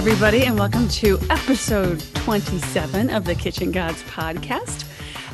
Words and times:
everybody, 0.00 0.46
and 0.46 0.58
welcome 0.58 0.88
to 0.88 1.18
episode 1.28 2.02
27 2.14 3.10
of 3.10 3.26
the 3.26 3.34
Kitchen 3.34 3.70
Gods 3.70 4.02
podcast. 4.04 4.86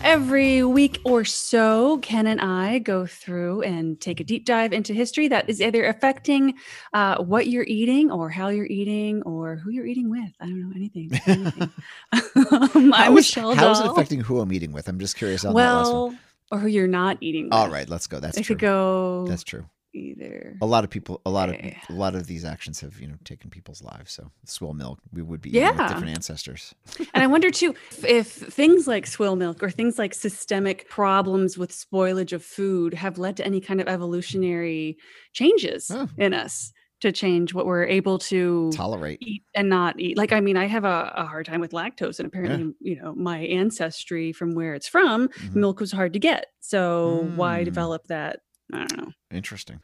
Every 0.03 0.65
week 0.65 1.01
or 1.05 1.25
so, 1.25 1.99
Ken 1.99 2.27
and 2.27 2.41
I 2.41 2.81
go 2.81 3.07
through 3.07 3.63
and 3.63 4.01
take 4.01 4.19
a 4.19 4.25
deep 4.25 4.45
dive 4.45 4.73
into 4.73 4.93
history 4.93 5.29
that 5.29 5.49
is 5.49 5.63
either 5.63 5.87
affecting 5.87 6.55
uh, 6.93 7.23
what 7.23 7.47
you're 7.47 7.63
eating, 7.69 8.11
or 8.11 8.29
how 8.29 8.49
you're 8.49 8.67
eating, 8.67 9.23
or 9.23 9.55
who 9.55 9.71
you're 9.71 9.87
eating 9.87 10.11
with. 10.11 10.33
I 10.41 10.47
don't 10.47 10.61
know 10.61 10.73
anything. 10.75 11.13
anything. 11.27 11.71
um, 12.75 12.93
I'm 12.93 13.15
Michelle 13.15 13.55
how 13.55 13.71
is 13.71 13.79
it 13.79 13.87
affecting 13.87 14.19
who 14.19 14.41
I'm 14.41 14.53
eating 14.53 14.73
with? 14.73 14.89
I'm 14.89 14.99
just 14.99 15.15
curious 15.15 15.45
on 15.45 15.55
that 15.55 15.61
last 15.61 15.93
one. 15.93 15.95
Well, 15.95 16.19
or 16.51 16.59
who 16.59 16.67
you're 16.67 16.89
not 16.89 17.19
eating. 17.21 17.45
With. 17.45 17.53
All 17.55 17.71
right, 17.71 17.89
let's 17.89 18.09
go. 18.09 18.19
That's 18.19 18.37
it 18.37 18.43
true. 18.43 18.57
could 18.57 18.63
go 18.63 19.27
That's 19.29 19.45
true. 19.45 19.65
Either. 19.97 20.57
A 20.61 20.67
lot 20.67 20.85
of 20.85 20.91
people, 20.91 21.21
a 21.27 21.31
lot 21.31 21.49
of 21.49 21.55
a 21.57 21.77
lot 21.93 22.15
of 22.15 22.27
these 22.27 22.45
actions 22.45 22.81
have 22.81 23.01
you 23.01 23.09
know 23.09 23.17
taken 23.25 23.51
people's 23.51 23.83
lives. 23.83 24.13
So 24.13 24.31
swill 24.45 24.75
milk, 24.75 24.99
we 25.13 25.23
would 25.23 25.41
be 25.41 25.51
Yeah. 25.51 25.89
different 25.89 26.11
ancestors. 26.15 26.75
And 27.15 27.23
I 27.23 27.27
wonder 27.27 27.51
too 27.51 27.75
if, 28.07 28.27
things 28.29 28.87
like 28.87 29.07
swill 29.07 29.37
milk 29.37 29.63
or 29.63 29.71
things 29.71 29.99
like 29.99 30.13
systemic 30.15 30.89
problems 30.89 31.57
with 31.59 31.71
spoilage 31.73 32.33
of 32.33 32.45
food 32.45 32.95
have 32.95 33.19
led 33.19 33.37
to 33.39 33.47
any 33.47 33.61
kind 33.61 33.81
of 33.81 33.89
evolutionary 33.89 34.97
changes 35.33 35.91
Oh. 35.93 36.09
in 36.19 36.35
us 36.35 36.73
to 37.01 37.13
change 37.13 37.53
what 37.53 37.67
we're 37.67 37.85
able 37.85 38.19
to 38.19 38.71
Tolerate. 38.73 39.19
eat 39.21 39.43
and 39.55 39.69
not 39.69 40.01
eat. 40.01 40.17
Like, 40.17 40.33
I 40.33 40.41
mean, 40.41 40.57
I 40.57 40.65
have 40.67 40.85
a, 40.85 41.13
a 41.15 41.27
hard 41.27 41.45
time 41.45 41.61
with 41.61 41.73
lactose, 41.73 42.19
and 42.19 42.27
apparently, 42.27 42.73
you 42.81 42.97
know, 43.01 43.15
my 43.15 43.41
ancestry 43.41 44.33
from 44.33 44.55
where 44.55 44.73
it's 44.75 44.89
from, 44.89 45.29
Mhm. 45.29 45.55
milk 45.57 45.79
was 45.81 45.93
hard 45.93 46.15
to 46.15 46.19
get. 46.19 46.47
So 46.61 47.31
why 47.37 47.61
Mm. 47.61 47.65
develop 47.67 48.07
that? 48.07 48.41
I 48.73 48.79
don't 48.87 48.97
know. 48.99 49.13
Interesting. 49.31 49.81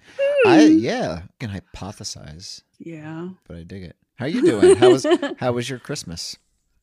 I 0.46 0.66
Hmm. 0.68 0.78
yeah, 0.78 1.22
I 1.24 1.28
can 1.38 1.50
hypothesize, 1.50 2.62
yeah. 2.78 3.28
but 3.46 3.56
I 3.56 3.62
dig 3.62 3.82
it. 3.84 3.96
How 4.16 4.26
you 4.26 4.42
doing? 4.42 4.76
How 4.76 4.90
was 4.90 5.06
how 5.38 5.52
was 5.52 5.68
your 5.70 5.78
Christmas? 5.78 6.36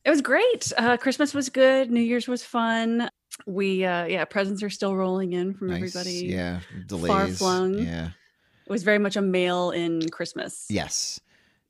It 0.04 0.10
was 0.10 0.22
great. 0.22 0.72
Uh, 0.78 0.96
Christmas 0.96 1.34
was 1.34 1.50
good. 1.50 1.90
New 1.90 2.00
Year's 2.00 2.26
was 2.26 2.42
fun. 2.42 3.10
We, 3.46 3.84
uh, 3.84 4.06
yeah, 4.06 4.24
presents 4.24 4.62
are 4.62 4.70
still 4.70 4.96
rolling 4.96 5.34
in 5.34 5.52
from 5.54 5.68
Nice. 5.68 5.76
everybody. 5.94 6.26
Yeah, 6.26 6.60
delays. 6.86 7.36
flung. 7.38 7.78
Yeah. 7.78 8.06
It 8.66 8.70
was 8.72 8.82
very 8.82 8.98
much 8.98 9.16
a 9.16 9.20
mail 9.22 9.70
in 9.72 10.08
Christmas. 10.08 10.66
Yes. 10.70 11.20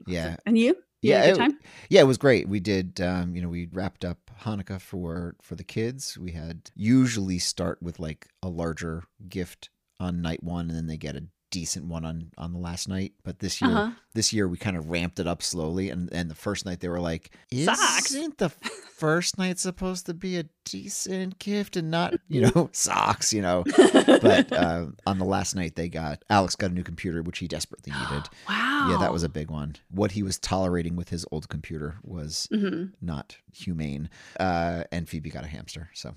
Yeah. 0.06 0.36
And 0.46 0.56
you? 0.56 0.76
You 1.02 1.10
Yeah, 1.12 1.16
had 1.22 1.24
a 1.24 1.32
good 1.32 1.40
it- 1.40 1.42
time? 1.50 1.58
Yeah, 1.88 2.00
it 2.02 2.06
was 2.06 2.18
great. 2.18 2.48
We 2.48 2.60
did, 2.60 3.00
um, 3.00 3.34
you 3.34 3.42
know, 3.42 3.48
we 3.48 3.68
wrapped 3.72 4.04
up 4.04 4.30
Hanukkah 4.42 4.80
for 4.80 5.34
for 5.42 5.56
the 5.56 5.64
kids. 5.64 6.16
We 6.16 6.30
had 6.32 6.70
usually 6.76 7.38
start 7.38 7.82
with 7.82 7.98
like 7.98 8.28
a 8.42 8.48
larger 8.48 9.04
gift 9.28 9.70
on 10.00 10.20
night 10.22 10.42
one, 10.42 10.68
and 10.68 10.76
then 10.76 10.86
they 10.88 10.96
get 10.96 11.14
a 11.14 11.22
decent 11.50 11.84
one 11.86 12.04
on 12.04 12.30
on 12.38 12.52
the 12.52 12.58
last 12.58 12.88
night. 12.88 13.12
But 13.24 13.38
this 13.40 13.60
year, 13.60 13.70
Uh-huh. 13.70 13.90
this 14.14 14.32
year 14.32 14.48
we 14.48 14.56
kind 14.56 14.76
of 14.76 14.88
ramped 14.90 15.18
it 15.20 15.26
up 15.28 15.42
slowly, 15.42 15.90
and 15.90 16.08
and 16.12 16.28
the 16.30 16.34
first 16.34 16.64
night 16.66 16.80
they 16.80 16.88
were 16.88 17.00
like, 17.00 17.30
Socks. 17.52 18.10
"Isn't 18.12 18.38
the 18.38 18.48
first 18.96 19.36
night 19.38 19.58
supposed 19.58 20.06
to 20.06 20.14
be 20.14 20.36
a 20.38 20.44
decent 20.64 21.38
gift 21.40 21.76
and 21.76 21.90
not, 21.90 22.14
you 22.28 22.42
know, 22.42 22.70
socks?" 22.72 23.32
You 23.32 23.42
know. 23.42 23.64
But 23.66 24.52
uh, 24.56 24.86
on 25.06 25.18
the 25.18 25.24
last 25.24 25.56
night, 25.56 25.74
they 25.74 25.88
got 25.88 26.24
Alex 26.30 26.54
got 26.56 26.70
a 26.70 26.74
new 26.74 26.84
computer, 26.84 27.20
which 27.22 27.38
he 27.38 27.48
desperately 27.48 27.92
needed. 27.98 28.28
wow. 28.48 28.86
Yeah, 28.88 28.96
that 28.98 29.12
was 29.12 29.24
a 29.24 29.28
big 29.28 29.50
one. 29.50 29.74
What 29.90 30.12
he 30.12 30.22
was 30.22 30.38
tolerating 30.38 30.94
with 30.96 31.08
his 31.10 31.26
old 31.32 31.48
computer 31.48 31.96
was 32.02 32.46
hmm 32.50 32.84
not 33.02 33.36
humane. 33.52 34.08
Uh, 34.38 34.84
and 34.92 35.08
Phoebe 35.08 35.30
got 35.30 35.44
a 35.44 35.48
hamster. 35.48 35.90
So 35.94 36.14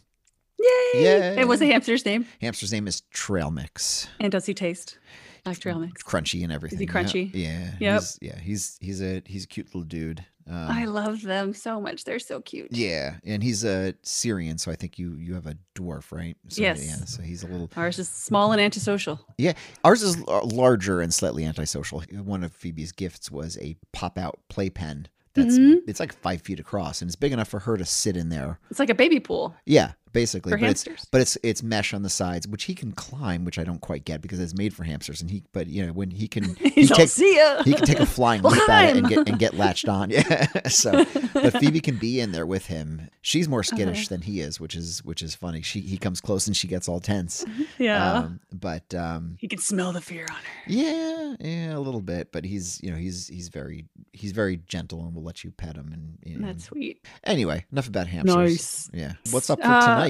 Yay! 0.64 1.03
Yay. 1.03 1.36
And 1.38 1.47
what's 1.50 1.59
the 1.59 1.67
hamster's 1.67 2.06
name? 2.06 2.25
hamster's 2.42 2.72
name 2.72 2.88
is 2.88 3.02
Trail 3.11 3.52
Mix. 3.52 4.08
And 4.19 4.31
does 4.31 4.45
he 4.45 4.53
taste 4.53 4.97
like 5.45 5.59
trail 5.59 5.78
mix? 5.80 6.02
Crunchy 6.03 6.44
and 6.44 6.51
everything. 6.53 6.79
he 6.79 6.88
crunchy? 6.88 7.29
Yeah. 7.34 7.72
Yep. 7.79 8.00
He's, 8.01 8.19
yeah. 8.22 8.40
He's 8.40 8.78
he's 8.79 9.02
a 9.02 9.22
he's 9.25 9.44
a 9.44 9.47
cute 9.47 9.68
little 9.68 9.81
dude. 9.84 10.25
Um, 10.50 10.56
I 10.56 10.84
love 10.85 11.22
them 11.22 11.53
so 11.53 11.79
much. 11.79 12.03
They're 12.03 12.19
so 12.19 12.41
cute. 12.41 12.68
yeah, 12.72 13.16
and 13.25 13.41
he's 13.41 13.63
a 13.63 13.94
Syrian, 14.02 14.57
so 14.57 14.72
I 14.72 14.75
think 14.75 15.00
you 15.00 15.13
you 15.13 15.35
have 15.35 15.47
a 15.47 15.56
dwarf, 15.73 16.12
right? 16.12 16.35
So, 16.50 16.62
Yes. 16.62 16.85
Yeah, 16.85 17.06
so 17.06 17.22
he's 17.22 17.44
a 17.44 17.47
little. 17.47 17.69
Ours 17.78 17.97
is 17.97 18.09
small 18.09 18.52
and 18.52 18.59
antisocial. 18.59 19.22
Yeah, 19.38 19.53
ours 19.85 20.02
is 20.03 20.19
larger 20.28 21.00
and 21.00 21.13
slightly 21.13 21.46
antisocial. 21.46 22.02
One 22.12 22.44
of 22.44 22.52
Phoebe's 22.53 22.91
gifts 22.91 23.31
was 23.31 23.57
a 23.62 23.78
pop-out 23.94 24.38
playpen. 24.50 25.07
That's 25.34 25.57
Mhm. 25.57 25.78
it's 25.88 26.02
like 26.02 26.12
five 26.13 26.41
feet 26.41 26.59
across, 26.59 27.02
and 27.02 27.07
it's 27.07 27.16
big 27.16 27.31
enough 27.31 27.47
for 27.47 27.59
her 27.59 27.78
to 27.78 27.85
sit 27.85 28.18
in 28.18 28.28
there. 28.28 28.59
It's 28.69 28.79
like 28.79 28.90
a 28.90 28.96
baby 28.96 29.22
pool 29.22 29.56
Yeah, 29.66 29.94
basically. 30.13 30.51
for 30.51 30.57
but 30.57 30.69
it's 30.69 30.85
but 31.12 31.22
it's 31.22 31.38
it's 31.44 31.62
mesh 31.63 31.94
on 31.94 32.03
the 32.03 32.09
sides, 32.09 32.47
which 32.47 32.63
he 32.63 32.75
can 32.75 32.91
climb, 32.94 33.44
which 33.46 33.59
I 33.59 33.63
don't 33.63 33.81
quite 33.81 34.06
get 34.06 34.22
because 34.22 34.40
it's 34.40 34.56
made 34.56 34.74
for 34.74 34.84
hamsters. 34.84 35.22
And 35.22 35.29
he, 35.29 35.44
but 35.51 35.68
you 35.68 35.85
know, 35.85 35.91
when 35.94 36.12
he 36.12 36.28
can, 36.28 36.56
he 36.56 36.69
He's 36.69 36.91
take 36.91 37.09
see 37.09 37.34
he 37.66 37.74
can 37.74 37.85
take 37.85 38.00
a 38.00 38.06
flying 38.06 38.41
leap 38.44 38.68
at 38.69 38.90
it 38.91 38.97
and 38.97 39.07
get 39.07 39.28
and 39.29 39.40
get 39.40 39.56
latched 39.56 39.88
on. 39.90 40.09
Yeah. 40.13 40.47
So, 40.69 41.06
but 41.34 41.57
Phoebe 41.59 41.79
can 41.81 41.97
be 41.97 42.19
in 42.19 42.31
there 42.31 42.46
with 42.46 42.68
him. 42.68 43.09
She's 43.22 43.47
more 43.50 43.63
skittish 43.63 44.00
Uh-huh. 44.06 44.07
than 44.09 44.22
he 44.22 44.40
is, 44.41 44.59
which 44.59 44.75
is 44.75 45.03
which 45.03 45.22
is 45.22 45.35
funny. 45.35 45.62
She 45.62 45.81
he 45.81 45.97
comes 45.97 46.22
close 46.22 46.47
and 46.47 46.56
she 46.56 46.68
gets 46.68 46.88
all 46.88 47.00
tense. 47.00 47.44
yeah. 47.78 48.13
Um, 48.19 48.40
but 48.53 48.94
um, 48.96 49.38
he 49.40 49.47
can 49.47 49.59
smell 49.59 49.91
the 49.94 50.02
fear 50.02 50.25
on 50.29 50.35
her. 50.35 50.44
yeah, 50.68 51.35
yeah, 51.40 51.75
a 51.78 51.79
little 51.79 52.02
bit. 52.02 52.31
But 52.31 52.46
he's 52.46 52.79
you 52.84 52.91
know 52.91 52.97
he's 52.97 53.28
he's 53.28 53.50
very 53.50 53.85
he's 54.12 54.31
very 54.31 54.57
gentle 54.68 55.02
and 55.06 55.16
will 55.16 55.23
let 55.23 55.44
you 55.44 55.52
pet 55.52 55.75
him. 55.75 55.91
And, 55.94 56.34
and 56.35 56.44
That's 56.44 56.66
sweet. 56.66 57.06
anyway, 57.23 57.66
enough 57.72 57.88
about 57.88 58.07
hamsters. 58.07 58.35
Nice. 58.35 58.90
Yeah. 58.94 59.13
What's 59.31 59.50
up 59.50 59.59
for 59.59 59.66
Uh, 59.68 60.03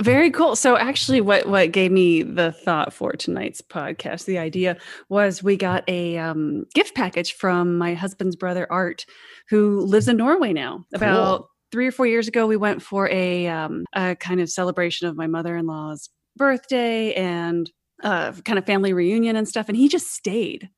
Very 0.00 0.30
cool. 0.30 0.56
So 0.56 0.78
actually 0.78 1.20
what 1.20 1.46
what 1.46 1.72
gave 1.72 1.92
me 1.92 2.22
the 2.22 2.52
thought 2.52 2.92
for 2.94 3.12
tonight's 3.12 3.60
podcast, 3.60 4.24
the 4.24 4.38
idea 4.38 4.78
was 5.10 5.42
we 5.42 5.56
got 5.56 5.84
a 5.88 6.16
um, 6.16 6.64
gift 6.74 6.94
package 6.94 7.34
from 7.34 7.76
my 7.76 7.92
husband's 7.92 8.34
brother 8.34 8.66
Art 8.70 9.04
who 9.50 9.80
lives 9.80 10.08
in 10.08 10.16
Norway 10.16 10.54
now. 10.54 10.86
About 10.94 11.40
Cool. 11.40 11.50
3 11.72 11.86
or 11.86 11.92
4 11.92 12.06
years 12.06 12.28
ago 12.28 12.46
we 12.46 12.56
went 12.56 12.82
for 12.82 13.10
a 13.10 13.46
um, 13.48 13.84
a 13.94 14.16
kind 14.16 14.40
of 14.40 14.48
celebration 14.48 15.06
of 15.06 15.16
my 15.16 15.26
mother-in-law's 15.26 16.08
birthday 16.36 17.12
and 17.12 17.70
uh, 18.02 18.32
kind 18.44 18.58
of 18.58 18.64
family 18.64 18.94
reunion 18.94 19.36
and 19.36 19.46
stuff 19.46 19.68
and 19.68 19.76
he 19.76 19.88
just 19.88 20.14
stayed. 20.14 20.70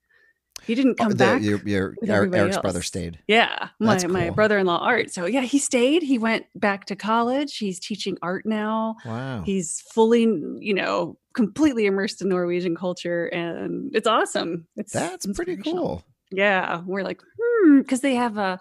He 0.67 0.75
didn't 0.75 0.93
Oh, 1.01 1.05
come 1.05 1.09
the- 1.11 1.17
back. 1.17 1.43
your, 1.43 1.59
your 1.67 1.95
with 2.01 2.09
Eric- 2.11 2.17
everybody 2.19 2.41
Eric's 2.43 2.59
brother 2.59 2.83
stayed. 2.83 3.19
Yeah, 3.27 3.69
my 3.81 3.95
That's 3.95 4.05
my 4.07 4.31
brother-in-law 4.31 4.79
Art. 4.79 5.11
So 5.11 5.27
yeah, 5.27 5.43
he 5.43 5.59
stayed. 5.59 6.03
He 6.03 6.19
went 6.19 6.47
back 6.55 6.85
to 6.87 6.97
college. 6.97 7.57
He's 7.59 7.79
teaching 7.81 8.17
art 8.23 8.47
now. 8.47 8.97
Wow. 9.05 9.43
He's 9.45 9.81
fully, 9.93 10.23
you 10.61 10.75
know, 10.75 11.19
completely 11.35 11.87
immersed 11.87 12.21
in 12.23 12.29
Norwegian 12.29 12.77
culture, 12.77 13.27
and 13.27 13.95
it's 13.95 14.07
awesome. 14.07 14.67
It's 14.77 14.93
That's 14.93 15.27
pretty 15.35 15.57
cool. 15.57 16.05
Yeah, 16.31 16.83
we're 16.87 17.03
like, 17.03 17.21
hmm, 17.41 17.79
because 17.81 18.01
they 18.01 18.15
have 18.15 18.39
a 18.39 18.59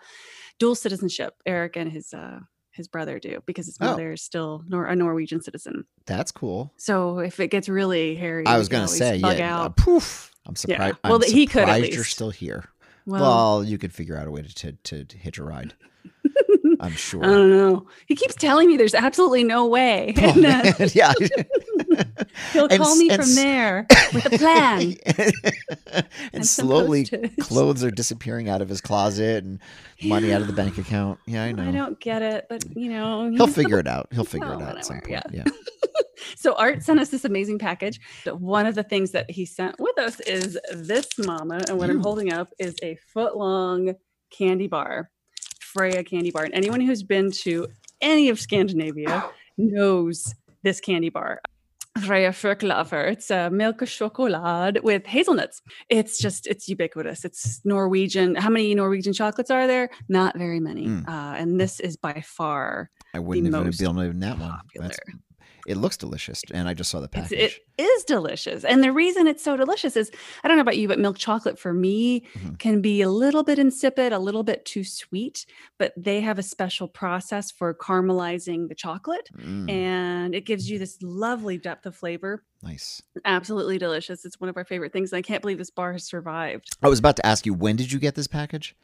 dual 0.60 0.76
citizenship. 0.76 1.34
Eric 1.46 1.76
and 1.78 1.92
his 1.92 2.14
uh 2.14 2.40
his 2.74 2.88
brother 2.88 3.20
do 3.20 3.42
because 3.46 3.66
his 3.66 3.78
Oh. 3.82 3.86
mother 3.88 4.14
is 4.14 4.22
still 4.22 4.64
Nor- 4.68 4.86
a 4.86 4.96
Norwegian 4.96 5.42
citizen. 5.42 5.86
That's 6.06 6.32
cool. 6.32 6.74
So 6.78 7.20
if 7.20 7.40
it 7.42 7.50
gets 7.50 7.68
really 7.68 8.16
hairy, 8.16 8.46
I 8.46 8.58
was 8.58 8.70
gonna 8.70 8.88
say, 8.88 9.18
yeah. 9.18 9.62
uh, 9.64 9.70
poof. 9.70 10.31
I'm 10.46 10.54
Yeah. 10.54 10.56
surprised. 10.56 10.98
Well, 11.04 11.14
I'm 11.16 11.20
that 11.22 11.30
he 11.30 11.46
could 11.48 11.64
at 11.64 11.68
surprised 11.76 11.94
you're 11.94 12.04
still 12.04 12.30
here. 12.32 12.66
Well, 13.06 13.22
Well, 13.22 13.64
you 13.64 13.78
could 13.78 13.94
figure 13.94 14.18
out 14.18 14.28
a 14.28 14.32
way 14.32 14.42
to 14.44 14.54
to, 14.56 14.72
to, 14.74 15.06
to 15.06 15.18
hitch 15.18 15.38
a 15.38 15.44
ride. 15.44 15.74
I'm 16.80 16.94
sure. 16.94 17.24
I 17.24 17.28
don't 17.28 17.50
know. 17.52 17.86
He 18.08 18.16
keeps 18.16 18.34
telling 18.36 18.68
me 18.68 18.76
there's 18.78 18.96
absolutely 18.96 19.44
no 19.44 19.68
way. 19.68 20.14
Oh, 20.18 20.22
and, 20.36 20.46
uh, 20.46 20.74
yeah. 20.94 21.14
he'll 22.54 22.68
And 22.68 22.82
call 22.82 22.96
me 22.96 23.10
and 23.10 23.22
from 23.22 23.36
there 23.36 23.86
with 24.14 24.26
a 24.26 24.38
plan. 24.38 24.96
and 26.34 26.46
slowly 26.48 27.06
clothes 27.40 27.84
are 27.84 27.92
disappearing 27.92 28.50
out 28.50 28.62
of 28.64 28.70
his 28.70 28.82
closet 28.82 29.44
and 29.44 29.60
money 30.04 30.34
out 30.34 30.42
of 30.42 30.48
the 30.48 30.54
bank 30.54 30.78
account. 30.80 31.20
Yeah, 31.28 31.44
I 31.44 31.52
know. 31.52 31.68
I 31.68 31.72
don't 31.72 32.00
get 32.00 32.22
it, 32.24 32.48
but 32.50 32.64
you 32.76 32.90
know, 32.90 33.30
He'll 33.32 33.46
figure 33.48 33.78
it 33.80 33.88
out. 33.88 34.08
He'll 34.12 34.24
figure 34.26 34.54
it 34.54 34.62
out 34.62 34.78
at 34.78 34.86
some 34.86 35.02
point. 35.02 35.12
yeah. 35.12 35.22
Yeah. 35.32 35.44
So 36.36 36.54
Art 36.56 36.84
sent 36.84 37.00
us 37.00 37.10
this 37.10 37.26
amazing 37.26 37.60
package. 37.60 38.00
One 38.26 38.66
of 38.66 38.76
the 38.76 38.84
things 38.84 39.12
that 39.12 39.30
he 39.30 39.46
sent 39.46 39.80
with 39.80 39.98
us 39.98 40.20
is 40.22 40.58
this 40.74 41.08
mama, 41.18 41.62
and 41.68 41.78
what 41.78 41.90
I'm 41.90 42.02
holding 42.02 42.32
up 42.34 42.50
is 42.60 42.76
a 42.84 42.96
foot 43.14 43.38
long 43.38 43.96
candy 44.32 44.68
bar, 44.68 45.10
Freya 45.60 46.04
candy 46.04 46.32
bar. 46.32 46.44
And 46.44 46.54
anyone 46.54 46.82
who's 46.82 47.04
been 47.04 47.32
to 47.44 47.68
any 48.02 48.30
of 48.30 48.40
Scandinavia 48.40 49.26
knows 49.58 50.34
this 50.64 50.80
candy 50.80 51.10
bar. 51.10 51.42
Freya 52.00 52.30
Fröklaver. 52.30 53.12
It's 53.12 53.30
a 53.30 53.50
milk 53.50 53.86
chocolate 53.86 54.82
with 54.84 55.06
hazelnuts. 55.06 55.62
It's 55.90 56.18
just, 56.18 56.48
it's 56.48 56.70
ubiquitous. 56.70 57.26
It's 57.26 57.60
Norwegian. 57.66 58.36
How 58.36 58.50
many 58.50 58.74
Norwegian 58.74 59.12
chocolates 59.14 59.52
are 59.52 59.68
there? 59.68 59.90
Not 60.08 60.38
very 60.38 60.60
many. 60.60 60.88
Mm. 60.88 61.08
Uh, 61.08 61.36
and 61.36 61.60
this 61.60 61.80
is 61.82 61.98
by 61.98 62.22
far 62.26 62.90
I 63.14 63.20
wouldn't 63.20 63.46
have 63.48 63.52
been 63.52 63.62
able 63.62 64.04
to 64.04 64.14
that 64.20 64.38
one. 64.40 64.52
popular. 64.52 64.88
That's, 64.88 65.00
it 65.68 65.78
looks 65.78 65.98
delicious, 65.98 66.42
and 66.54 66.68
I 66.68 66.74
just 66.74 66.90
saw 66.92 67.00
the 67.00 67.08
package. 67.08 67.62
it 67.78 67.82
is 67.82 68.04
delicious. 68.04 68.64
And 68.64 68.84
the 68.84 68.92
reason 68.92 69.28
it's 69.28 69.44
so 69.44 69.56
delicious 69.58 69.96
is 69.96 70.12
I 70.44 70.48
don't 70.48 70.58
know 70.58 70.62
about 70.62 70.78
you, 70.78 70.88
but 70.88 71.00
milk 71.00 71.18
chocolate 71.18 71.58
for 71.60 71.74
me 71.74 72.24
Mhm. 72.36 72.60
can 72.60 72.82
be 72.82 73.02
a 73.02 73.10
little 73.10 73.44
bit 73.44 73.58
insipid, 73.60 74.14
a 74.14 74.20
little 74.20 74.44
bit 74.44 74.66
too 74.66 74.84
sweet, 74.84 75.46
but 75.78 75.94
they 75.98 76.22
have 76.22 76.38
a 76.40 76.44
special 76.44 76.88
process 76.88 77.52
for 77.52 77.74
caramelizing 77.74 78.68
the 78.70 78.76
chocolate 78.76 79.30
Mm, 79.38 79.70
and 79.70 80.36
it 80.36 80.46
gives 80.46 80.70
you 80.70 80.80
this 80.80 80.98
lovely 81.02 81.58
depth 81.58 81.86
of 81.86 81.96
flavor. 81.96 82.44
nice. 82.64 83.02
Absolutely 83.26 83.78
delicious. 83.78 84.24
It's 84.26 84.40
one 84.40 84.50
of 84.50 84.58
our 84.58 84.66
favorite 84.66 84.94
things. 84.94 85.12
And 85.12 85.18
I 85.18 85.22
can't 85.24 85.42
believe 85.42 85.58
this 85.58 85.70
bar 85.72 85.94
has 85.94 86.04
survived. 86.04 86.76
I 86.84 86.90
was 86.90 87.00
about 87.00 87.16
to 87.18 87.26
ask 87.26 87.46
you, 87.46 87.54
when 87.54 87.76
did 87.76 87.92
you 87.92 88.00
get 88.00 88.16
this 88.16 88.28
package? 88.28 88.76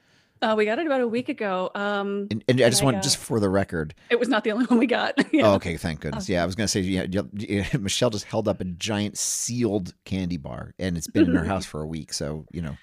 Uh, 0.41 0.53
we 0.57 0.65
got 0.65 0.77
it 0.79 0.85
about 0.85 1.01
a 1.01 1.07
week 1.07 1.29
ago. 1.29 1.71
Um, 1.75 2.27
And, 2.31 2.43
and 2.47 2.61
I 2.61 2.69
just 2.69 2.81
I 2.81 2.85
want, 2.85 3.01
just 3.03 3.17
for 3.17 3.39
the 3.39 3.49
record. 3.49 3.93
it 4.09 4.19
was 4.19 4.29
not 4.29 4.43
the 4.43 4.51
only 4.51 4.65
one 4.69 4.79
we 4.79 4.87
got. 4.87 5.15
Yeah. 5.33 5.47
Oh, 5.49 5.53
okay, 5.55 5.77
thank 5.77 5.99
goodness. 6.01 6.29
Yeah, 6.29 6.43
I 6.43 6.45
was 6.45 6.55
gonna 6.55 6.67
say, 6.67 6.81
yeah, 6.81 7.05
you- 7.09 7.65
Michelle 7.79 8.09
just 8.09 8.25
held 8.25 8.47
up 8.47 8.61
a 8.61 8.65
giant 8.65 9.17
sealed 9.17 9.93
candy 10.05 10.37
bar, 10.37 10.73
and 10.79 10.97
it's 10.97 11.07
been 11.07 11.25
in 11.29 11.35
her 11.35 11.43
house 11.45 11.65
for 11.65 11.81
a 11.81 11.87
week. 11.87 12.13
So 12.13 12.45
you 12.51 12.61
know, 12.61 12.77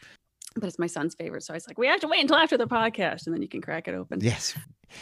But 0.57 0.65
it's 0.69 0.79
my 0.79 0.87
son's 0.87 1.15
favorite, 1.15 1.43
so 1.43 1.53
I 1.55 1.57
was 1.57 1.67
like, 1.67 1.79
we 1.79 1.87
have 1.87 2.01
to 2.01 2.09
wait 2.09 2.21
until 2.21 2.37
after 2.37 2.57
the 2.57 2.67
podcast, 2.67 3.27
and 3.27 3.35
then 3.35 3.43
you 3.43 3.49
can 3.49 3.61
crack 3.61 3.89
it 3.89 3.95
open. 3.95 4.21
yes, 4.21 4.55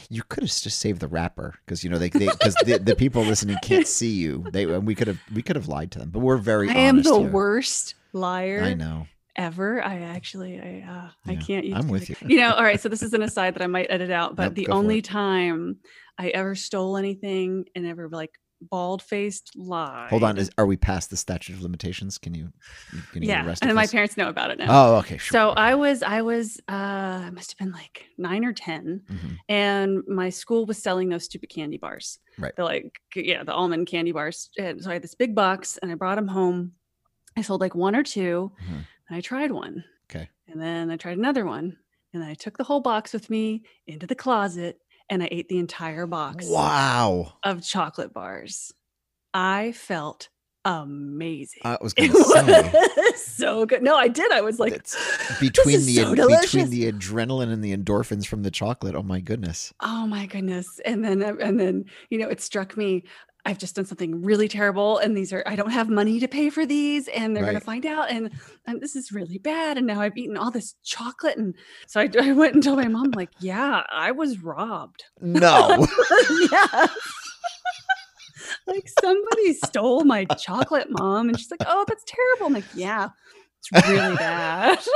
you 0.08 0.22
could 0.28 0.42
have 0.44 0.50
just 0.50 0.78
saved 0.78 1.00
the 1.00 1.08
wrapper 1.08 1.54
because 1.66 1.82
you 1.84 1.90
know 1.90 1.98
they 1.98 2.08
because 2.10 2.54
the, 2.64 2.78
the 2.82 2.96
people 2.96 3.22
listening 3.22 3.56
can't 3.62 3.86
see 3.86 4.10
you. 4.12 4.44
They 4.52 4.64
and 4.64 4.86
we 4.86 4.94
could 4.94 5.08
have 5.08 5.20
we 5.34 5.42
could 5.42 5.56
have 5.56 5.68
lied 5.68 5.90
to 5.92 5.98
them, 5.98 6.10
but 6.10 6.20
we're 6.20 6.36
very. 6.38 6.68
I 6.70 6.74
am 6.74 7.02
the 7.02 7.18
here. 7.18 7.30
worst 7.30 7.94
liar 8.14 8.62
I 8.62 8.74
know. 8.74 9.06
Ever. 9.36 9.82
I 9.82 10.00
actually, 10.00 10.58
I, 10.60 10.86
uh, 10.88 11.10
I 11.26 11.36
can't. 11.36 11.64
Use 11.64 11.76
I'm 11.76 11.88
with 11.88 12.08
you. 12.10 12.16
You 12.28 12.36
know, 12.38 12.52
all 12.52 12.62
right. 12.64 12.80
So 12.80 12.88
this 12.88 13.02
is 13.02 13.12
an 13.14 13.22
aside 13.22 13.54
that 13.54 13.62
I 13.62 13.66
might 13.66 13.86
edit 13.90 14.10
out, 14.10 14.36
but 14.36 14.44
Nope, 14.44 14.54
the 14.54 14.68
only 14.68 15.02
time 15.02 15.76
I 16.18 16.28
ever 16.28 16.54
stole 16.54 16.96
anything 16.96 17.64
and 17.74 17.86
ever 17.86 18.08
like 18.08 18.30
bald 18.70 19.02
faced 19.02 19.50
lie. 19.56 20.06
Hold 20.08 20.22
on, 20.22 20.38
is 20.38 20.48
are 20.56 20.66
we 20.66 20.76
past 20.76 21.10
the 21.10 21.16
statute 21.16 21.54
of 21.54 21.62
limitations? 21.62 22.16
Can 22.18 22.32
you? 22.32 22.52
Can 23.12 23.22
you 23.22 23.28
yeah, 23.28 23.54
and 23.60 23.74
my 23.74 23.86
parents 23.88 24.16
know 24.16 24.28
about 24.28 24.52
it 24.52 24.58
now. 24.58 24.66
Oh, 24.70 24.94
okay, 24.98 25.16
sure. 25.16 25.32
So 25.32 25.48
I 25.50 25.74
was, 25.74 26.02
I 26.04 26.22
was, 26.22 26.60
uh, 26.68 26.72
I 27.26 27.30
must 27.30 27.50
have 27.50 27.58
been 27.58 27.72
like 27.72 28.06
nine 28.18 28.44
or 28.44 28.52
ten, 28.52 29.02
Mhm. 29.10 29.38
and 29.48 30.02
my 30.06 30.28
school 30.30 30.64
was 30.66 30.78
selling 30.78 31.08
those 31.08 31.24
stupid 31.24 31.48
candy 31.50 31.76
bars. 31.76 32.20
Right. 32.38 32.54
The 32.54 32.62
like, 32.62 33.00
yeah, 33.16 33.42
the 33.42 33.52
almond 33.52 33.88
candy 33.88 34.12
bars. 34.12 34.48
And 34.56 34.80
so 34.82 34.90
I 34.90 34.92
had 34.94 35.02
this 35.02 35.16
big 35.16 35.34
box, 35.34 35.78
and 35.82 35.90
I 35.90 35.96
brought 35.96 36.14
them 36.16 36.28
home. 36.28 36.72
I 37.36 37.40
sold 37.42 37.60
like 37.62 37.74
one 37.74 37.96
or 37.96 38.02
2 38.04 38.52
Mhm. 38.62 38.86
And 39.12 39.18
I 39.18 39.20
tried 39.20 39.50
one. 39.52 39.84
Okay. 40.10 40.30
And 40.48 40.58
then 40.60 40.90
I 40.90 40.96
tried 40.96 41.18
another 41.18 41.44
one, 41.44 41.76
and 42.14 42.22
then 42.22 42.30
I 42.30 42.34
took 42.34 42.56
the 42.56 42.64
whole 42.64 42.80
box 42.80 43.12
with 43.12 43.28
me 43.28 43.62
into 43.86 44.06
the 44.06 44.14
closet, 44.14 44.78
and 45.10 45.22
I 45.22 45.28
ate 45.30 45.48
the 45.50 45.58
entire 45.58 46.06
box 46.06 46.46
Wow, 46.48 47.34
of 47.44 47.62
chocolate 47.62 48.14
bars. 48.14 48.72
I 49.34 49.72
felt 49.72 50.30
amazing. 50.64 51.60
I 51.64 51.76
was 51.82 51.92
it 51.98 52.10
gonna 52.10 52.24
say. 52.24 52.88
was 52.96 53.22
so 53.22 53.66
good. 53.66 53.82
No, 53.82 53.96
I 53.96 54.08
did. 54.08 54.32
I 54.32 54.40
was 54.40 54.58
like, 54.58 54.72
It's 54.72 54.94
"This 55.28 55.40
between 55.40 55.84
the 55.84 55.94
so 55.96 56.14
delicious." 56.14 56.52
between 56.52 56.70
the 56.70 56.90
adrenaline 56.90 57.52
and 57.52 57.62
the 57.62 57.76
endorphins 57.76 58.26
from 58.26 58.42
the 58.44 58.50
chocolate. 58.50 58.94
Oh 58.94 59.02
my 59.02 59.20
goodness. 59.20 59.74
oh 59.80 60.06
my 60.06 60.24
goodness 60.26 60.80
and 60.86 61.04
then 61.04 61.22
uh, 61.22 61.34
and 61.40 61.58
then 61.60 61.84
you 62.10 62.18
know 62.18 62.28
it 62.28 62.40
struck 62.40 62.76
me 62.76 63.04
i've 63.44 63.58
just 63.58 63.74
done 63.74 63.84
something 63.84 64.22
really 64.22 64.48
terrible 64.48 64.98
and 64.98 65.16
these 65.16 65.32
are 65.32 65.42
i 65.46 65.56
don't 65.56 65.70
have 65.70 65.88
money 65.88 66.20
to 66.20 66.28
pay 66.28 66.48
for 66.50 66.64
these 66.64 67.08
and 67.08 67.34
they're 67.34 67.44
going 67.44 67.54
to 67.54 67.60
find 67.60 67.84
out 67.86 68.10
and 68.10 68.30
and 68.66 68.80
this 68.80 68.94
is 68.94 69.12
really 69.12 69.38
bad 69.38 69.76
and 69.76 69.86
now 69.86 70.00
i've 70.00 70.16
eaten 70.16 70.36
all 70.36 70.50
this 70.50 70.74
chocolate 70.84 71.36
and 71.36 71.54
so 71.86 72.00
i, 72.00 72.08
I 72.20 72.32
went 72.32 72.54
and 72.54 72.62
told 72.62 72.78
my 72.78 72.88
mom 72.88 73.10
like 73.12 73.30
yeah 73.40 73.82
i 73.90 74.10
was 74.12 74.42
robbed. 74.42 75.04
No. 75.20 75.86
yeah 76.52 76.86
like 78.66 78.88
somebody 79.00 79.54
stole 79.54 80.04
my 80.04 80.24
chocolate 80.24 80.88
mom 80.90 81.28
and 81.28 81.38
she's 81.38 81.50
like 81.50 81.62
oh 81.66 81.84
that's 81.88 82.04
terrible. 82.06 82.46
I'm 82.46 82.52
like 82.54 82.64
yeah 82.74 83.08
it's 83.58 83.88
really 83.88 84.16
bad. 84.16 84.78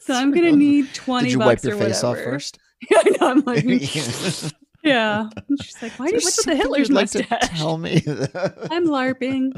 So 0.00 0.14
i'm 0.14 0.32
gonna 0.32 0.52
need 0.52 0.92
20 0.94 1.24
Did 1.24 1.32
you 1.32 1.38
bucks 1.38 1.64
wipe 1.64 1.64
your 1.64 1.76
face 1.78 2.02
off 2.04 2.16
first? 2.16 2.58
yeah 2.90 2.98
i 3.04 3.10
know 3.20 3.30
i'm 3.30 3.40
like 3.40 3.64
yeah. 4.88 5.28
And 5.48 5.62
she's 5.62 5.80
like, 5.82 5.92
why 5.98 6.06
do 6.06 6.12
you, 6.14 6.20
what's 6.22 6.44
the 6.44 6.56
Hitler's 6.56 6.90
like 6.90 7.10
to 7.10 7.18
mustache? 7.20 7.58
tell 7.58 7.78
me. 7.78 8.02
I'm 8.06 8.86
LARPing. 8.86 9.52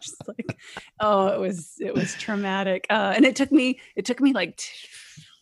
Just 0.00 0.28
like, 0.28 0.58
oh, 1.00 1.28
it 1.28 1.40
was, 1.40 1.74
it 1.80 1.94
was 1.94 2.14
traumatic. 2.14 2.86
Uh, 2.90 3.12
and 3.16 3.24
it 3.24 3.36
took 3.36 3.52
me, 3.52 3.80
it 3.94 4.04
took 4.04 4.20
me 4.20 4.32
like 4.32 4.56
t- 4.56 4.70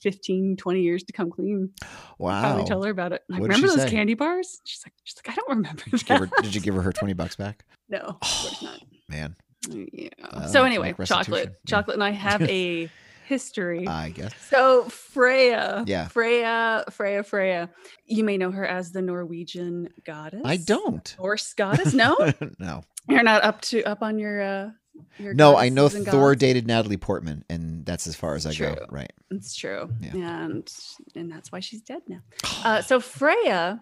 15, 0.02 0.56
20 0.56 0.80
years 0.82 1.02
to 1.04 1.12
come 1.12 1.30
clean. 1.30 1.70
wow. 2.18 2.42
Finally 2.42 2.64
tell 2.64 2.82
her 2.82 2.90
about 2.90 3.12
it. 3.12 3.22
Like, 3.28 3.40
What 3.40 3.50
did 3.50 3.56
she 3.56 3.62
remember 3.62 3.76
those 3.80 3.88
say? 3.90 3.96
candy 3.96 4.14
bars? 4.14 4.60
She's 4.64 4.84
like, 4.84 4.92
she's 5.04 5.16
like, 5.16 5.30
I 5.32 5.34
don't 5.36 5.48
remember. 5.56 5.82
Did 5.84 5.92
you, 5.92 5.98
give 6.06 6.18
her, 6.20 6.28
did 6.42 6.54
you 6.54 6.60
give 6.60 6.74
her 6.74 6.82
her 6.82 6.92
20 6.92 7.14
bucks 7.14 7.36
back? 7.36 7.64
No, 7.88 7.98
of 7.98 8.20
course 8.20 8.62
not. 8.62 8.80
Man, 9.08 9.36
Yeah. 9.70 10.08
Uh, 10.22 10.46
so 10.46 10.64
anyway, 10.64 10.94
restitution, 10.96 11.24
chocolate, 11.24 11.54
chocolate, 11.66 11.94
and 11.94 12.04
I 12.04 12.10
have 12.10 12.42
a 12.42 12.90
history. 13.24 13.86
I 13.88 14.10
guess. 14.10 14.32
So 14.50 14.84
Freya, 14.84 15.84
Yeah. 15.86 16.08
Freya, 16.08 16.84
Freya, 16.90 17.22
Freya. 17.22 17.70
You 18.06 18.24
may 18.24 18.36
know 18.36 18.50
her 18.50 18.66
as 18.66 18.92
the 18.92 19.02
Norwegian 19.02 19.88
goddess. 20.04 20.42
I 20.44 20.56
don't. 20.58 21.14
Norse 21.18 21.54
goddess. 21.54 21.94
No, 21.94 22.16
no. 22.58 22.82
you're 23.08 23.22
not 23.22 23.44
up 23.44 23.60
to 23.62 23.82
up 23.84 24.02
on 24.02 24.18
your. 24.18 24.42
uh 24.42 24.70
your 25.18 25.34
No, 25.34 25.56
I 25.56 25.70
know 25.70 25.88
Thor 25.88 26.30
gods? 26.32 26.40
dated 26.40 26.66
Natalie 26.68 26.96
Portman, 26.96 27.44
and 27.50 27.84
that's 27.84 28.06
as 28.06 28.14
far 28.14 28.36
as 28.36 28.46
I 28.46 28.54
go. 28.54 28.76
Right. 28.90 29.12
It's 29.32 29.56
true, 29.56 29.90
Yeah. 30.00 30.12
and 30.44 30.72
and 31.16 31.30
that's 31.32 31.50
why 31.50 31.58
she's 31.60 31.82
dead 31.82 32.02
now. 32.08 32.20
Uh, 32.64 32.80
so 32.80 32.98
Freya, 33.00 33.80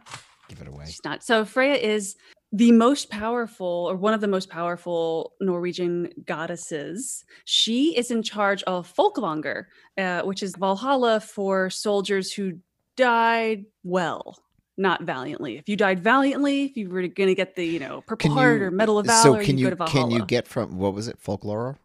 Give 0.49 0.61
it 0.63 0.69
away. 0.69 0.87
she's 0.87 1.05
not. 1.05 1.23
So 1.23 1.45
Freya 1.45 1.75
is 1.75 2.17
the 2.53 2.71
most 2.73 3.09
powerful, 3.11 3.87
or 3.91 3.97
one 3.97 4.13
of 4.13 4.21
the 4.21 4.29
most 4.29 4.51
powerful 4.51 5.33
Norwegian 5.41 6.11
goddesses. 6.27 7.25
She 7.47 7.97
is 7.97 8.11
in 8.11 8.23
charge 8.23 8.63
of 8.65 8.93
Folkvanger, 8.95 9.65
uh, 9.97 10.23
which 10.23 10.43
is 10.43 10.55
Valhalla 10.57 11.21
for 11.21 11.71
soldiers 11.71 12.33
who 12.33 12.59
died 12.97 13.65
well. 13.83 14.39
Not 14.79 15.03
valiantly. 15.03 15.59
If 15.59 15.69
you 15.69 15.77
died 15.77 16.01
valiantly, 16.01 16.65
if 16.65 16.77
you 16.77 16.89
were 16.89 17.03
going 17.03 17.29
to 17.29 17.35
get 17.35 17.57
the 17.57 17.65
you 17.65 17.79
know 17.79 18.03
Purple 18.07 18.29
Can 18.29 18.33
Heart 18.33 18.61
you- 18.61 18.67
or 18.67 18.71
Medal 18.71 18.99
of 18.99 19.07
valor 19.07 19.41
so 19.41 19.45
can 19.45 19.59
you 19.59 19.67
you 19.69 19.75
go 19.75 19.85
to 19.85 19.91
can 19.91 20.11
you 20.11 20.25
get 20.25 20.49
from 20.49 20.79
what 20.79 20.95
was 20.95 21.09
it 21.09 21.19
folklore 21.19 21.79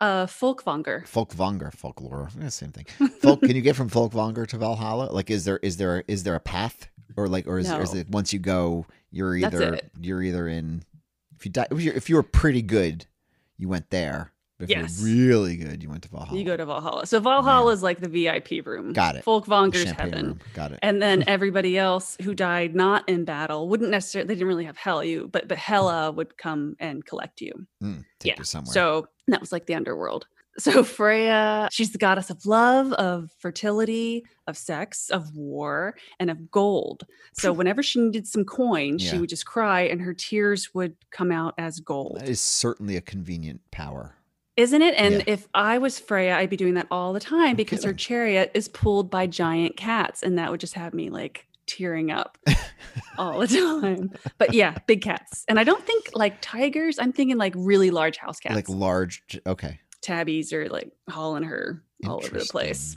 uh, 0.00 0.26
Folkvanger? 0.26 1.08
folkvanger 1.08 1.72
folklore 1.74 2.28
yeah, 2.38 2.50
same 2.50 2.70
thing 2.70 2.84
folk 3.20 3.40
can 3.40 3.56
you 3.56 3.62
get 3.62 3.74
from 3.74 3.88
folkvanger 3.90 4.46
to 4.46 4.58
valhalla 4.58 5.10
like 5.10 5.30
is 5.30 5.44
there 5.44 5.58
is 5.62 5.78
there 5.78 6.04
is 6.06 6.22
there 6.22 6.34
a 6.34 6.40
path 6.40 6.88
or 7.16 7.28
like 7.28 7.46
or 7.46 7.58
is, 7.58 7.70
or 7.70 7.82
is 7.82 7.94
it 7.94 8.08
once 8.10 8.32
you 8.32 8.38
go 8.38 8.86
you're 9.10 9.36
either 9.36 9.80
you're 10.00 10.22
either 10.22 10.46
in 10.48 10.82
if 11.36 11.46
you 11.46 11.52
die 11.52 11.66
if 11.70 11.80
you're, 11.80 11.94
if 11.94 12.08
you 12.08 12.16
were 12.16 12.22
pretty 12.22 12.62
good 12.62 13.06
you 13.56 13.68
went 13.68 13.90
there 13.90 14.32
but 14.58 14.64
if 14.64 14.70
Yes. 14.70 15.00
you're 15.00 15.08
really 15.28 15.56
good 15.56 15.82
you 15.82 15.88
went 15.88 16.02
to 16.02 16.08
valhalla 16.08 16.36
You 16.38 16.44
go 16.44 16.56
to 16.56 16.66
Valhalla. 16.66 17.06
So 17.06 17.20
Valhalla 17.20 17.70
is 17.72 17.82
like 17.82 18.00
the 18.00 18.08
VIP 18.08 18.66
room. 18.66 18.92
Got 18.92 19.14
it. 19.14 19.24
Folkvanger's 19.24 19.90
heaven. 19.92 20.26
room 20.26 20.40
got 20.54 20.72
it 20.72 20.80
And 20.82 21.00
then 21.00 21.22
everybody 21.28 21.78
else 21.78 22.16
who 22.22 22.34
died 22.34 22.74
not 22.74 23.08
in 23.08 23.24
battle 23.24 23.68
wouldn't 23.68 23.90
necessarily 23.90 24.26
they 24.26 24.34
didn't 24.34 24.48
really 24.48 24.64
have 24.64 24.76
hell 24.76 25.04
you, 25.04 25.28
but 25.32 25.46
but 25.46 25.58
Hela 25.58 26.10
would 26.10 26.36
come 26.36 26.74
and 26.80 27.04
collect 27.06 27.40
you. 27.40 27.52
Mm, 27.82 28.04
take 28.18 28.32
yeah. 28.32 28.38
you 28.38 28.44
somewhere 28.44 28.72
So 28.72 29.06
that 29.28 29.40
was 29.40 29.52
like 29.52 29.66
the 29.66 29.74
underworld. 29.74 30.26
So 30.58 30.82
Freya, 30.82 31.68
she's 31.70 31.92
the 31.92 31.98
goddess 31.98 32.30
of 32.30 32.44
love, 32.44 32.92
of 32.94 33.30
fertility, 33.38 34.24
of 34.46 34.56
sex, 34.56 35.08
of 35.10 35.34
war, 35.36 35.94
and 36.18 36.30
of 36.30 36.50
gold. 36.50 37.04
So 37.32 37.52
whenever 37.58 37.82
she 37.82 38.00
needed 38.00 38.26
some 38.26 38.44
coin, 38.44 38.98
she 38.98 39.18
would 39.18 39.28
just 39.28 39.46
cry 39.46 39.82
and 39.82 40.00
her 40.00 40.14
tears 40.14 40.74
would 40.74 40.96
come 41.10 41.30
out 41.30 41.54
as 41.58 41.78
gold. 41.80 42.18
that 42.20 42.28
is 42.28 42.40
certainly 42.40 42.96
a 42.96 43.00
convenient 43.00 43.60
power 43.70 44.16
Isn't 44.56 44.82
it? 44.82 44.94
And 44.96 45.14
Yeah. 45.16 45.22
if 45.26 45.46
I 45.54 45.78
was 45.78 46.00
Freya, 46.00 46.36
I'd 46.36 46.50
be 46.50 46.56
doing 46.56 46.74
that 46.74 46.88
all 46.90 47.12
the 47.12 47.20
time 47.20 47.50
No 47.50 47.54
because 47.54 47.84
her 47.84 47.92
chariot 47.94 48.50
is 48.54 48.66
pulled 48.68 49.08
by 49.10 49.28
giant 49.28 49.76
cats, 49.76 50.24
and 50.24 50.36
that 50.38 50.50
would 50.50 50.58
just 50.58 50.74
have 50.74 50.92
me 50.92 51.10
like 51.10 51.46
tearing 51.68 52.10
up 52.10 52.36
all 53.18 53.38
the 53.38 53.46
time. 53.46 54.10
But 54.38 54.54
yeah, 54.54 54.76
big 54.88 55.02
cats. 55.02 55.44
And 55.46 55.60
I 55.60 55.64
don't 55.64 55.86
think 55.86 56.10
like 56.14 56.38
tigers, 56.40 56.98
I'm 56.98 57.12
thinking 57.12 57.36
like 57.38 57.52
really 57.56 57.90
large 57.92 58.16
house 58.16 58.40
cats. 58.40 58.56
like 58.56 58.68
large 58.68 59.22
okay 59.46 59.78
tabbies 60.12 60.52
are 60.52 60.68
like 60.68 60.90
hauling 61.10 61.42
her 61.44 61.82
all 62.06 62.16
over 62.24 62.38
the 62.38 62.44
place. 62.46 62.96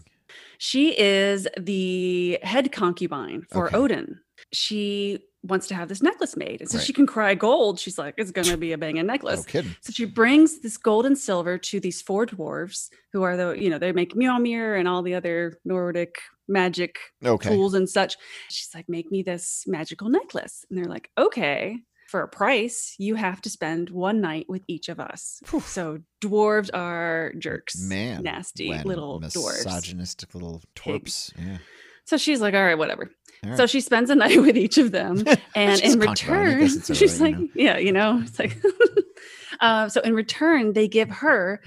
She 0.57 0.97
is 0.97 1.47
the 1.59 2.39
head 2.43 2.71
concubine 2.71 3.45
for 3.51 3.67
Okay. 3.67 3.77
Odin. 3.77 4.19
She 4.53 5.19
wants 5.43 5.67
to 5.67 5.75
have 5.75 5.89
this 5.89 6.03
necklace 6.03 6.37
made. 6.37 6.61
And 6.61 6.69
so 6.69 6.77
Right. 6.77 6.85
she 6.85 6.93
can 6.93 7.07
cry 7.07 7.33
gold. 7.33 7.79
She's 7.79 7.97
like, 7.97 8.13
it's 8.17 8.31
gonna 8.31 8.57
be 8.57 8.71
a 8.73 8.77
banging 8.77 9.07
necklace. 9.07 9.43
no 9.53 9.61
So 9.81 9.91
she 9.91 10.05
brings 10.05 10.59
this 10.59 10.77
gold 10.77 11.05
and 11.07 11.17
silver 11.17 11.57
to 11.57 11.79
these 11.79 11.99
four 12.01 12.27
dwarves 12.27 12.89
who 13.11 13.23
are 13.23 13.35
the, 13.35 13.49
you 13.63 13.69
know, 13.71 13.79
they 13.79 13.91
make 13.91 14.13
Mjolnir 14.13 14.79
and 14.79 14.87
all 14.87 15.01
the 15.01 15.15
other 15.15 15.59
Nordic 15.65 16.19
magic 16.47 16.99
okay 17.25 17.49
tools 17.49 17.73
and 17.73 17.89
such. 17.89 18.15
She's 18.49 18.69
like, 18.75 18.87
make 18.87 19.09
me 19.11 19.23
this 19.23 19.63
magical 19.67 20.09
necklace. 20.09 20.63
And 20.69 20.77
they're 20.77 20.85
like, 20.95 21.09
okay, 21.17 21.79
for 22.11 22.21
a 22.21 22.27
price, 22.27 22.95
you 22.99 23.15
have 23.15 23.39
to 23.41 23.49
spend 23.49 23.89
one 23.89 24.21
night 24.21 24.45
with 24.49 24.63
each 24.67 24.89
of 24.89 24.99
us. 24.99 25.39
Phew. 25.45 25.61
So 25.61 25.99
dwarves 26.21 26.69
are 26.73 27.31
jerks. 27.39 27.81
man 27.81 28.21
Nasty 28.23 28.69
when 28.69 28.83
little 28.83 29.19
dwarves. 29.21 29.65
misogynistic 29.65 30.33
little 30.35 30.61
twerps 30.75 31.31
yeah 31.37 31.57
So 32.05 32.17
she's 32.17 32.41
like, 32.41 32.53
all 32.53 32.63
right, 32.63 32.77
whatever. 32.77 33.09
All 33.45 33.55
So 33.57 33.65
she 33.65 33.81
spends 33.81 34.09
a 34.09 34.15
night 34.25 34.41
with 34.41 34.57
each 34.57 34.77
of 34.77 34.91
them. 34.91 35.23
And 35.55 35.81
in 35.81 36.01
a 36.01 36.05
concubine, 36.05 36.07
I 36.07 36.11
return, 36.43 36.59
guess 36.59 36.75
it's 36.75 36.89
all 36.89 36.95
she's 37.01 37.19
right, 37.21 37.33
like, 37.33 37.39
you 37.39 37.47
know. 37.47 37.51
yeah, 37.55 37.77
you 37.77 37.91
know, 37.91 38.21
it's 38.25 38.37
like, 38.39 38.57
uh, 39.61 39.89
so 39.89 40.01
in 40.01 40.13
return, 40.13 40.73
they 40.73 40.87
give 40.87 41.09
her 41.09 41.61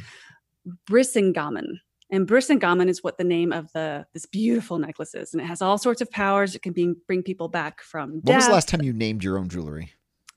Brisingamen. 0.90 1.66
And 2.10 2.28
Brisingamen 2.28 2.88
is 2.88 3.02
what 3.02 3.18
the 3.18 3.24
name 3.24 3.52
of 3.52 3.72
the 3.72 4.06
this 4.12 4.26
beautiful 4.26 4.78
necklace 4.78 5.14
is, 5.14 5.32
and 5.32 5.40
it 5.42 5.46
has 5.46 5.60
all 5.62 5.78
sorts 5.78 6.00
of 6.00 6.10
powers. 6.10 6.54
It 6.54 6.62
can 6.62 6.72
be, 6.72 6.94
bring 7.08 7.22
people 7.22 7.48
back 7.48 7.82
from 7.82 8.20
When 8.22 8.36
was 8.36 8.46
the 8.46 8.52
last 8.52 8.68
time 8.68 8.82
you 8.82 8.92
named 8.92 9.24
your 9.24 9.38
own 9.38 9.48
jewelry? 9.48 9.92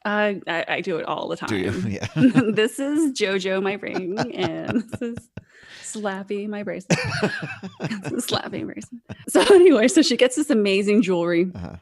I, 0.07 0.41
I 0.47 0.65
I 0.67 0.81
do 0.81 0.97
it 0.97 1.05
all 1.05 1.27
the 1.27 1.35
time. 1.37 1.49
Do 1.49 1.57
you? 1.57 1.71
Yeah. 1.87 2.07
this 2.53 2.79
is 2.79 3.11
Jojo, 3.13 3.61
my 3.61 3.73
ring, 3.73 4.17
and 4.33 4.83
this 4.89 5.01
is 5.01 5.29
Slappy, 5.83 6.47
my 6.47 6.63
bracelet. 6.63 6.97
Slappy 7.81 8.65
bracelet. 8.65 9.01
So 9.29 9.41
anyway, 9.53 9.87
so 9.87 10.01
she 10.01 10.17
gets 10.17 10.35
this 10.35 10.49
amazing 10.49 11.01
jewelry. 11.01 11.51
Uh-huh. 11.53 11.75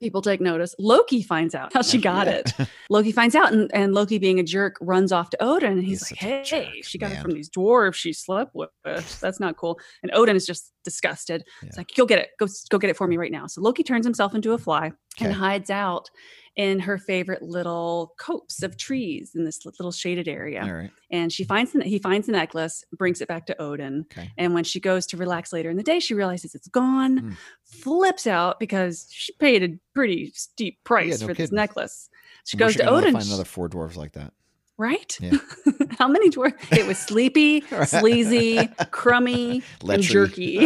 People 0.00 0.22
take 0.22 0.40
notice. 0.40 0.74
Loki 0.80 1.22
finds 1.22 1.54
out 1.54 1.72
how 1.72 1.80
she 1.82 1.98
got 1.98 2.26
Yeah. 2.26 2.42
it. 2.44 2.52
Loki 2.90 3.12
finds 3.12 3.36
out, 3.36 3.52
and, 3.52 3.70
and 3.72 3.94
Loki, 3.94 4.18
being 4.18 4.40
a 4.40 4.42
jerk, 4.42 4.74
runs 4.80 5.12
off 5.12 5.30
to 5.30 5.40
Odin, 5.42 5.74
and 5.74 5.84
he's, 5.84 6.08
He's 6.08 6.20
like, 6.20 6.20
"Hey, 6.20 6.42
jerk, 6.42 6.68
she 6.84 6.98
got 6.98 7.12
it 7.12 7.20
from 7.22 7.30
these 7.30 7.48
dwarves 7.48 7.94
she 7.94 8.12
slept 8.12 8.56
with. 8.56 8.70
That's 8.82 9.38
not 9.38 9.56
cool." 9.56 9.78
And 10.02 10.10
Odin 10.12 10.34
is 10.34 10.46
just 10.46 10.72
disgusted. 10.82 11.44
It's 11.62 11.76
Yeah. 11.76 11.80
like, 11.80 11.94
"Go 11.96 12.06
get 12.06 12.18
it. 12.18 12.30
Go 12.40 12.46
go 12.70 12.78
get 12.78 12.90
it 12.90 12.96
for 12.96 13.06
me 13.06 13.16
right 13.16 13.30
now." 13.30 13.46
So 13.46 13.60
Loki 13.62 13.84
turns 13.84 14.04
himself 14.04 14.34
into 14.34 14.52
a 14.52 14.58
fly 14.58 14.90
and 15.20 15.32
hides 15.32 15.70
out 15.70 16.10
in 16.56 16.78
her 16.78 16.98
favorite 16.98 17.42
little 17.42 18.14
copse 18.16 18.62
of 18.62 18.76
trees 18.76 19.32
in 19.34 19.44
this 19.44 19.64
little 19.66 19.90
shaded 19.90 20.28
area. 20.28 20.62
All 20.62 20.72
right. 20.72 20.90
And 21.10 21.32
she 21.32 21.42
finds 21.42 21.72
the, 21.72 21.82
he 21.82 21.98
finds 21.98 22.26
the 22.26 22.32
necklace, 22.32 22.84
brings 22.96 23.20
it 23.20 23.26
back 23.26 23.46
to 23.46 23.60
Odin. 23.60 24.06
Okay. 24.12 24.30
And 24.38 24.54
when 24.54 24.62
she 24.64 24.78
goes 24.78 25.04
to 25.08 25.16
relax 25.16 25.52
later 25.52 25.68
in 25.70 25.76
the 25.76 25.82
day, 25.82 25.98
she 25.98 26.14
realizes 26.14 26.54
it's 26.54 26.68
gone, 26.68 27.20
Mm. 27.20 27.36
flips 27.64 28.26
out 28.26 28.60
because 28.60 29.06
she 29.10 29.32
paid 29.34 29.62
a 29.64 29.76
pretty 29.94 30.30
steep 30.34 30.82
price 30.84 31.20
no 31.20 31.26
for 31.26 31.34
this 31.34 31.50
necklace. 31.50 32.08
She 32.44 32.56
Where's 32.56 32.76
goes 32.76 32.84
to 32.84 32.90
Odin. 32.90 33.12
Find 33.14 33.26
another 33.26 33.44
four 33.44 33.68
dwarves 33.68 33.96
like 33.96 34.12
that. 34.12 34.32
right? 34.78 35.16
Yeah. 35.20 35.38
How 35.98 36.08
many 36.08 36.30
dwarfs? 36.30 36.56
It 36.72 36.86
was 36.86 36.98
sleepy, 36.98 37.60
sleazy, 37.86 38.68
crummy, 38.90 39.62
and 39.88 40.02
jerky. 40.02 40.52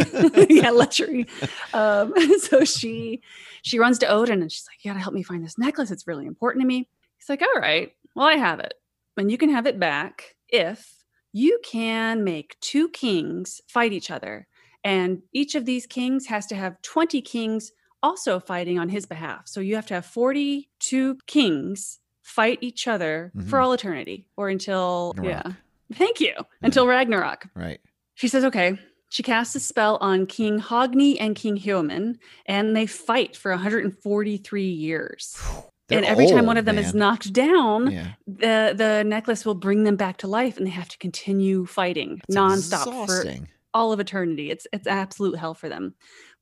yeah, 0.48 0.70
lechery. 0.70 1.26
Um, 1.74 2.14
so 2.40 2.64
she 2.64 3.20
she 3.62 3.78
runs 3.78 3.98
to 3.98 4.06
Odin 4.06 4.42
and 4.42 4.50
she's 4.50 4.66
like, 4.68 4.84
"You 4.84 4.90
got 4.90 4.94
to 4.94 5.02
help 5.02 5.14
me 5.14 5.22
find 5.22 5.44
this 5.44 5.58
necklace. 5.58 5.90
It's 5.90 6.06
really 6.06 6.26
important 6.26 6.62
to 6.62 6.66
me." 6.66 6.88
He's 7.16 7.28
like, 7.28 7.42
"All 7.42 7.60
right, 7.60 7.92
well, 8.14 8.26
I 8.26 8.34
have 8.34 8.60
it, 8.60 8.74
and 9.16 9.30
you 9.30 9.38
can 9.38 9.50
have 9.50 9.66
it 9.66 9.78
back 9.78 10.34
if 10.48 11.04
you 11.32 11.60
can 11.64 12.24
make 12.24 12.56
two 12.60 12.88
kings 12.88 13.60
fight 13.68 13.92
each 13.92 14.10
other, 14.10 14.46
and 14.84 15.22
each 15.32 15.54
of 15.54 15.66
these 15.66 15.86
kings 15.86 16.26
has 16.26 16.46
to 16.46 16.54
have 16.54 16.80
twenty 16.82 17.20
kings." 17.20 17.72
Also 18.00 18.38
fighting 18.38 18.78
on 18.78 18.90
his 18.90 19.06
behalf. 19.06 19.48
So 19.48 19.58
you 19.58 19.74
have 19.74 19.86
to 19.86 19.94
have 19.94 20.06
42 20.06 21.18
kings 21.26 21.98
fight 22.28 22.58
each 22.60 22.86
other 22.86 23.32
for 23.48 23.58
Mhm. 23.58 23.62
all 23.64 23.72
eternity 23.72 24.26
or 24.36 24.48
until 24.48 25.14
Ragnarok. 25.16 25.46
yeah. 25.46 25.52
Thank 25.96 26.20
you. 26.20 26.34
Until 26.62 26.86
Ragnarok. 26.86 27.46
Right. 27.54 27.80
She 28.14 28.28
says, 28.28 28.44
okay. 28.44 28.78
She 29.10 29.22
casts 29.22 29.54
a 29.54 29.60
spell 29.60 29.96
on 30.02 30.26
King 30.26 30.60
Hogni 30.60 31.16
and 31.18 31.34
King 31.34 31.56
Hyomin, 31.56 32.18
and 32.44 32.76
they 32.76 32.84
fight 32.86 33.34
for 33.34 33.50
143 33.52 34.68
years. 34.68 35.34
They're 35.88 35.96
and 35.96 36.06
every 36.06 36.26
time 36.26 36.44
one 36.44 36.58
of 36.58 36.66
them 36.66 36.76
is 36.76 36.92
knocked 36.92 37.32
down, 37.32 37.90
yeah. 37.90 38.08
the 38.26 38.74
the 38.76 39.02
necklace 39.06 39.46
will 39.46 39.54
bring 39.54 39.84
them 39.84 39.96
back 39.96 40.18
to 40.18 40.26
life, 40.28 40.58
and 40.58 40.66
they 40.66 40.70
have 40.70 40.88
to 40.90 40.98
continue 40.98 41.64
fighting 41.64 42.20
It's 42.28 42.36
nonstop 42.36 43.06
for 43.06 43.24
all 43.72 43.92
of 43.94 43.98
eternity. 44.00 44.50
It's 44.50 44.66
it's 44.74 44.86
absolute 44.86 45.38
hell 45.38 45.54
for 45.54 45.70
them. 45.70 45.94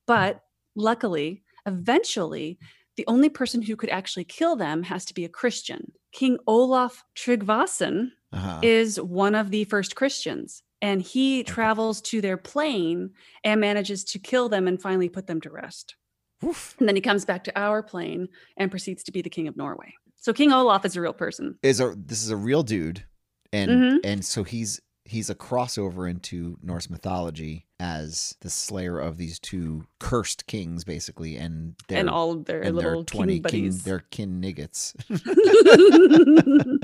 But 0.09 0.41
luckily, 0.75 1.45
eventually, 1.65 2.59
the 2.97 3.05
only 3.07 3.29
person 3.29 3.63
who 3.63 3.77
could 3.77 3.91
actually 3.91 4.25
kill 4.25 4.57
them 4.57 4.83
has 4.85 5.05
to 5.07 5.15
be 5.15 5.25
a 5.25 5.29
Christian. 5.29 5.93
King 6.13 6.39
Olaf 6.47 7.05
Tryggvason 7.17 8.11
Uh-huh. 8.33 8.61
is 8.63 9.01
one 9.01 9.35
of 9.35 9.51
the 9.51 9.65
first 9.65 9.95
Christians. 9.97 10.63
And 10.83 11.01
he 11.01 11.43
travels 11.43 12.01
to 12.03 12.21
their 12.21 12.37
plane 12.37 13.11
and 13.43 13.61
manages 13.61 14.05
to 14.05 14.19
kill 14.19 14.49
them 14.51 14.69
and 14.69 14.81
finally 14.81 15.09
put 15.09 15.27
them 15.27 15.41
to 15.41 15.51
rest. 15.51 15.97
Oof. 16.45 16.77
And 16.79 16.87
then 16.87 16.97
he 16.97 17.01
comes 17.01 17.25
back 17.25 17.45
to 17.45 17.59
our 17.59 17.83
plane 17.83 18.29
and 18.59 18.71
proceeds 18.71 19.03
to 19.05 19.13
be 19.13 19.23
the 19.23 19.31
king 19.31 19.49
of 19.49 19.57
Norway. 19.57 19.95
So 20.17 20.35
King 20.35 20.53
Olaf 20.53 20.85
is 20.85 20.95
a 20.97 21.01
real 21.01 21.15
person. 21.15 21.59
Is 21.63 21.81
a 21.81 21.95
this 21.97 22.23
is 22.23 22.29
a 22.31 22.37
real 22.37 22.63
dude, 22.63 23.05
and 23.53 23.71
Mhm. 23.71 23.99
and 24.05 24.25
so 24.25 24.43
he's 24.45 24.81
he's 25.07 25.31
a 25.31 25.35
crossover 25.35 26.09
into 26.09 26.59
Norse 26.63 26.91
mythology 26.91 27.67
as 27.79 28.35
the 28.41 28.51
slayer 28.51 28.99
of 28.99 29.17
these 29.17 29.39
two 29.39 29.87
cursed 29.99 30.47
kings, 30.47 30.85
basically, 30.85 31.37
and 31.37 31.75
their, 31.89 31.99
and 31.99 32.11
all 32.11 32.33
of 32.33 32.45
their 32.45 32.63
and 32.63 32.77
little 32.77 32.97
their 32.97 33.05
twenty 33.05 33.41
king 33.41 33.71
king, 33.71 33.79
their 33.79 34.01
kin 34.11 34.41
niggets. 34.41 34.95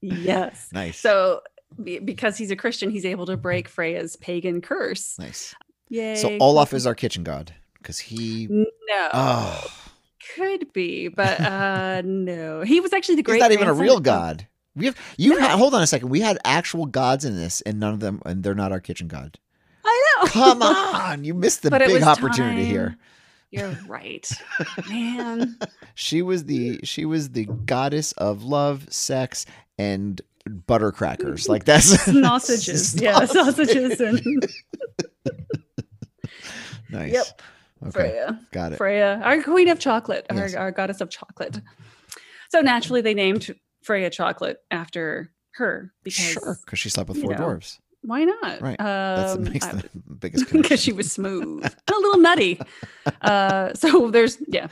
yes. 0.00 0.68
nice. 0.72 0.98
So 0.98 1.42
because 1.82 2.36
he's 2.36 2.50
a 2.50 2.56
Christian, 2.56 2.90
he's 2.90 3.06
able 3.06 3.26
to 3.26 3.36
break 3.36 3.68
Freya's 3.68 4.16
pagan 4.16 4.60
curse. 4.60 5.18
nice. 5.18 5.54
Yay. 5.88 6.16
So 6.16 6.36
Olaf 6.40 6.72
is 6.72 6.86
our 6.86 6.94
kitchen 6.94 7.24
god 7.24 7.52
because 7.78 7.98
he. 7.98 8.46
no. 8.48 9.08
Oh, 9.12 9.66
Could 10.36 10.72
be, 10.72 11.08
but 11.08 11.40
uh 11.40 12.02
no. 12.04 12.62
He 12.62 12.80
was 12.80 12.92
actually 12.92 13.16
the 13.16 13.22
great 13.22 13.36
he's 13.36 13.42
not 13.42 13.52
even 13.52 13.68
a 13.68 13.74
real 13.74 14.00
god. 14.00 14.46
We 14.76 14.86
have 14.86 14.96
you 15.16 15.34
No. 15.34 15.40
had 15.40 15.50
hold 15.58 15.74
on 15.74 15.82
a 15.82 15.86
second. 15.86 16.08
We 16.10 16.20
had 16.20 16.38
actual 16.44 16.86
gods 16.86 17.24
in 17.24 17.36
this, 17.36 17.60
and 17.62 17.80
none 17.80 17.92
of 17.92 18.00
them, 18.00 18.22
and 18.24 18.42
they're 18.42 18.54
not 18.54 18.72
our 18.72 18.80
kitchen 18.80 19.08
god. 19.08 19.38
I 19.84 20.14
know. 20.22 20.28
Come 20.28 20.62
on, 20.62 21.24
you 21.24 21.34
missed 21.34 21.62
the 21.62 21.70
But 21.70 21.86
big 21.86 22.02
opportunity 22.02 22.64
here. 22.64 22.96
You're 23.50 23.76
right. 23.88 24.30
Man. 24.88 25.58
She 25.96 26.22
was 26.22 26.44
the 26.44 26.80
she 26.84 27.04
was 27.04 27.30
the 27.30 27.46
goddess 27.46 28.12
of 28.12 28.44
love, 28.44 28.86
sex, 28.92 29.44
and 29.76 30.20
butter 30.46 30.92
crackers. 30.92 31.48
Like 31.48 31.64
that's 31.64 32.04
Sausages. 32.04 33.00
Yeah, 33.00 33.24
sausages 33.24 34.00
and 34.00 34.20
nice. 36.90 37.12
Yep. 37.12 37.42
Okay. 37.88 37.90
Freya. 37.90 38.40
Got 38.52 38.72
it. 38.72 38.76
Freya, 38.76 39.20
our 39.24 39.42
queen 39.42 39.68
of 39.68 39.78
chocolate, 39.78 40.26
our, 40.30 40.48
our 40.56 40.70
goddess 40.70 41.00
of 41.00 41.08
chocolate. 41.10 41.60
So 42.50 42.60
naturally, 42.60 43.00
they 43.00 43.14
named 43.14 43.54
Freya 43.82 44.10
Chocolate 44.10 44.58
after 44.70 45.32
her 45.52 45.92
because 46.02 46.24
Sure, 46.24 46.58
because 46.64 46.78
she 46.78 46.88
slept 46.90 47.08
with 47.08 47.20
four 47.20 47.32
know, 47.32 47.38
dwarves. 47.38 47.78
why 48.02 48.24
not? 48.24 48.60
Right. 48.60 48.76
That's 48.78 49.34
Um, 49.36 49.44
makes 49.44 49.66
I- 49.66 49.72
the 50.06 50.14
biggest 50.18 50.52
because 50.52 50.80
she 50.80 50.92
was 50.92 51.10
smooth, 51.12 51.64
and 51.64 51.74
a 51.88 52.00
little 52.00 52.20
nutty. 52.20 52.60
Uh, 53.22 53.74
so 53.74 54.10
there's 54.10 54.38
yeah. 54.48 54.68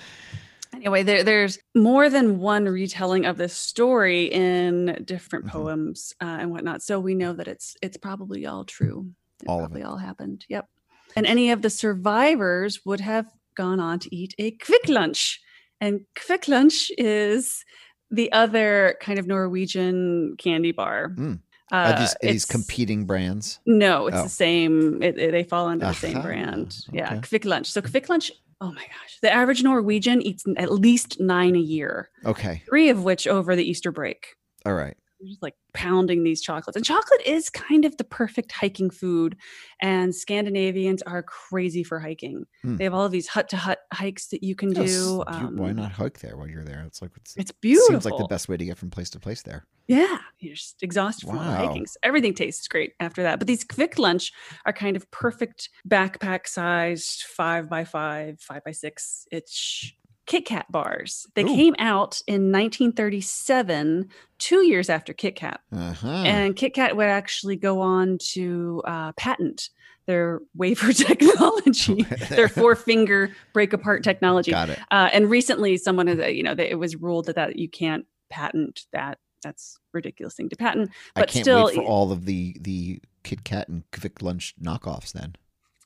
Anyway, 0.75 1.03
there, 1.03 1.25
there's 1.25 1.59
more 1.75 2.09
than 2.11 2.39
one 2.39 2.67
retelling 2.67 3.25
of 3.27 3.37
this 3.39 3.55
story 3.55 4.27
in 4.27 5.03
different 5.05 5.47
Mhm. 5.47 5.51
poems 5.51 6.13
uh, 6.23 6.37
and 6.41 6.51
whatnot. 6.51 6.83
So 6.83 7.01
we 7.01 7.15
know 7.15 7.33
that 7.33 7.49
it's 7.49 7.77
it's 7.83 7.97
probably 7.97 8.47
all 8.47 8.65
true. 8.65 9.11
It 9.43 9.49
All 9.49 9.59
of 9.59 9.71
probably 9.71 9.83
all 9.83 9.97
happened. 9.97 10.45
Yep. 10.49 10.69
And 11.17 11.27
any 11.27 11.51
of 11.51 11.63
the 11.63 11.71
survivors 11.71 12.85
would 12.85 13.01
have 13.01 13.27
gone 13.55 13.81
on 13.81 13.99
to 14.01 14.15
eat 14.15 14.35
a 14.39 14.53
quick 14.53 14.89
lunch, 14.89 15.41
and 15.81 16.03
quick 16.27 16.49
lunch 16.49 16.91
is 16.99 17.65
the 18.11 18.31
other 18.33 18.97
kind 19.01 19.19
of 19.19 19.27
Norwegian 19.27 20.37
candy 20.39 20.73
bar. 20.73 21.11
Mm. 21.15 21.41
Uh, 21.71 21.77
are 21.77 21.99
these, 22.01 22.17
these 22.23 22.45
competing 22.47 23.05
brands? 23.05 23.61
no, 23.67 24.07
it's 24.07 24.17
Oh. 24.17 24.23
the 24.23 24.29
same. 24.29 25.03
It, 25.03 25.19
it- 25.19 25.33
they 25.33 25.45
fall 25.45 25.69
under 25.69 25.87
the 25.87 25.93
same 25.93 26.17
Aha, 26.17 26.27
brand. 26.27 26.77
Yeah, 26.93 27.13
okay. 27.19 27.29
Quick 27.29 27.45
Lunch. 27.45 27.71
So 27.71 27.83
Quick 27.83 28.09
Lunch. 28.09 28.33
Oh 28.61 28.73
my 28.73 28.83
gosh, 28.83 29.19
the 29.23 29.31
average 29.33 29.63
Norwegian 29.63 30.21
eats 30.23 30.45
at 30.57 30.73
least 30.73 31.21
nine 31.21 31.55
a 31.55 31.61
year. 31.61 32.09
Okay. 32.25 32.63
Three 32.69 32.89
of 32.89 33.05
which 33.05 33.27
over 33.29 33.55
the 33.55 33.63
Easter 33.69 33.93
break. 33.93 34.35
All 34.67 34.75
right. 34.75 34.97
They're 35.21 35.29
just 35.29 35.43
like 35.43 35.55
pounding 35.75 36.23
these 36.25 36.41
chocolates, 36.41 36.77
and 36.77 36.85
chocolate 36.85 37.23
is 37.27 37.51
kind 37.51 37.85
of 37.85 37.97
the 37.97 38.05
perfect 38.05 38.53
hiking 38.53 38.91
food. 38.91 39.37
And 39.83 40.15
Scandinavians 40.15 41.03
are 41.03 41.23
crazy 41.23 41.83
for 41.83 41.99
hiking. 41.99 42.45
Hmm. 42.63 42.77
They 42.77 42.85
have 42.85 42.95
all 42.95 43.05
of 43.05 43.13
these 43.13 43.27
hut 43.29 43.49
to 43.51 43.57
hut 43.57 43.81
hikes 43.93 44.29
that 44.29 44.43
you 44.43 44.55
can 44.55 44.73
Yes, 44.73 44.91
do. 44.93 44.93
you- 44.93 45.25
why 45.27 45.71
um, 45.71 45.77
not 45.77 45.93
hike 45.93 46.19
there 46.21 46.37
while 46.37 46.47
you're 46.49 46.65
there? 46.65 46.85
It's 46.87 47.03
like 47.03 47.11
it's, 47.17 47.37
It's 47.37 47.53
beautiful. 47.53 47.89
seems 47.95 48.05
like 48.05 48.17
the 48.19 48.27
best 48.29 48.49
way 48.49 48.57
to 48.57 48.65
get 48.65 48.79
from 48.79 48.91
place 48.91 49.11
to 49.11 49.21
place 49.21 49.43
there. 49.43 49.67
Yeah, 49.89 50.19
you're 50.39 50.55
just 50.55 50.83
exhausted 50.83 51.27
from 51.29 51.39
the 51.39 51.45
hiking. 51.45 51.87
So 51.87 51.97
everything 52.03 52.35
tastes 52.35 52.69
great 52.69 52.93
after 53.01 53.23
that. 53.23 53.39
But 53.39 53.49
these 53.49 53.65
quick 53.65 53.99
lunch 53.99 54.33
are 54.67 54.73
kind 54.73 54.97
of 54.97 55.11
perfect 55.11 55.71
backpack 55.89 56.47
sized 56.47 57.23
five 57.23 57.71
by 57.71 57.85
five, 57.85 58.39
five 58.41 58.63
by 58.65 58.73
six 58.73 59.27
inch 59.33 59.97
Kit 60.29 60.45
Kat 60.45 60.71
bars. 60.71 61.27
They 61.35 61.43
Ooh. 61.43 61.47
came 61.47 61.75
out 61.79 62.21
in 62.27 62.53
1937, 62.53 64.11
two 64.39 64.67
years 64.67 64.91
after 64.91 65.15
Kit 65.15 65.35
Kat. 65.37 65.61
Uh 65.73 65.95
huh. 65.95 66.09
And 66.09 66.55
Kit 66.55 66.75
Kat 66.75 66.97
would 66.97 67.07
actually 67.07 67.57
go 67.57 67.81
on 67.81 68.19
to 68.33 68.83
uh, 68.87 69.13
patent 69.13 69.71
their 70.07 70.41
wafer 70.55 70.93
technology, 70.93 72.03
their 72.29 72.49
four 72.49 72.77
finger 72.77 73.35
break 73.55 73.73
apart 73.73 74.05
technology. 74.05 74.51
Got 74.51 74.69
it. 74.69 74.79
Uh, 74.91 75.09
and 75.15 75.31
recently, 75.31 75.79
someone 75.79 76.07
has, 76.07 76.19
you 76.35 76.43
know, 76.43 76.55
that 76.55 76.71
it 76.71 76.77
was 76.77 76.95
ruled 76.95 77.27
that, 77.27 77.37
that 77.37 77.59
you 77.59 77.69
can't 77.69 78.05
patent 78.29 78.83
that. 78.93 79.19
That's 79.43 79.79
a 79.79 79.81
ridiculous 79.95 80.35
thing 80.35 80.51
to 80.51 80.57
patent. 80.57 80.91
I 81.17 81.21
but 81.21 81.31
can't 81.31 81.45
still, 81.45 81.67
wait 81.67 81.77
for 81.77 81.85
all 81.85 82.13
of 82.13 82.27
the 82.27 82.55
the 82.61 83.01
Kit 83.25 83.45
Kat 83.45 83.69
and 83.69 83.85
Quick 83.99 84.21
Lunch 84.21 84.55
knockoffs. 84.63 85.13
Then, 85.13 85.37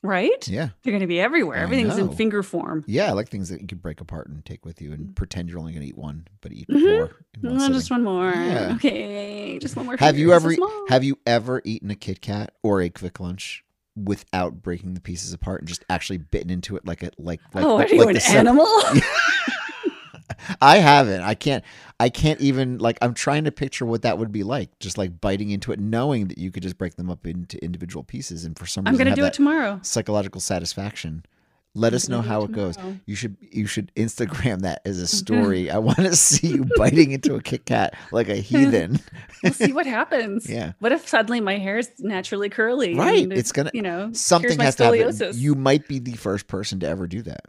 Right? 0.03 0.45
yeah, 0.49 0.69
They're 0.83 0.91
going 0.91 0.99
to 1.01 1.07
be 1.07 1.19
everywhere. 1.21 1.57
I 1.59 1.61
Everything's 1.63 1.97
in 1.97 2.11
finger 2.13 2.43
form. 2.43 2.83
yeah, 2.87 3.07
I 3.07 3.13
like 3.13 3.29
things 3.29 3.47
that 3.49 3.61
you 3.61 3.67
can 3.67 3.77
break 3.77 4.01
apart 4.01 4.27
and 4.27 4.43
take 4.45 4.65
with 4.65 4.81
you, 4.81 4.91
and 4.91 5.15
pretend 5.15 5.49
you're 5.49 5.59
only 5.59 5.71
going 5.71 5.81
to 5.83 5.87
eat 5.87 5.97
one, 5.97 6.27
but 6.41 6.51
eat 6.51 6.67
Mhm. 6.67 6.81
four. 7.07 7.15
No, 7.41 7.57
sitting. 7.57 7.73
just 7.73 7.89
one 7.89 8.03
more. 8.03 8.31
Yeah. 8.31 8.73
Okay, 8.75 9.57
just 9.59 9.77
one 9.77 9.85
more. 9.85 9.95
Have 9.97 10.17
you 10.17 10.31
finger. 10.37 10.55
So 10.55 10.63
ever 10.65 10.85
have 10.89 11.03
you 11.05 11.17
ever 11.25 11.61
eaten 11.63 11.89
a 11.89 11.95
Kit 11.95 12.21
Kat 12.21 12.53
or 12.63 12.81
a 12.81 12.89
Quick 12.89 13.19
Lunch 13.21 13.63
without 13.95 14.61
breaking 14.61 14.93
the 14.95 14.99
pieces 15.01 15.31
apart 15.33 15.61
and 15.61 15.67
just 15.69 15.85
actually 15.89 16.17
bitten 16.17 16.49
into 16.49 16.75
it 16.75 16.85
like 16.85 17.01
a 17.03 17.11
like 17.17 17.39
like 17.53 17.63
oh, 17.63 17.75
like, 17.75 17.89
are 17.91 17.95
you 17.95 17.99
like 18.05 18.09
an 18.09 18.13
the 18.15 18.37
animal? 18.37 18.65
I 20.61 20.77
haven't. 20.77 21.21
I 21.21 21.35
can't. 21.35 21.63
I 21.99 22.09
can't 22.09 22.39
even 22.41 22.77
like 22.79 22.97
I'm 23.01 23.13
trying 23.13 23.43
to 23.45 23.51
picture 23.51 23.85
what 23.85 24.01
that 24.03 24.17
would 24.17 24.31
be 24.31 24.43
like, 24.43 24.77
just 24.79 24.97
like 24.97 25.19
biting 25.21 25.51
into 25.51 25.71
it, 25.71 25.79
knowing 25.79 26.27
that 26.27 26.37
you 26.37 26.51
could 26.51 26.63
just 26.63 26.77
break 26.77 26.95
them 26.95 27.09
up 27.09 27.25
into 27.27 27.63
individual 27.63 28.03
pieces, 28.03 28.45
and 28.45 28.57
for 28.57 28.65
some 28.65 28.83
reason, 28.85 28.93
I'm 28.95 28.97
gonna 29.05 29.15
do 29.15 29.25
it 29.25 29.33
tomorrow. 29.33 29.79
psychological 29.83 30.41
satisfaction. 30.41 31.23
Let 31.75 31.95
us 31.95 32.07
know 32.07 32.21
how 32.21 32.41
it 32.43 32.51
it 32.51 32.53
goes. 32.53 32.75
You 33.07 33.15
should 33.15 33.35
you 33.41 33.65
should 33.65 33.91
Instagram 33.95 34.61
that 34.61 34.81
as 34.85 34.99
a 34.99 35.07
story. 35.21 35.71
I 35.71 35.79
want 35.79 35.97
to 35.97 36.15
see 36.15 36.49
you 36.49 36.65
biting 36.77 37.11
into 37.13 37.33
a 37.33 37.41
Kit 37.41 37.65
Kat 37.65 37.95
like 38.11 38.29
a 38.29 38.35
heathen. 38.35 38.99
We'll 39.43 39.51
see 39.53 39.73
what 39.73 39.85
happens. 39.85 40.49
Yeah. 40.49 40.71
What 40.79 40.93
if 40.93 41.05
suddenly 41.09 41.41
my 41.41 41.57
hair 41.57 41.77
is 41.79 41.91
naturally 41.99 42.47
curly? 42.47 42.95
Right, 42.95 43.23
and 43.23 43.33
it's 43.33 43.51
gonna- 43.51 43.71
you 43.73 43.81
know 43.81 44.11
Something 44.13 44.57
has 44.59 44.75
to 44.75 44.85
happen. 44.85 45.31
You 45.33 45.55
might 45.55 45.85
be 45.87 45.99
the 45.99 46.13
first 46.13 46.47
person 46.47 46.79
to 46.81 46.87
ever 46.87 47.07
do 47.07 47.21
that. 47.23 47.41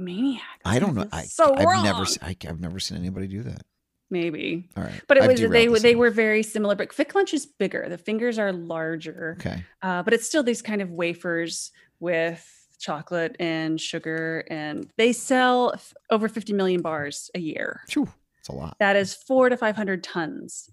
Maniac. 0.00 0.60
I 0.64 0.78
don't 0.78 0.94
know. 0.94 1.06
I, 1.12 1.22
so 1.22 1.54
I've 1.54 1.64
wrong. 1.64 1.84
never 1.84 2.04
I, 2.22 2.36
I've 2.48 2.60
never 2.60 2.80
seen 2.80 2.98
anybody 2.98 3.26
do 3.26 3.42
that. 3.44 3.62
Maybe. 4.10 4.68
All 4.76 4.82
right, 4.82 5.00
But 5.06 5.18
it 5.18 5.22
I've 5.22 5.30
was 5.30 5.40
they 5.40 5.68
were 5.68 5.78
they 5.78 5.94
were 5.94 6.10
very 6.10 6.42
similar. 6.42 6.74
But 6.74 6.92
Quick 6.92 7.14
Lunch 7.14 7.32
is 7.32 7.46
bigger. 7.46 7.88
The 7.88 7.98
fingers 7.98 8.38
are 8.38 8.52
larger, 8.52 9.36
okay. 9.38 9.64
uh, 9.82 10.02
but 10.02 10.12
it's 10.12 10.26
still 10.26 10.42
these 10.42 10.62
kind 10.62 10.82
of 10.82 10.90
wafers 10.90 11.70
with 12.00 12.44
chocolate 12.80 13.36
and 13.38 13.80
sugar, 13.80 14.44
and 14.50 14.90
they 14.96 15.12
sell 15.12 15.72
f- 15.74 15.94
over 16.10 16.28
50 16.28 16.52
million 16.54 16.80
bars 16.82 17.30
a 17.36 17.38
year. 17.38 17.82
Phew, 17.88 18.08
it's 18.40 18.48
a 18.48 18.52
lot. 18.52 18.76
That 18.80 18.96
is 18.96 19.14
four 19.14 19.48
to 19.48 19.56
500 19.56 20.02
tons 20.02 20.70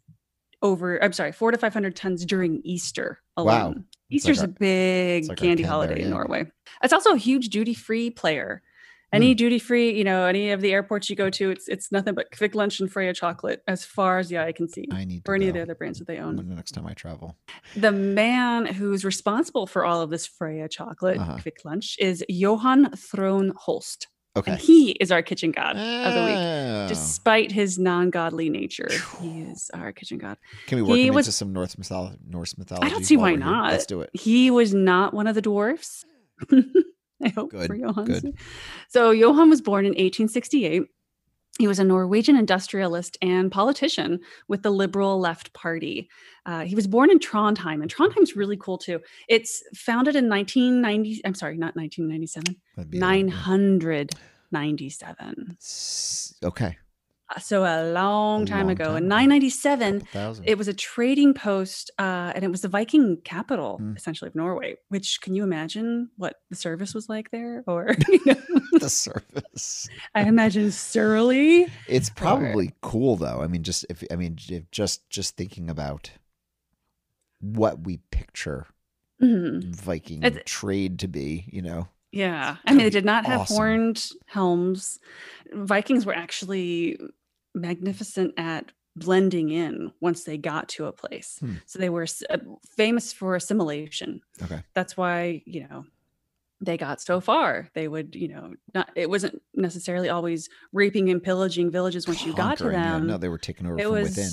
over. 0.63 1.01
I'm 1.03 1.13
sorry, 1.13 1.31
four 1.31 1.51
to 1.51 1.59
500 1.59 1.95
tons 1.95 2.25
during 2.25 2.61
Easter 2.63 3.19
alone. 3.35 3.75
Wow. 3.75 3.83
Easter's 4.09 4.39
like 4.39 4.49
a 4.49 4.53
big 4.53 5.27
like 5.27 5.37
candy 5.37 5.63
holiday 5.63 5.95
in 5.95 6.07
yeah. 6.07 6.09
Norway. 6.09 6.47
It's 6.81 6.93
also 6.93 7.13
a 7.13 7.17
huge 7.17 7.49
duty 7.49 7.73
free 7.73 8.09
player. 8.09 8.63
Hmm. 9.11 9.15
Any 9.17 9.33
duty 9.35 9.57
free, 9.57 9.91
you 9.97 10.03
know, 10.03 10.25
any 10.25 10.51
of 10.51 10.59
the 10.59 10.73
airports 10.73 11.09
you 11.09 11.15
go 11.15 11.29
to, 11.29 11.49
it's 11.49 11.67
it's 11.69 11.91
nothing 11.93 12.13
but 12.13 12.27
Quick 12.37 12.55
Lunch 12.55 12.79
and 12.81 12.91
Freya 12.91 13.13
chocolate 13.13 13.63
as 13.67 13.85
far 13.85 14.19
as 14.19 14.27
the 14.27 14.37
eye 14.39 14.51
can 14.51 14.67
see, 14.67 14.85
I 14.91 15.05
need 15.05 15.23
to 15.23 15.31
or 15.31 15.35
any 15.35 15.47
of 15.47 15.53
the 15.53 15.61
other 15.61 15.75
brands 15.75 15.99
that 15.99 16.07
they 16.07 16.17
own. 16.17 16.35
the 16.35 16.43
next 16.43 16.71
time 16.73 16.85
I 16.85 16.93
travel. 16.93 17.37
The 17.75 17.91
man 17.93 18.65
who's 18.65 19.05
responsible 19.05 19.65
for 19.65 19.85
all 19.85 20.01
of 20.01 20.09
this 20.09 20.25
Freya 20.27 20.67
chocolate, 20.67 21.17
Uh-huh. 21.19 21.37
Quick 21.41 21.59
Lunch, 21.63 21.95
is 21.99 22.23
Johan 22.27 22.91
Throne 22.97 23.53
Holst. 23.55 24.07
Okay. 24.35 24.51
And 24.51 24.59
he 24.59 24.91
is 24.91 25.11
our 25.11 25.21
kitchen 25.23 25.51
god 25.51 25.77
of 25.77 26.13
the 26.13 26.23
week. 26.25 26.35
Oh. 26.37 26.85
Despite 26.87 27.51
his 27.51 27.79
non-godly 27.79 28.49
nature, 28.49 28.89
he 29.21 29.41
is 29.41 29.71
our 29.73 29.91
kitchen 29.91 30.17
god. 30.19 30.37
Can 30.67 30.75
we 30.75 30.81
work 30.83 30.95
he 30.97 31.07
him 31.07 31.15
was- 31.15 31.25
into 31.27 31.35
some 31.35 31.53
Norse, 31.53 31.75
mytholo- 31.75 32.17
Norse 32.27 32.55
mythology? 32.57 32.85
I 32.85 32.89
don't 32.91 33.03
see 33.05 33.17
why 33.17 33.31
we're 33.31 33.37
here? 33.37 33.39
not. 33.39 33.71
Let's 33.71 33.85
do 33.87 34.01
it. 34.01 34.09
He 34.13 34.51
was 34.51 34.73
not 34.75 35.13
one 35.13 35.25
of 35.27 35.33
the 35.33 35.41
dwarfs. 35.41 36.03
I 37.23 37.29
hope 37.29 37.51
Good, 37.51 37.67
for 37.67 37.75
Johan. 37.75 38.05
good. 38.05 38.35
So 38.89 39.11
Johan 39.11 39.49
was 39.49 39.61
born 39.61 39.85
in 39.85 39.91
1868. 39.91 40.83
He 41.59 41.67
was 41.67 41.79
a 41.79 41.83
Norwegian 41.83 42.35
industrialist 42.37 43.17
and 43.19 43.51
politician 43.51 44.19
with 44.47 44.61
the 44.61 44.69
Liberal 44.69 45.19
Left 45.19 45.51
Party. 45.53 46.07
Uh, 46.45 46.65
he 46.65 46.75
was 46.75 46.85
born 46.85 47.09
in 47.09 47.17
Trondheim, 47.17 47.81
and 47.81 47.89
Trondheim's 47.89 48.35
really 48.35 48.57
cool 48.57 48.77
too. 48.77 48.99
It's 49.27 49.63
founded 49.75 50.15
in 50.15 50.29
1990. 50.29 51.21
I'm 51.25 51.33
sorry, 51.33 51.57
not 51.57 51.75
1997. 51.75 52.55
That'd 52.75 52.91
be 52.91 52.99
a- 52.99 53.01
yeah. 53.01 53.07
997. 53.07 55.57
Okay. 56.43 56.77
Uh, 57.35 57.39
So 57.39 57.63
a 57.63 57.91
long 57.91 58.43
A 58.43 58.45
time 58.45 58.67
long 58.67 58.71
ago, 58.71 58.85
time 58.85 58.97
in 58.97 59.07
997, 59.07 60.07
it 60.45 60.57
was 60.57 60.67
a 60.67 60.73
trading 60.73 61.33
post, 61.33 61.91
uh, 61.99 62.31
and 62.33 62.43
it 62.43 62.49
was 62.51 62.61
the 62.61 62.67
Viking 62.69 63.17
capital, 63.23 63.79
Mm. 63.81 63.97
essentially 63.97 64.27
of 64.29 64.35
Norway. 64.35 64.75
Which 64.89 65.19
can 65.21 65.33
you 65.33 65.43
imagine 65.43 66.09
what 66.17 66.35
the 66.49 66.55
service 66.55 66.93
was 66.93 67.09
like 67.09 67.31
there? 67.31 67.63
Or 67.67 67.95
you 68.07 68.21
know, 68.25 68.79
the 68.79 68.89
surface. 68.89 69.89
I 70.15 70.23
imagine 70.23 70.71
surly. 70.71 71.67
It's 71.87 72.09
probably 72.09 72.71
cool 72.81 73.15
though. 73.17 73.41
I 73.41 73.47
mean, 73.47 73.63
just 73.63 73.85
if 73.89 74.03
I 74.11 74.15
mean, 74.15 74.37
if 74.49 74.69
just 74.71 75.09
just 75.09 75.35
thinking 75.35 75.69
about 75.69 76.11
what 77.41 77.81
we 77.85 77.97
picture 78.11 78.67
Mhm. 79.21 79.73
Viking 79.75 80.23
It's- 80.23 80.43
trade 80.45 80.99
to 80.99 81.07
be, 81.07 81.45
you 81.51 81.61
know, 81.61 81.87
Yeah, 82.11 82.57
I 82.65 82.71
mean 82.71 82.83
they 82.83 82.89
did 82.91 83.03
not 83.05 83.25
have 83.25 83.41
awesome. 83.41 83.55
horned 83.57 84.09
helms. 84.27 84.99
Vikings 85.53 86.05
were 86.05 86.15
actually 86.15 86.97
magnificent 87.57 88.33
at 88.37 88.71
blending 88.95 89.49
in 89.49 89.91
once 90.01 90.23
they 90.23 90.37
got 90.37 90.69
to 90.69 90.85
a 90.85 90.91
place. 90.91 91.37
Hmm. 91.39 91.55
So 91.65 91.79
they 91.79 91.89
were 91.89 92.07
uh, 92.29 92.37
famous 92.75 93.13
for 93.13 93.35
assimilation. 93.35 94.21
Okay. 94.41 94.63
That's 94.73 94.97
why 94.97 95.43
you 95.45 95.67
know 95.67 95.85
they 96.61 96.77
got 96.77 97.01
so 97.01 97.19
far. 97.19 97.69
They 97.73 97.87
would 97.87 98.15
you 98.15 98.27
know 98.29 98.53
not. 98.73 98.89
It 98.95 99.09
wasn't 99.09 99.41
necessarily 99.53 100.09
always 100.09 100.49
raping 100.73 101.09
and 101.09 101.21
pillaging 101.21 101.71
villages 101.71 102.07
once 102.07 102.25
you 102.25 102.33
got 102.33 102.57
to 102.57 102.63
conquering, 102.63 102.79
yeah. 102.79 102.93
them. 102.93 103.07
No, 103.07 103.17
they 103.17 103.29
were 103.29 103.37
taken 103.37 103.67
over 103.67 103.79
it 103.79 103.83
from 103.83 103.91
was 103.91 104.09
within. 104.09 104.31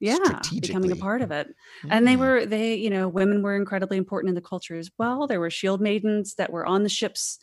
yeah 0.00 0.40
becoming 0.60 0.90
a 0.90 0.96
part 0.96 1.22
of 1.22 1.30
it 1.30 1.54
and 1.88 2.08
they 2.08 2.16
were 2.16 2.44
they 2.44 2.74
you 2.74 2.90
know 2.90 3.06
women 3.08 3.40
were 3.40 3.54
incredibly 3.54 3.96
important 3.96 4.28
in 4.30 4.34
the 4.34 4.40
culture 4.40 4.76
as 4.76 4.90
well 4.98 5.28
there 5.28 5.38
were 5.38 5.48
shield 5.48 5.80
maidens 5.80 6.34
that 6.34 6.50
were 6.50 6.66
on 6.66 6.82
the 6.82 6.88
ships 6.88 7.38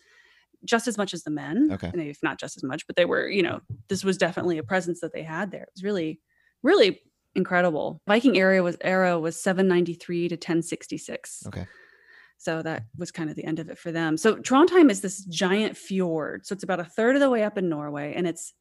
just 0.66 0.88
as 0.88 0.98
much 0.98 1.14
as 1.14 1.24
the 1.24 1.32
men 1.32 1.70
Okay. 1.72 1.90
and 1.94 2.02
if 2.02 2.20
not 2.22 2.40
just 2.40 2.58
as 2.58 2.64
much 2.64 2.86
but 2.88 2.96
they 2.96 3.06
were 3.06 3.28
you 3.30 3.42
know 3.44 3.62
this 3.88 4.04
was 4.04 4.18
definitely 4.18 4.58
a 4.58 4.64
presence 4.64 5.00
that 5.02 5.14
they 5.14 5.24
had 5.24 5.52
there. 5.52 5.64
It 5.64 5.70
was 5.76 5.84
really 5.84 6.20
really 6.64 7.00
incredible. 7.36 8.02
Viking 8.08 8.36
era 8.38 8.62
was 8.64 8.78
era 8.82 9.20
was 9.20 9.42
793 9.42 10.30
to 10.30 10.36
1066 10.36 11.44
Okay. 11.48 11.66
so 12.38 12.62
that 12.62 12.84
was 12.98 13.12
kind 13.12 13.30
of 13.30 13.36
the 13.36 13.46
end 13.46 13.60
of 13.60 13.70
it 13.70 13.78
for 13.78 13.92
them. 13.92 14.18
So 14.18 14.36
trondheim 14.38 14.90
is 14.90 15.02
this 15.02 15.24
giant 15.26 15.78
fjord. 15.78 16.46
So 16.46 16.54
it's 16.54 16.64
about 16.64 16.80
a 16.80 16.86
third 16.86 17.16
of 17.16 17.22
the 17.22 17.30
way 17.30 17.44
up 17.44 17.58
in 17.58 17.70
norway 17.70 18.14
and 18.16 18.28
it's 18.28 18.54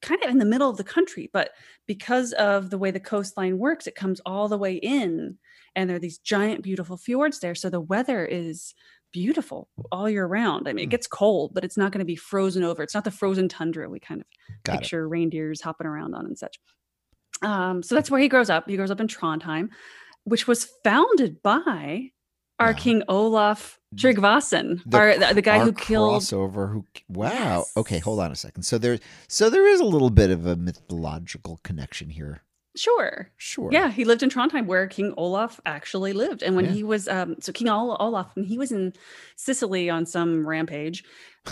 kind 0.00 0.22
of 0.24 0.30
in 0.30 0.38
the 0.38 0.44
middle 0.44 0.70
of 0.70 0.76
the 0.76 0.84
country 0.84 1.28
but 1.32 1.50
because 1.88 2.32
of 2.34 2.70
the 2.70 2.78
way 2.78 2.92
the 2.92 3.00
coastline 3.00 3.58
works 3.58 3.88
it 3.88 3.96
comes 3.96 4.20
all 4.24 4.46
the 4.46 4.56
way 4.56 4.74
in 4.76 5.36
and 5.74 5.90
there 5.90 5.96
are 5.96 6.00
these 6.00 6.18
giant 6.18 6.62
beautiful 6.62 6.96
fjords 6.96 7.40
there. 7.40 7.54
So 7.54 7.68
the 7.70 7.80
weather 7.80 8.24
is 8.24 8.74
beautiful 9.12 9.68
all 9.92 10.08
year 10.08 10.26
round 10.26 10.68
i 10.68 10.72
mean 10.72 10.84
it 10.84 10.86
Hmm. 10.86 10.90
gets 10.90 11.06
cold 11.06 11.52
but 11.54 11.64
it's 11.64 11.76
not 11.76 11.92
going 11.92 12.00
to 12.00 12.04
be 12.04 12.16
frozen 12.16 12.62
over 12.64 12.82
it's 12.82 12.94
not 12.94 13.04
the 13.04 13.10
frozen 13.10 13.48
tundra 13.48 13.88
we 13.88 13.98
kind 14.00 14.20
of 14.20 14.26
Got 14.64 14.72
it. 14.74 14.78
picture 14.80 15.08
reindeers 15.08 15.60
hopping 15.60 15.86
around 15.86 16.14
on 16.14 16.26
and 16.26 16.38
such 16.38 16.58
um, 17.42 17.82
so 17.82 17.94
that's 17.94 18.10
where 18.10 18.20
he 18.20 18.28
grows 18.28 18.50
up 18.50 18.68
he 18.68 18.76
grows 18.76 18.90
up 18.90 19.00
in 19.00 19.06
trondheim 19.08 19.68
which 20.24 20.46
was 20.46 20.68
founded 20.84 21.42
by 21.42 22.10
our 22.58 22.74
king 22.74 23.02
olaf 23.08 23.78
Tryggvason, 23.96 24.82
The 24.84 24.98
our, 24.98 25.32
the, 25.32 25.40
guy 25.40 25.60
our 25.60 25.64
who 25.64 25.72
killed 25.72 26.20
crossover. 26.20 26.70
Who? 26.70 26.84
Wow. 27.08 27.64
Okay, 27.74 27.98
hold 28.00 28.20
on 28.20 28.30
a 28.30 28.36
second. 28.36 28.64
So 28.64 28.76
there, 28.76 28.98
so 29.28 29.48
there 29.48 29.66
is 29.66 29.80
a 29.80 29.84
little 29.86 30.10
bit 30.10 30.28
of 30.30 30.44
a 30.46 30.56
mythological 30.56 31.58
connection 31.64 32.10
here. 32.10 32.42
Sure 32.78 33.30
Sure. 33.36 33.70
Yeah, 33.72 33.90
he 33.90 34.04
lived 34.04 34.22
in 34.22 34.30
Trondheim 34.30 34.66
where 34.66 34.86
King 34.86 35.12
Olaf 35.16 35.60
actually 35.66 36.12
lived. 36.12 36.42
And 36.42 36.56
when 36.56 36.64
Yeah. 36.66 36.72
he 36.72 36.82
was, 36.84 37.08
um, 37.08 37.36
so 37.40 37.52
King 37.52 37.68
Ol- 37.68 37.96
Olaf, 38.00 38.34
when 38.36 38.44
he 38.44 38.56
was 38.58 38.72
in 38.72 38.92
Sicily 39.36 39.90
on 39.90 40.06
some 40.06 40.46
rampage, 40.46 41.04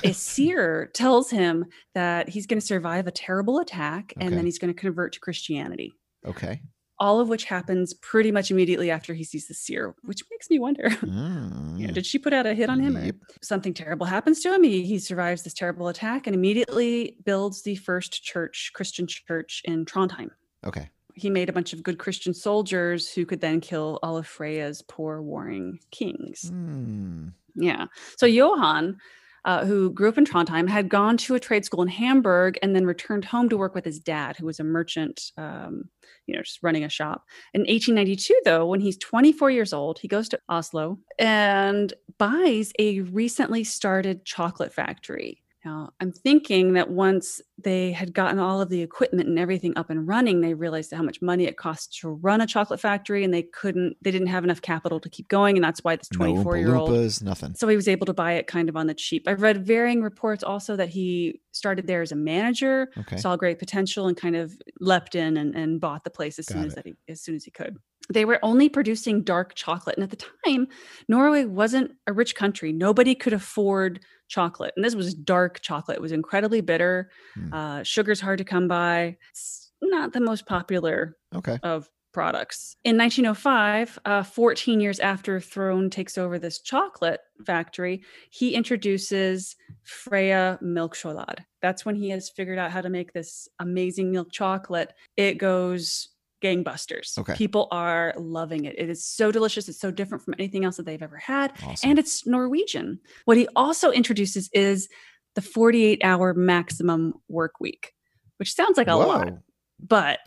a 0.05 0.13
seer 0.27 0.91
tells 0.95 1.31
him 1.31 1.67
that 1.95 2.29
he's 2.29 2.47
going 2.47 2.61
to 2.61 2.67
survive 2.67 3.07
a 3.07 3.11
terrible 3.11 3.59
attack 3.59 4.13
and 4.17 4.29
Okay. 4.29 4.35
then 4.37 4.45
he's 4.45 4.59
going 4.59 4.73
to 4.73 4.79
convert 4.81 5.13
to 5.15 5.21
Christianity. 5.21 5.93
Okay. 6.25 6.61
All 6.99 7.21
of 7.21 7.29
which 7.29 7.45
happens 7.45 7.93
pretty 7.93 8.33
much 8.33 8.51
immediately 8.51 8.91
after 8.91 9.13
he 9.13 9.23
sees 9.23 9.49
the 9.49 9.55
seer, 9.55 9.95
which 10.03 10.23
makes 10.31 10.49
me 10.49 10.59
wonder. 10.59 10.89
Mm. 11.03 11.79
you 11.79 11.87
know, 11.87 11.93
did 11.93 12.07
she 12.07 12.19
put 12.19 12.33
out 12.33 12.47
a 12.47 12.55
hit 12.55 12.71
on 12.71 12.81
him? 12.81 12.97
Or 12.97 13.11
something 13.43 13.75
terrible 13.75 14.07
happens 14.07 14.41
to 14.41 14.53
him. 14.55 14.63
He, 14.63 14.83
he 14.87 14.99
survives 14.99 15.43
this 15.43 15.53
terrible 15.53 15.89
attack 15.89 16.27
and 16.27 16.35
immediately 16.35 17.17
builds 17.25 17.63
the 17.63 17.77
first 17.77 18.25
church, 18.25 18.71
Christian 18.75 19.07
church 19.07 19.61
in 19.67 19.85
Trondheim 19.85 20.31
Okay. 20.65 20.89
He 21.17 21.31
made 21.31 21.49
a 21.49 21.53
bunch 21.53 21.73
of 21.73 21.83
good 21.83 21.99
Christian 21.99 22.35
soldiers 22.35 23.11
who 23.13 23.27
could 23.27 23.41
then 23.41 23.61
kill 23.61 23.99
all 24.03 24.17
of 24.17 24.27
Freya's 24.27 24.83
poor 24.83 25.23
warring 25.23 25.81
kings. 25.91 26.49
Hmm. 26.49 27.29
Yeah. 27.55 27.87
So 28.19 28.27
Johan, 28.27 28.99
uh, 29.47 29.65
who 29.65 29.91
grew 29.91 30.09
up 30.09 30.19
in 30.19 30.25
Trondheim, 30.27 30.69
had 30.69 30.89
gone 30.89 31.17
to 31.19 31.35
a 31.35 31.41
trade 31.41 31.65
school 31.65 31.83
in 31.83 31.89
Hamburg 31.89 32.59
and 32.63 32.75
then 32.75 32.85
returned 32.85 33.25
home 33.25 33.49
to 33.49 33.57
work 33.57 33.75
with 33.75 33.85
his 33.85 33.99
dad, 33.99 34.37
who 34.37 34.45
was 34.45 34.61
a 34.61 34.65
merchant, 34.65 35.33
um, 35.39 35.89
you 36.27 36.35
know, 36.35 36.43
just 36.43 36.63
running 36.63 36.85
a 36.85 36.89
shop. 36.89 37.25
In 37.55 37.61
1892, 37.63 38.41
though, 38.45 38.67
when 38.67 38.81
he's 38.81 38.99
24 38.99 39.51
years 39.51 39.73
old, 39.73 39.99
he 39.99 40.09
goes 40.09 40.29
to 40.31 40.41
Oslo 40.49 40.99
and 41.19 41.95
buys 42.19 42.73
a 42.79 43.01
recently 43.01 43.65
started 43.65 44.25
chocolate 44.25 44.75
factory. 44.75 45.43
Now, 45.67 45.91
I'm 45.99 46.13
thinking 46.13 46.75
that 46.75 46.91
once 46.91 47.41
they 47.59 47.91
had 47.91 48.15
gotten 48.15 48.39
all 48.39 48.61
of 48.61 48.69
the 48.69 48.83
equipment 48.83 49.29
and 49.29 49.37
everything 49.37 49.77
up 49.77 49.91
and 49.91 50.07
running, 50.07 50.41
they 50.41 50.55
realized 50.55 50.93
how 50.93 51.03
much 51.03 51.21
money 51.21 51.43
it 51.45 51.57
costs 51.57 51.99
to 52.03 52.09
run 52.09 52.41
a 52.41 52.47
chocolate 52.47 52.79
factory 52.79 53.25
and 53.25 53.35
they 53.35 53.43
couldn't, 53.43 53.97
they 54.01 54.13
didn't 54.13 54.29
have 54.29 54.45
enough 54.45 54.63
capital 54.63 55.01
to 55.01 55.11
keep 55.11 55.27
going. 55.27 55.57
And 55.57 55.65
that's 55.65 55.83
why 55.83 55.97
this 55.97 56.07
24 56.09 56.57
year 56.59 56.77
old 56.77 56.93
nothing. 57.21 57.57
so 57.57 57.67
he 57.67 57.75
was 57.75 57.89
able 57.89 58.07
to 58.07 58.15
buy 58.15 58.35
it 58.35 58.47
kind 58.47 58.69
of 58.69 58.77
on 58.77 58.87
the 58.87 58.95
cheap. 58.95 59.27
I've 59.27 59.43
read 59.43 59.67
varying 59.67 60.03
reports 60.03 60.45
also 60.45 60.77
that 60.77 60.89
he 60.91 61.41
started 61.51 61.89
there 61.89 62.03
as 62.03 62.13
a 62.13 62.17
manager, 62.17 62.89
Okay. 62.99 63.17
saw 63.17 63.35
great 63.35 63.59
potential, 63.59 64.07
and 64.07 64.17
kind 64.17 64.37
of 64.37 64.53
leapt 64.79 65.17
in 65.17 65.37
and, 65.37 65.57
and 65.57 65.81
bought 65.81 66.05
the 66.05 66.11
place 66.11 66.39
as 66.39 66.47
soon 66.47 66.59
Got 66.59 66.67
as 66.69 66.75
that 66.77 66.87
he 66.87 66.95
as 67.09 67.23
soon 67.23 67.35
as 67.35 67.43
he 67.43 67.51
could. 67.51 67.77
They 68.13 68.25
were 68.25 68.39
only 68.43 68.69
producing 68.69 69.23
dark 69.23 69.55
chocolate. 69.55 69.97
And 69.97 70.05
at 70.05 70.11
the 70.11 70.25
time, 70.47 70.69
Norway 71.09 71.45
wasn't 71.45 71.93
a 72.07 72.13
rich 72.13 72.35
country. 72.35 72.73
Nobody 72.73 73.15
could 73.15 73.33
afford 73.33 74.01
chocolate. 74.29 74.73
And 74.77 74.85
this 74.85 74.95
was 74.95 75.15
dark 75.15 75.61
chocolate. 75.61 75.97
It 75.97 76.03
was 76.03 76.13
incredibly 76.13 76.61
bitter. 76.61 77.11
Hmm. 77.35 77.53
Uh, 77.53 77.83
sugar's 77.83 78.21
hard 78.21 78.39
to 78.39 78.45
come 78.45 78.69
by. 78.69 79.17
It's 79.31 79.71
not 79.83 80.13
the 80.13 80.21
most 80.21 80.47
popular 80.47 81.17
Okay. 81.35 81.59
of 81.63 81.89
products. 82.13 82.77
In 82.83 82.97
1905, 82.97 83.99
uh, 84.07 84.23
14 84.23 84.81
years 84.81 84.99
after 85.01 85.39
Throne 85.39 85.91
takes 85.91 86.17
over 86.17 86.39
this 86.39 86.61
chocolate 86.63 87.21
factory, 87.45 88.03
he 88.31 88.55
introduces 88.55 89.55
Freya 89.83 90.59
Milk 90.63 90.95
Chocolate. 90.95 91.41
That's 91.61 91.85
when 91.85 91.95
he 91.95 92.09
has 92.11 92.31
figured 92.31 92.59
out 92.59 92.71
how 92.71 92.81
to 92.81 92.89
make 92.89 93.13
this 93.13 93.49
amazing 93.59 94.11
milk 94.13 94.33
chocolate. 94.33 94.95
It 95.19 95.35
goes 95.35 96.09
gangbusters. 96.43 97.17
Okay. 97.19 97.35
People 97.35 97.69
are 97.71 98.15
loving 98.17 98.65
it. 98.65 98.75
It 98.79 98.89
is 98.89 99.05
so 99.05 99.33
delicious. 99.33 99.69
It's 99.69 99.81
so 99.81 99.91
different 99.91 100.25
from 100.25 100.35
anything 100.39 100.65
else 100.65 100.77
that 100.77 100.87
they've 100.87 101.03
ever 101.03 101.17
had. 101.17 101.53
Awesome. 101.65 101.91
And 101.91 101.99
it's 101.99 102.27
Norwegian. 102.27 103.01
What 103.25 103.37
he 103.37 103.49
also 103.57 103.91
introduces 103.91 104.51
is 104.53 104.89
the 105.35 105.43
48 105.43 106.01
hour 106.05 106.35
maximum 106.35 107.15
work 107.29 107.61
week, 107.61 107.93
which 108.39 108.55
sounds 108.55 108.77
like 108.77 108.89
a 108.89 108.95
lot 108.95 109.31
but 109.79 110.21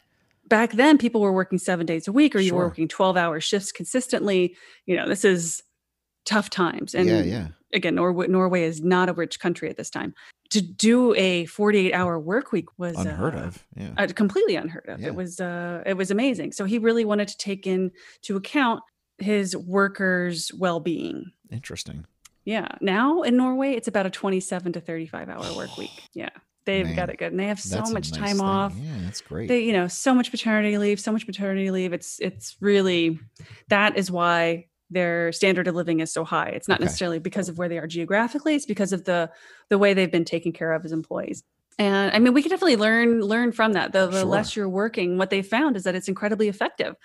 back 0.48 0.72
then 0.74 0.98
people 0.98 1.22
were 1.22 1.32
working 1.32 1.60
seven 1.60 1.86
days 1.86 2.08
a 2.08 2.12
week 2.12 2.36
or 2.36 2.40
you 2.40 2.56
were 2.56 2.66
working 2.66 2.88
12 2.88 3.18
hour 3.18 3.40
shifts 3.40 3.72
consistently 3.72 4.56
you 4.86 4.96
know 4.96 5.08
this 5.08 5.26
is 5.26 5.64
tough 6.26 6.50
times 6.50 6.94
and 6.94 7.08
yeah, 7.08 7.22
yeah. 7.22 7.48
Again 7.74 7.96
norway, 7.96 8.28
norway 8.28 8.64
is 8.64 8.82
not 8.82 9.10
a 9.10 9.14
rich 9.14 9.40
country 9.40 9.70
at 9.70 9.78
this 9.78 9.90
time 9.90 10.14
to 10.50 10.62
do 10.62 11.14
a 11.16 11.46
48 11.46 11.94
hour 11.94 12.20
work 12.20 12.52
week 12.52 12.66
was 12.80 12.98
Unheard 12.98 13.36
uh, 13.36 13.40
of. 13.40 13.66
Yeah. 13.76 13.92
uh, 13.98 14.08
completely 14.08 14.56
unheard 14.56 14.88
of 14.90 15.00
Yeah. 15.00 15.08
it 15.08 15.16
was 15.16 15.40
uh 15.40 15.84
it 15.86 15.96
was 15.96 16.10
amazing 16.12 16.52
so 16.54 16.66
he 16.66 16.80
really 16.80 17.06
wanted 17.06 17.28
to 17.28 17.38
take 17.38 17.68
into 17.68 18.36
account 18.36 18.82
his 19.20 19.56
workers 19.56 20.52
well-being 20.58 21.26
Interesting. 21.52 22.06
yeah 22.46 22.70
now 22.82 23.22
in 23.22 23.36
norway 23.38 23.74
it's 23.74 23.88
about 23.88 24.06
a 24.06 24.10
27 24.10 24.74
to 24.74 24.80
35 24.82 25.30
hour 25.30 25.56
work 25.56 25.78
week 25.78 25.92
yeah 26.14 26.30
they've 26.66 26.86
Man, 26.86 26.96
got 26.96 27.10
it 27.10 27.18
good 27.18 27.32
and 27.32 27.40
they 27.40 27.48
have 27.48 27.60
so 27.60 27.82
much 27.92 28.12
nice 28.12 28.20
time 28.20 28.38
thing. 28.38 28.46
off 28.46 28.74
Yeah, 28.78 28.98
that's 29.04 29.22
great. 29.22 29.48
they 29.48 29.62
you 29.62 29.74
know 29.74 29.88
so 29.88 30.14
much 30.16 30.32
paternity 30.32 30.78
leave 30.78 31.00
so 31.00 31.12
much 31.12 31.26
paternity 31.26 31.70
leave 31.72 31.94
it's 31.94 32.20
it's 32.22 32.56
really 32.62 33.20
that 33.70 33.98
is 33.98 34.10
why 34.10 34.66
their 34.90 35.32
standard 35.32 35.68
of 35.68 35.76
living 35.76 36.00
is 36.00 36.12
so 36.12 36.24
high 36.24 36.50
it's 36.50 36.68
not 36.68 36.80
Okay. 36.80 36.86
necessarily 36.86 37.20
because 37.20 37.50
of 37.50 37.58
where 37.58 37.70
they 37.70 37.78
are 37.78 37.88
geographically 37.88 38.56
it's 38.56 38.66
because 38.66 38.92
of 38.94 39.04
the 39.06 39.30
the 39.70 39.78
way 39.78 39.94
they've 39.94 40.12
been 40.12 40.26
taken 40.26 40.52
care 40.52 40.72
of 40.74 40.84
as 40.86 40.92
employees 40.92 41.44
and 41.78 42.12
i 42.12 42.20
mean 42.20 42.34
we 42.34 42.42
can 42.42 42.50
definitely 42.50 42.76
learn 42.78 43.22
learn 43.22 43.52
from 43.52 43.74
that 43.74 43.92
the, 43.94 44.08
the 44.08 44.20
Sure. 44.22 44.26
less 44.26 44.56
you're 44.56 44.70
working 44.70 45.18
what 45.18 45.30
they 45.30 45.42
found 45.42 45.76
is 45.78 45.84
that 45.84 45.96
it's 45.96 46.08
incredibly 46.08 46.48
effective 46.48 46.96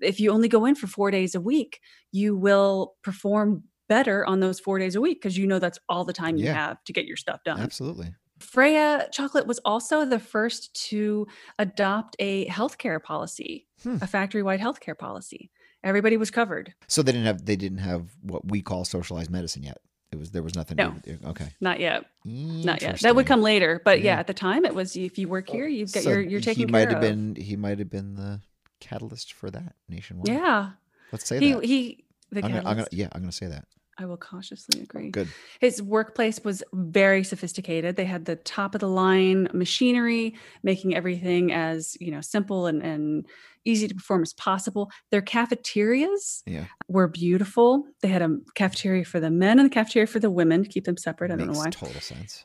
if 0.00 0.20
you 0.20 0.30
only 0.30 0.48
go 0.48 0.64
in 0.66 0.74
for 0.74 0.86
four 0.86 1.10
days 1.10 1.34
a 1.34 1.40
week 1.40 1.80
you 2.12 2.36
will 2.36 2.94
perform 3.02 3.64
better 3.88 4.24
on 4.26 4.38
those 4.40 4.60
four 4.60 4.78
days 4.78 4.94
a 4.94 5.00
week 5.00 5.20
because 5.20 5.36
you 5.36 5.46
know 5.46 5.58
that's 5.58 5.78
all 5.88 6.04
the 6.04 6.12
time 6.12 6.36
you 6.36 6.44
Yeah. 6.44 6.54
have 6.54 6.84
to 6.84 6.92
get 6.92 7.06
your 7.06 7.16
stuff 7.16 7.40
done 7.44 7.60
Absolutely. 7.60 8.14
Freya 8.40 9.08
Chocolate 9.12 9.46
was 9.46 9.58
also 9.64 10.04
the 10.04 10.18
first 10.18 10.74
to 10.88 11.26
adopt 11.58 12.16
a 12.18 12.46
healthcare 12.46 13.02
policy, 13.02 13.66
Hmm. 13.82 13.96
a 14.02 14.06
factory-wide 14.06 14.60
healthcare 14.60 14.98
policy. 14.98 15.50
Everybody 15.84 16.16
was 16.16 16.30
covered. 16.30 16.74
So 16.88 17.02
they 17.02 17.12
didn't 17.12 17.26
have 17.26 17.44
they 17.46 17.56
didn't 17.56 17.78
have 17.78 18.08
what 18.22 18.46
we 18.46 18.60
call 18.60 18.84
socialized 18.84 19.30
medicine 19.30 19.62
yet. 19.62 19.78
It 20.12 20.18
was 20.18 20.32
there 20.32 20.42
was 20.42 20.54
nothing. 20.56 20.76
No. 20.76 20.94
Okay. 21.26 21.48
Not 21.60 21.80
yet. 21.80 22.04
Not 22.24 22.82
yet. 22.82 23.00
That 23.00 23.14
would 23.14 23.26
come 23.26 23.40
later. 23.42 23.80
But 23.84 24.00
yeah, 24.00 24.14
Yeah. 24.14 24.20
at 24.20 24.26
the 24.26 24.34
time 24.34 24.64
it 24.64 24.74
was 24.74 24.96
if 24.96 25.18
you 25.18 25.28
work 25.28 25.48
here, 25.48 25.66
you've 25.68 25.92
got 25.92 26.02
So 26.02 26.10
your 26.10 26.20
you're 26.20 26.40
taken 26.40 26.60
he 26.62 26.64
care 26.66 26.72
might 26.72 26.88
have 26.88 26.96
of. 26.96 27.08
been 27.08 27.36
he 27.36 27.56
might 27.56 27.78
have 27.78 27.88
been 27.88 28.14
the 28.16 28.40
catalyst 28.80 29.32
for 29.32 29.50
that 29.52 29.74
nationwide. 29.88 30.28
yeah. 30.28 30.70
Let's 31.12 31.26
say 31.26 31.38
He 31.38 31.52
that. 31.52 31.64
he 31.64 32.04
the 32.32 32.44
I'm 32.44 32.50
gonna, 32.52 32.68
I'm 32.68 32.76
gonna 32.76 32.88
yeah, 32.92 33.08
I'm 33.12 33.20
gonna 33.22 33.32
say 33.32 33.46
that. 33.46 33.64
I 34.00 34.06
will 34.06 34.16
cautiously 34.16 34.80
agree. 34.80 35.10
Good. 35.10 35.28
His 35.60 35.82
workplace 35.82 36.40
was 36.42 36.62
very 36.72 37.22
sophisticated. 37.22 37.96
They 37.96 38.06
had 38.06 38.24
the 38.24 38.36
top 38.36 38.74
of 38.74 38.80
the 38.80 38.88
line 38.88 39.46
machinery, 39.52 40.34
making 40.62 40.96
everything 40.96 41.52
as 41.52 41.96
you 42.00 42.10
know 42.10 42.22
simple 42.22 42.66
and, 42.66 42.82
and 42.82 43.26
easy 43.66 43.86
to 43.88 43.94
perform 43.94 44.22
as 44.22 44.32
possible. 44.32 44.90
Their 45.10 45.20
cafeterias 45.20 46.42
Yeah. 46.46 46.64
were 46.88 47.08
beautiful. 47.08 47.84
They 48.00 48.08
had 48.08 48.22
a 48.22 48.38
cafeteria 48.54 49.04
for 49.04 49.20
the 49.20 49.30
men 49.30 49.58
and 49.58 49.66
a 49.66 49.70
cafeteria 49.70 50.06
for 50.06 50.18
the 50.18 50.30
women 50.30 50.62
to 50.62 50.68
keep 50.68 50.84
them 50.84 50.96
separate. 50.96 51.30
I 51.30 51.36
don't 51.36 51.52
know 51.52 51.58
why. 51.58 51.68
total 51.70 52.00
sense. 52.00 52.44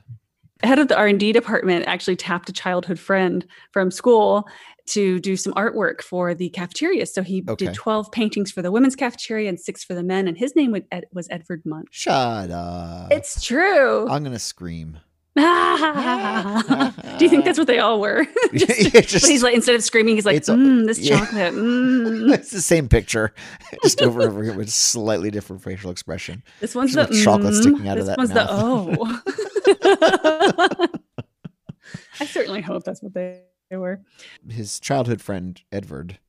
Head 0.63 0.80
of 0.80 0.88
the 0.88 0.98
R&D 0.98 1.32
department 1.34 1.86
actually 1.88 2.15
tapped 2.15 2.50
a 2.50 2.54
childhood 2.54 3.00
friend 3.00 3.46
from 3.72 3.91
school 3.91 4.48
to 4.88 5.19
do 5.19 5.36
some 5.36 5.54
artwork 5.54 6.02
for 6.02 6.34
the 6.36 6.50
cafeteria. 6.50 7.06
So 7.06 7.21
he 7.24 7.43
Okay. 7.48 7.65
did 7.65 7.74
12 7.76 8.12
paintings 8.12 8.52
for 8.52 8.62
the 8.62 8.71
women's 8.71 8.95
cafeteria 8.95 9.50
and 9.50 9.60
six 9.60 9.84
for 9.84 9.93
the 9.95 10.04
men. 10.04 10.28
And 10.28 10.38
his 10.38 10.56
name 10.56 10.71
was, 10.71 10.84
Ed, 10.91 11.06
was 11.13 11.28
Edward 11.32 11.63
Munch. 11.65 11.88
Shut 11.91 12.52
up. 12.52 13.12
It's 13.12 13.43
true. 13.43 14.08
I'm 14.08 14.24
gonna 14.24 14.38
scream. 14.39 15.00
do 15.38 15.41
you 15.41 17.30
think 17.30 17.43
that's 17.43 17.58
what 17.58 17.67
they 17.67 17.80
all 17.80 18.00
were? 18.00 18.26
Just- 18.54 19.10
just- 19.10 19.28
he's 19.28 19.43
like, 19.43 19.54
instead 19.54 19.76
of 19.76 19.84
screaming, 19.84 20.15
he's 20.15 20.26
like, 20.26 20.41
mm, 20.43 20.86
this 20.86 21.00
yeah. 21.00 21.19
chocolate. 21.19 21.54
Mm. 21.54 22.34
it's 22.34 22.52
the 22.52 22.62
same 22.62 22.88
picture, 22.88 23.34
just 23.84 24.02
over 24.02 24.21
and 24.21 24.30
over 24.30 24.43
again 24.43 24.56
with 24.56 24.69
slightly 24.69 25.30
different 25.32 25.62
facial 25.62 25.91
expression. 25.91 26.41
This 26.62 26.74
one's 26.74 26.93
Just 26.93 27.12
the 27.12 27.21
chocolate 27.21 27.54
mm, 27.54 27.62
sticking 27.62 27.88
out 27.89 27.98
of 27.98 28.06
this 28.06 28.15
that 28.15 28.17
one's 28.17 28.34
mouth. 28.34 28.48
the 28.48 29.69
oh. 29.84 30.89
I 32.19 32.26
certainly 32.26 32.62
hope 32.62 32.84
that's 32.86 33.04
what 33.04 33.13
they, 33.13 33.41
they 33.69 33.78
were. 33.78 34.01
His 34.49 34.80
childhood 34.80 35.21
friend 35.21 35.62
Edward 35.71 36.19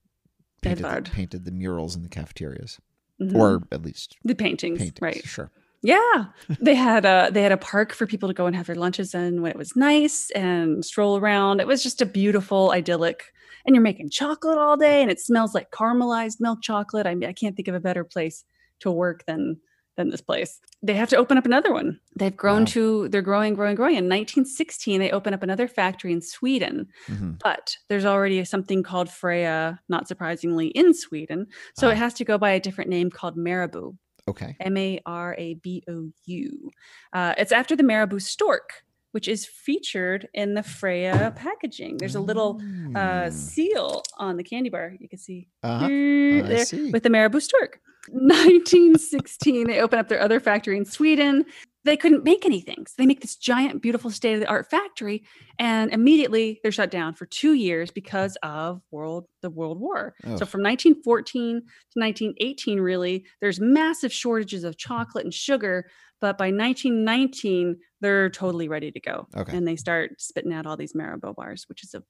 painted, 0.63 0.85
the, 0.85 1.11
painted 1.11 1.45
the 1.45 1.51
murals 1.53 1.95
in 1.97 2.03
the 2.03 2.09
cafeterias, 2.09 2.79
Mhm. 3.21 3.35
or 3.37 3.63
at 3.73 3.83
least 3.83 4.17
the 4.25 4.35
paintings, 4.35 4.79
paintings. 4.79 5.01
right? 5.03 5.23
Sure. 5.25 5.51
Yeah, 5.83 6.27
they 6.61 6.75
had 6.75 7.05
a 7.05 7.29
they 7.31 7.43
had 7.43 7.53
a 7.53 7.57
park 7.57 7.93
for 7.93 8.07
people 8.07 8.29
to 8.29 8.35
go 8.35 8.47
and 8.47 8.57
have 8.57 8.67
their 8.67 8.75
lunches 8.77 9.15
in 9.15 9.43
when 9.43 9.51
it 9.53 9.57
was 9.59 9.77
nice 9.77 10.31
and 10.31 10.85
stroll 10.85 11.17
around. 11.19 11.61
It 11.61 11.67
was 11.67 11.83
just 11.83 12.03
a 12.03 12.07
beautiful, 12.07 12.73
idyllic. 12.73 13.33
And 13.65 13.75
you're 13.75 13.83
making 13.83 14.11
chocolate 14.11 14.59
all 14.59 14.77
day, 14.77 15.03
and 15.03 15.11
it 15.11 15.19
smells 15.21 15.55
like 15.55 15.71
caramelized 15.73 16.37
milk 16.41 16.61
chocolate. 16.63 17.07
I 17.07 17.15
mean, 17.17 17.29
I 17.29 17.33
can't 17.33 17.55
think 17.57 17.69
of 17.69 17.75
a 17.75 17.81
better 17.81 18.05
place 18.05 18.45
to 18.81 18.91
work 18.93 19.25
than 19.27 19.59
than 19.97 20.11
this 20.11 20.21
place. 20.21 20.61
They 20.83 20.95
have 20.95 21.09
to 21.11 21.17
open 21.17 21.39
up 21.39 21.47
another 21.47 21.73
one. 21.73 21.99
They've 22.15 22.37
grown 22.37 22.61
Wow. 22.63 22.67
to 22.67 23.09
they're 23.09 23.23
growing, 23.23 23.55
growing, 23.55 23.75
growing. 23.77 23.97
In 23.97 24.09
1916, 24.09 25.01
they 25.01 25.11
open 25.11 25.35
up 25.35 25.43
another 25.43 25.67
factory 25.69 26.13
in 26.13 26.21
Sweden, 26.21 26.89
hmm 27.07 27.33
but 27.43 27.77
there's 27.89 28.05
already 28.05 28.45
something 28.45 28.83
called 28.83 29.09
Freya, 29.11 29.81
not 29.89 30.09
surprisingly, 30.09 30.69
in 30.69 30.95
Sweden. 30.95 31.47
So 31.75 31.89
Ah. 31.89 31.93
it 31.93 31.99
has 31.99 32.15
to 32.15 32.25
go 32.25 32.39
by 32.39 32.51
a 32.53 32.61
different 32.61 32.91
name 32.91 33.11
called 33.11 33.37
Marabou. 33.37 33.97
Okay. 34.29 34.57
M 34.61 34.77
A 34.77 35.01
R 35.07 35.35
A 35.39 35.55
B 35.55 35.83
O 35.89 36.11
U. 36.25 36.71
Uh, 37.13 37.35
it's 37.39 37.53
after 37.53 37.77
the 37.77 37.83
marabou 37.85 38.19
stork, 38.19 38.83
which 39.13 39.29
is 39.29 39.47
featured 39.47 40.29
in 40.35 40.55
the 40.55 40.63
Freya 40.63 41.33
packaging. 41.37 41.97
There's 41.99 42.17
a 42.17 42.21
little 42.21 42.61
uh, 42.95 43.27
Mm. 43.29 43.33
seal 43.33 44.03
on 44.19 44.37
the 44.37 44.43
candy 44.45 44.69
bar. 44.71 44.95
You 44.99 45.09
can 45.09 45.19
see 45.19 45.49
Uh-huh. 45.63 45.87
there 45.89 46.65
see. 46.65 46.91
with 46.91 47.03
the 47.03 47.11
marabou 47.11 47.41
stork. 47.41 47.81
1916, 48.09 49.67
they 49.67 49.81
open 49.81 49.99
up 49.99 50.09
their 50.09 50.21
other 50.21 50.41
factory 50.41 50.77
in 50.77 50.85
Sweden. 50.85 51.45
They 51.85 51.97
couldn't 51.97 52.25
make 52.25 52.45
anything. 52.45 52.87
So 52.87 52.95
they 52.99 53.07
make 53.07 53.21
this 53.21 53.37
giant, 53.37 53.81
beautiful 53.81 54.11
state 54.11 54.35
of 54.35 54.41
the 54.41 54.49
art 54.49 54.69
factory, 54.69 55.25
and 55.59 55.93
immediately 55.93 56.59
they're 56.63 56.73
shut 56.73 56.91
down 56.91 57.15
for 57.15 57.27
two 57.27 57.55
years 57.55 57.91
because 57.91 58.37
of 58.43 58.83
world 58.91 59.27
the 59.43 59.51
World 59.51 59.79
War. 59.81 60.15
So 60.25 60.47
from 60.47 60.63
1914 60.63 61.61
to 61.61 62.01
1918, 62.01 62.81
really, 62.81 63.25
there's 63.41 63.61
massive 63.61 64.13
shortages 64.13 64.65
of 64.65 64.77
chocolate 64.77 65.25
and 65.25 65.35
sugar. 65.35 65.89
But 66.21 66.39
by 66.39 66.47
1919, 66.47 67.77
they're 68.01 68.31
totally 68.31 68.69
ready 68.69 68.91
to 68.91 69.01
go. 69.01 69.29
Okay. 69.37 69.57
And 69.57 69.69
they 69.69 69.77
start 69.77 70.21
spitting 70.21 70.53
out 70.53 70.67
all 70.67 70.77
these 70.77 70.95
Marabou 70.95 71.35
bars, 71.35 71.67
which 71.69 71.85
is 71.85 71.95
a 71.95 72.03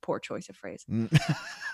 poor 0.00 0.18
choice 0.18 0.48
of 0.48 0.56
phrase. 0.56 0.84
Mm. 0.90 1.10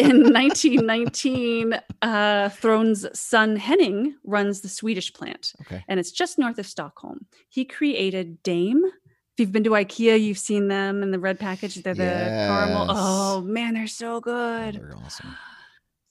In 0.00 0.32
1919, 0.32 1.78
uh, 2.00 2.48
Throne's 2.48 3.06
son 3.18 3.56
Henning 3.56 4.14
runs 4.24 4.62
the 4.62 4.68
Swedish 4.68 5.12
plant, 5.12 5.52
okay. 5.60 5.84
and 5.88 6.00
it's 6.00 6.10
just 6.10 6.38
north 6.38 6.58
of 6.58 6.66
Stockholm. 6.66 7.26
He 7.50 7.66
created 7.66 8.42
Daim. 8.42 8.82
If 8.84 9.38
you've 9.38 9.52
been 9.52 9.64
to 9.64 9.70
IKEA, 9.70 10.18
you've 10.18 10.38
seen 10.38 10.68
them 10.68 11.02
in 11.02 11.10
the 11.10 11.18
red 11.18 11.38
package. 11.38 11.74
They're 11.76 11.94
the 11.94 12.02
caramel. 12.02 12.86
Oh 12.88 13.40
man, 13.42 13.74
they're 13.74 13.86
so 13.86 14.20
good. 14.20 14.76
They're 14.76 14.96
awesome. 14.96 15.36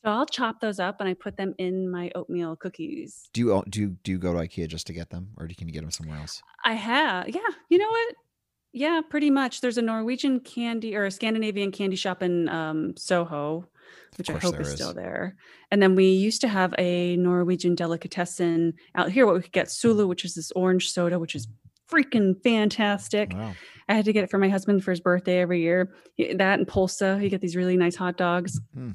So 0.04 0.12
I'll 0.12 0.28
chop 0.28 0.62
those 0.62 0.80
up 0.80 1.02
and 1.02 1.10
I 1.10 1.14
put 1.14 1.36
them 1.36 1.56
in 1.58 1.90
my 1.90 2.12
oatmeal 2.16 2.56
cookies. 2.56 3.28
Do 3.34 3.42
you 3.42 3.64
do 3.70 3.88
do 4.04 4.12
you 4.12 4.20
go 4.20 4.34
to 4.34 4.40
IKEA 4.40 4.68
just 4.68 4.86
to 4.88 4.94
get 4.94 5.10
them, 5.10 5.30
or 5.38 5.48
can 5.48 5.68
you 5.68 5.74
get 5.74 5.82
them 5.82 5.92
somewhere 5.92 6.20
else? 6.20 6.42
I 6.64 6.74
have, 6.74 7.28
yeah. 7.28 7.42
You 7.70 7.80
know 7.80 7.90
what? 7.90 8.16
Yeah, 8.72 9.02
pretty 9.10 9.32
much. 9.32 9.62
There's 9.62 9.80
a 9.80 9.82
Norwegian 9.82 10.40
candy 10.42 10.96
or 10.96 11.06
a 11.06 11.12
Scandinavian 11.12 11.72
candy 11.72 11.96
shop 11.96 12.22
in 12.22 12.48
um, 12.50 12.96
Soho, 12.98 13.68
which 14.18 14.30
I 14.30 14.38
hope 14.38 14.60
is, 14.60 14.68
is. 14.68 14.74
still 14.74 14.94
there. 14.94 15.36
And 15.72 15.82
then 15.82 15.96
we 15.96 16.10
used 16.10 16.42
to 16.42 16.48
have 16.48 16.74
a 16.78 17.16
Norwegian 17.18 17.76
delicatessen 17.76 18.74
out 18.96 19.12
here. 19.12 19.26
What 19.26 19.36
we 19.36 19.42
could 19.42 19.52
get 19.52 19.72
Solo, 19.72 20.08
which 20.08 20.26
is 20.26 20.36
this 20.36 20.52
orange 20.52 20.92
soda, 20.92 21.20
which 21.20 21.36
is 21.36 21.48
freaking 21.90 22.42
fantastic. 22.44 23.34
Wow. 23.34 23.54
I 23.88 23.96
had 23.96 24.06
to 24.06 24.14
get 24.14 24.24
it 24.24 24.30
for 24.30 24.38
my 24.38 24.50
husband 24.50 24.84
for 24.84 24.92
his 24.92 25.00
birthday 25.00 25.40
every 25.40 25.62
year. 25.62 25.92
That 26.36 26.60
and 26.60 26.68
Pulsa, 26.68 27.22
you 27.22 27.30
get 27.30 27.42
these 27.42 27.56
really 27.56 27.78
nice 27.78 27.96
hot 27.96 28.18
dogs. 28.18 28.60
Hmm. 28.74 28.92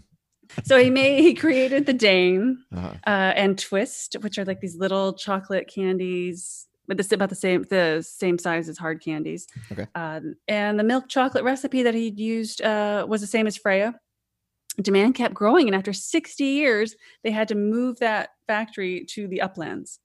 So 0.64 0.78
he 0.78 0.90
made 0.90 1.22
he 1.22 1.34
created 1.34 1.86
the 1.86 1.94
Daim 1.94 2.64
Uh-huh. 2.72 2.94
uh, 3.06 3.32
and 3.34 3.58
Twist, 3.58 4.14
which 4.20 4.38
are 4.38 4.44
like 4.44 4.60
these 4.60 4.76
little 4.76 5.14
chocolate 5.14 5.68
candies, 5.74 6.66
but 6.86 6.96
this 6.98 7.06
is 7.06 7.12
about 7.12 7.30
the 7.30 7.34
same 7.34 7.64
the 7.70 8.04
same 8.06 8.38
size 8.38 8.68
as 8.68 8.78
hard 8.78 9.02
candies. 9.02 9.46
Okay. 9.72 9.86
Um, 9.94 10.36
and 10.46 10.78
the 10.78 10.84
milk 10.84 11.08
chocolate 11.08 11.44
recipe 11.44 11.82
that 11.82 11.94
he 11.94 12.10
used 12.10 12.60
uh, 12.62 13.06
was 13.08 13.20
the 13.22 13.26
same 13.26 13.46
as 13.46 13.56
Freya. 13.56 13.98
Demand 14.80 15.14
kept 15.14 15.34
growing, 15.34 15.66
and 15.68 15.74
after 15.76 15.92
60 15.92 16.44
years, 16.44 16.96
they 17.22 17.30
had 17.30 17.48
to 17.48 17.54
move 17.54 17.98
that 18.00 18.30
factory 18.46 19.04
to 19.10 19.28
the 19.28 19.40
uplands. 19.40 20.00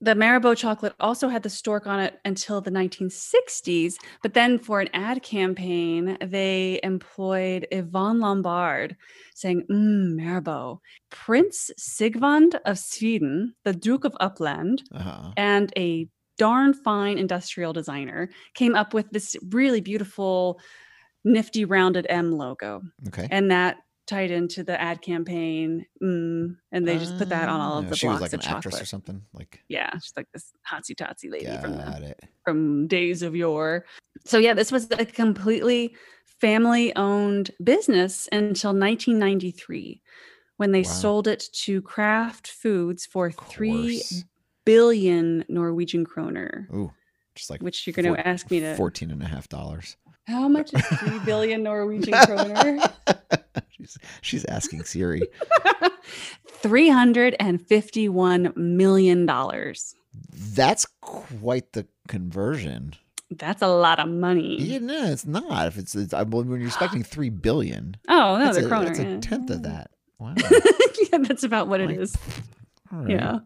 The 0.00 0.16
Marabou 0.16 0.56
chocolate 0.56 0.92
also 0.98 1.28
had 1.28 1.44
the 1.44 1.48
stork 1.48 1.86
on 1.86 2.00
it 2.00 2.18
until 2.24 2.60
the 2.60 2.70
1960s, 2.72 3.94
but 4.22 4.34
then 4.34 4.58
for 4.58 4.80
an 4.80 4.88
ad 4.92 5.22
campaign, 5.22 6.18
they 6.20 6.80
employed 6.82 7.68
Yvonne 7.70 8.18
Lombard 8.18 8.96
saying, 9.34 9.64
Mmm, 9.70 10.16
Marabou. 10.16 10.78
Prince 11.10 11.70
Sigvard 11.78 12.56
of 12.66 12.76
Sweden, 12.78 13.54
the 13.64 13.72
Duke 13.72 14.04
of 14.04 14.14
Uppland, 14.20 14.82
Uh-huh. 14.92 15.30
and 15.36 15.72
a 15.76 16.08
darn 16.38 16.74
fine 16.74 17.16
industrial 17.18 17.72
designer 17.72 18.30
came 18.54 18.74
up 18.74 18.92
with 18.92 19.08
this 19.10 19.36
really 19.50 19.80
beautiful, 19.80 20.60
nifty 21.24 21.64
rounded 21.64 22.04
M 22.08 22.32
logo. 22.32 22.82
Okay. 23.08 23.28
And 23.30 23.50
that 23.52 23.76
tied 24.12 24.30
into 24.30 24.62
the 24.62 24.78
ad 24.80 25.00
campaign. 25.00 25.86
Mm, 26.02 26.56
and 26.70 26.86
they 26.86 26.98
just 26.98 27.16
put 27.16 27.28
that 27.30 27.48
on 27.48 27.60
all 27.60 27.78
of 27.78 27.86
Ah, 27.86 27.90
the 27.90 27.96
She 27.96 28.06
blocks 28.06 28.22
was 28.22 28.32
like 28.32 28.40
of 28.40 28.46
an 28.46 28.54
actress 28.56 28.80
or 28.80 28.84
something. 28.84 29.22
Like 29.32 29.60
Yeah, 29.68 29.90
she's 29.94 30.12
like 30.16 30.26
this 30.34 30.52
hotsy 30.70 30.94
totsy 30.94 31.30
lady 31.30 31.56
from 31.56 31.72
the 31.72 31.84
got 31.84 32.02
it. 32.02 32.20
from 32.44 32.86
days 32.88 33.22
of 33.22 33.34
yore. 33.34 33.84
So 34.26 34.38
yeah, 34.38 34.54
this 34.54 34.70
was 34.70 34.88
a 34.90 35.06
completely 35.06 35.96
family 36.40 36.94
owned 36.96 37.52
business 37.62 38.28
until 38.32 38.72
1993 38.74 40.02
when 40.58 40.72
they 40.72 40.82
Wow. 40.82 40.90
sold 40.90 41.28
it 41.28 41.44
to 41.64 41.80
Kraft 41.82 42.48
Foods 42.48 43.06
for 43.06 43.30
three 43.30 44.02
billion 44.66 45.44
Norwegian 45.48 46.04
kroner. 46.04 46.68
Ooh, 46.74 46.92
just 47.34 47.48
like 47.48 47.62
Which 47.62 47.86
you're 47.86 47.94
going 47.94 48.14
to 48.14 48.26
ask 48.28 48.50
me 48.50 48.60
to 48.60 48.76
14 48.76 49.10
and 49.10 49.22
a 49.22 49.26
half 49.26 49.48
dollars. 49.48 49.96
How 50.26 50.46
much 50.48 50.72
is 50.72 50.80
3 50.82 51.18
billion 51.24 51.62
Norwegian 51.62 52.14
kroner? 52.26 52.80
she's, 53.70 53.98
she's 54.20 54.44
asking 54.46 54.84
Siri. 54.84 55.22
351 56.62 58.52
million 58.56 59.26
dollars. 59.26 59.94
That's 60.32 60.86
quite 61.00 61.72
the 61.72 61.86
conversion. 62.08 62.94
That's 63.30 63.62
a 63.62 63.68
lot 63.68 63.98
of 63.98 64.08
money. 64.08 64.60
Yeah, 64.60 64.78
no, 64.78 65.04
it's 65.06 65.24
not. 65.24 65.66
If 65.68 65.78
it's, 65.78 65.94
it's 65.94 66.12
I- 66.12 66.22
when 66.24 66.48
you're 66.48 66.66
expecting 66.66 67.02
three 67.04 67.30
billion, 67.30 67.96
Oh, 68.08 68.36
no, 68.38 68.44
that's, 68.44 68.58
the 68.58 68.66
a, 68.66 68.68
kroner. 68.68 68.86
that's 68.88 68.98
a 68.98 69.18
tenth 69.18 69.48
of 69.50 69.62
that. 69.62 69.90
Wow. 70.18 70.34
yeah, 71.12 71.18
that's 71.20 71.42
about 71.42 71.66
what 71.68 71.80
it 71.80 71.88
Like, 71.88 71.98
is. 71.98 72.16
Right. 72.90 73.10
Yeah. 73.10 73.38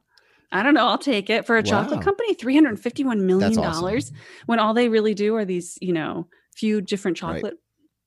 I 0.53 0.63
don't 0.63 0.75
know. 0.75 0.87
I'll 0.87 0.99
take 0.99 1.29
it 1.31 1.47
for 1.47 1.57
a 1.57 1.63
chocolate 1.63 2.03
company. 2.03 2.35
Three 2.35 2.55
hundred 2.55 2.79
fifty-one 2.81 3.27
million 3.27 3.51
That's 3.53 3.59
awesome. 3.59 3.81
dollars. 3.83 4.13
When 4.47 4.59
all 4.61 4.75
they 4.75 4.89
really 4.89 5.13
do 5.13 5.35
are 5.37 5.45
these, 5.45 5.77
you 5.83 5.93
know, 5.93 6.29
few 6.55 6.81
different 6.81 7.21
Right. 7.21 7.43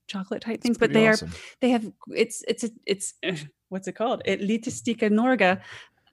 Chocolate, 0.09 0.41
type 0.41 0.61
things. 0.61 0.77
But 0.77 0.91
they 0.91 1.07
awesome. 1.07 1.29
are, 1.29 1.33
they 1.61 1.69
have. 1.69 1.85
It's, 2.13 2.43
it's, 2.47 2.63
a, 2.65 2.69
it's. 2.85 3.13
Uh, 3.25 3.35
what's 3.69 3.87
it 3.87 3.93
called? 3.93 4.21
It 4.25 4.41
lite 4.41 4.65
stykke 4.65 5.11
Norge, 5.11 5.41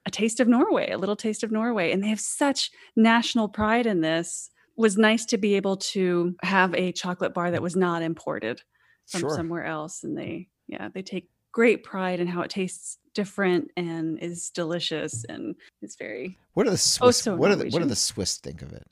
a 0.07 0.11
taste 0.11 0.39
of 0.39 0.47
Norway, 0.47 0.91
a 0.91 0.99
little 0.99 1.17
taste 1.17 1.43
of 1.43 1.51
Norway, 1.51 1.91
and 1.93 2.03
they 2.03 2.09
have 2.09 2.21
such 2.21 2.71
national 2.95 3.49
pride 3.49 3.87
in 3.87 4.01
this. 4.03 4.51
Was 4.77 4.99
nice 4.99 5.25
to 5.27 5.39
be 5.39 5.57
able 5.57 5.79
to 5.79 6.35
have 6.43 6.75
a 6.75 6.93
chocolate 6.93 7.33
bar 7.33 7.51
that 7.51 7.63
was 7.63 7.75
not 7.75 8.03
imported 8.03 8.61
from 9.09 9.21
Sure. 9.21 9.31
somewhere 9.31 9.65
else, 9.65 10.05
and 10.05 10.17
they, 10.17 10.49
yeah, 10.69 10.89
they 10.93 11.01
take 11.03 11.31
great 11.51 11.83
pride 11.83 12.21
in 12.21 12.27
how 12.27 12.43
it 12.43 12.51
tastes 12.51 12.99
different 13.15 13.71
and 13.79 14.19
is 14.19 14.51
delicious 14.51 15.25
and 15.31 15.55
it's 15.81 15.97
very 15.97 16.37
What 16.53 16.65
do 16.65 16.71
the 16.71 16.77
Swiss? 16.77 17.01
oh, 17.27 17.31
so 17.31 17.37
what 17.37 17.49
do 17.49 17.55
the 17.55 17.71
what 17.71 17.81
do 17.81 17.89
the 17.89 17.97
Swiss 17.97 18.37
think 18.37 18.61
of 18.61 18.75
it? 18.75 18.87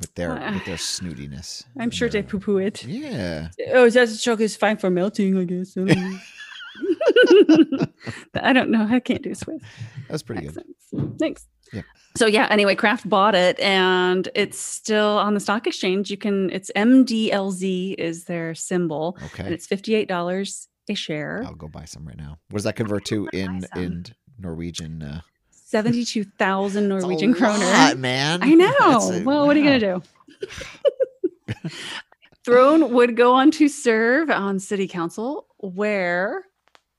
With 0.00 0.14
their 0.14 0.34
with 0.54 0.64
their 0.64 0.76
snootiness. 0.76 1.64
I'm 1.78 1.90
sure 1.90 2.08
they 2.08 2.20
their- 2.20 2.30
poo 2.30 2.38
poo 2.40 2.58
it. 2.58 2.84
Yeah. 2.84 3.48
Oh, 3.72 3.90
that's 3.90 4.22
chocolate 4.22 4.44
is 4.46 4.56
fine 4.56 4.76
for 4.76 4.90
melting, 4.90 5.36
I 5.38 5.44
guess. 5.44 5.76
I 5.76 5.84
don't 5.84 6.10
know. 6.10 6.18
I 8.42 8.52
don't 8.52 8.70
know. 8.70 8.86
I 8.88 9.00
can't 9.00 9.22
do 9.22 9.34
Swiss 9.34 9.60
That 10.06 10.12
was 10.12 10.22
pretty 10.22 10.46
good. 10.46 10.62
Thanks. 11.18 11.46
Yeah. 11.72 11.82
So 12.16 12.26
yeah, 12.26 12.46
anyway, 12.50 12.74
Kraft 12.74 13.08
bought 13.08 13.34
it 13.34 13.58
and 13.60 14.28
it's 14.34 14.58
still 14.58 15.18
on 15.18 15.34
the 15.34 15.40
stock 15.40 15.66
exchange. 15.66 16.10
You 16.10 16.16
can 16.16 16.50
it's 16.50 16.70
MDLZ 16.76 17.94
is 17.98 18.24
their 18.24 18.54
symbol 18.54 19.18
Okay. 19.26 19.44
and 19.44 19.52
it's 19.52 19.66
$58 19.66 20.66
a 20.90 20.94
share. 20.94 21.42
I'll 21.44 21.54
go 21.54 21.68
buy 21.68 21.84
some 21.84 22.06
right 22.06 22.16
now. 22.16 22.38
What 22.50 22.58
does 22.58 22.64
that 22.64 22.76
convert 22.76 23.04
to 23.06 23.28
in 23.32 23.66
in 23.76 24.04
Norwegian? 24.38 25.02
Uh, 25.02 25.20
72,000 25.68 26.88
Norwegian 26.88 27.34
kroner. 27.34 27.58
lot, 27.66 27.98
man. 27.98 28.40
I 28.42 28.54
know. 28.54 28.74
a- 28.78 29.22
well, 29.22 29.46
what 29.46 29.54
are 29.54 29.60
you 29.60 29.66
going 29.66 29.80
to 29.80 30.00
do? 31.60 31.68
Throne 32.44 32.92
would 32.94 33.16
go 33.16 33.34
on 33.34 33.50
to 33.52 33.68
serve 33.68 34.30
on 34.30 34.58
city 34.58 34.88
council, 34.88 35.46
where 35.58 36.44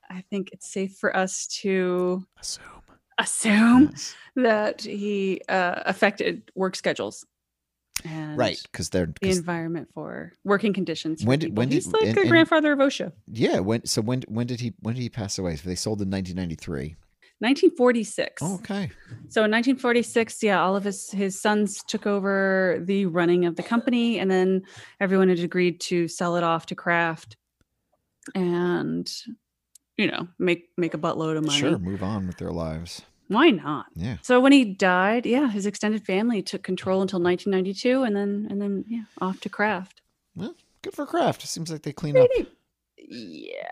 I 0.08 0.22
think 0.30 0.50
it's 0.52 0.70
safe 0.72 0.94
for 0.96 1.16
us 1.16 1.48
to 1.62 2.24
Assume. 2.40 2.62
assume 3.18 3.88
Yes. 3.90 4.14
that 4.36 4.82
he 4.82 5.40
uh, 5.48 5.82
affected 5.86 6.50
work 6.54 6.76
schedules 6.76 7.24
and 8.04 8.38
Right, 8.38 8.60
because 8.70 8.90
they're 8.90 9.06
the 9.06 9.14
'cause- 9.26 9.38
environment 9.38 9.88
for 9.92 10.32
working 10.44 10.72
conditions. 10.72 11.24
When 11.24 11.40
did- 11.40 11.56
when 11.56 11.68
did- 11.68 11.74
He's 11.74 11.88
like 11.88 12.02
and- 12.04 12.16
a 12.18 12.20
and- 12.20 12.30
grandfather 12.30 12.70
of 12.72 12.78
OSHA. 12.78 13.12
yeah. 13.26 13.58
When 13.58 13.84
so 13.84 14.00
when 14.00 14.22
when 14.28 14.46
did 14.46 14.60
he 14.60 14.74
when 14.78 14.94
did 14.94 15.00
he 15.02 15.08
pass 15.08 15.38
away? 15.38 15.56
So 15.56 15.68
they 15.68 15.74
sold 15.74 16.00
in 16.00 16.08
1993. 16.10 16.94
1946. 17.40 18.42
Oh, 18.42 18.54
okay. 18.56 18.90
So 19.28 19.44
in 19.44 19.50
1946, 19.50 20.42
yeah, 20.42 20.62
all 20.62 20.76
of 20.76 20.84
his 20.84 21.10
his 21.10 21.40
sons 21.40 21.82
took 21.84 22.06
over 22.06 22.78
the 22.82 23.06
running 23.06 23.46
of 23.46 23.56
the 23.56 23.62
company, 23.62 24.18
and 24.18 24.30
then 24.30 24.62
everyone 25.00 25.30
had 25.30 25.40
agreed 25.40 25.80
to 25.82 26.06
sell 26.06 26.36
it 26.36 26.44
off 26.44 26.66
to 26.66 26.74
Kraft, 26.74 27.36
and 28.34 29.10
you 29.96 30.06
know 30.06 30.28
make 30.38 30.68
make 30.76 30.92
a 30.92 30.98
buttload 30.98 31.38
of 31.38 31.44
money. 31.44 31.58
Sure. 31.58 31.78
Move 31.78 32.02
on 32.02 32.26
with 32.26 32.36
their 32.36 32.52
lives. 32.52 33.02
Why 33.28 33.50
not? 33.50 33.86
Yeah. 33.94 34.16
So 34.22 34.40
when 34.40 34.52
he 34.52 34.64
died, 34.64 35.24
yeah, 35.24 35.48
his 35.48 35.64
extended 35.64 36.04
family 36.04 36.42
took 36.42 36.62
control 36.62 37.00
until 37.00 37.20
1992, 37.22 38.02
and 38.02 38.14
then 38.14 38.48
and 38.50 38.60
then 38.60 38.84
yeah, 38.86 39.04
off 39.20 39.40
to 39.40 39.48
Kraft. 39.48 40.02
Well, 40.34 40.56
good 40.82 40.94
for 40.94 41.06
Kraft. 41.06 41.42
Seems 41.46 41.70
like 41.70 41.82
they 41.82 41.92
clean 41.92 42.16
up. 42.16 42.28
Yeah. 42.98 43.66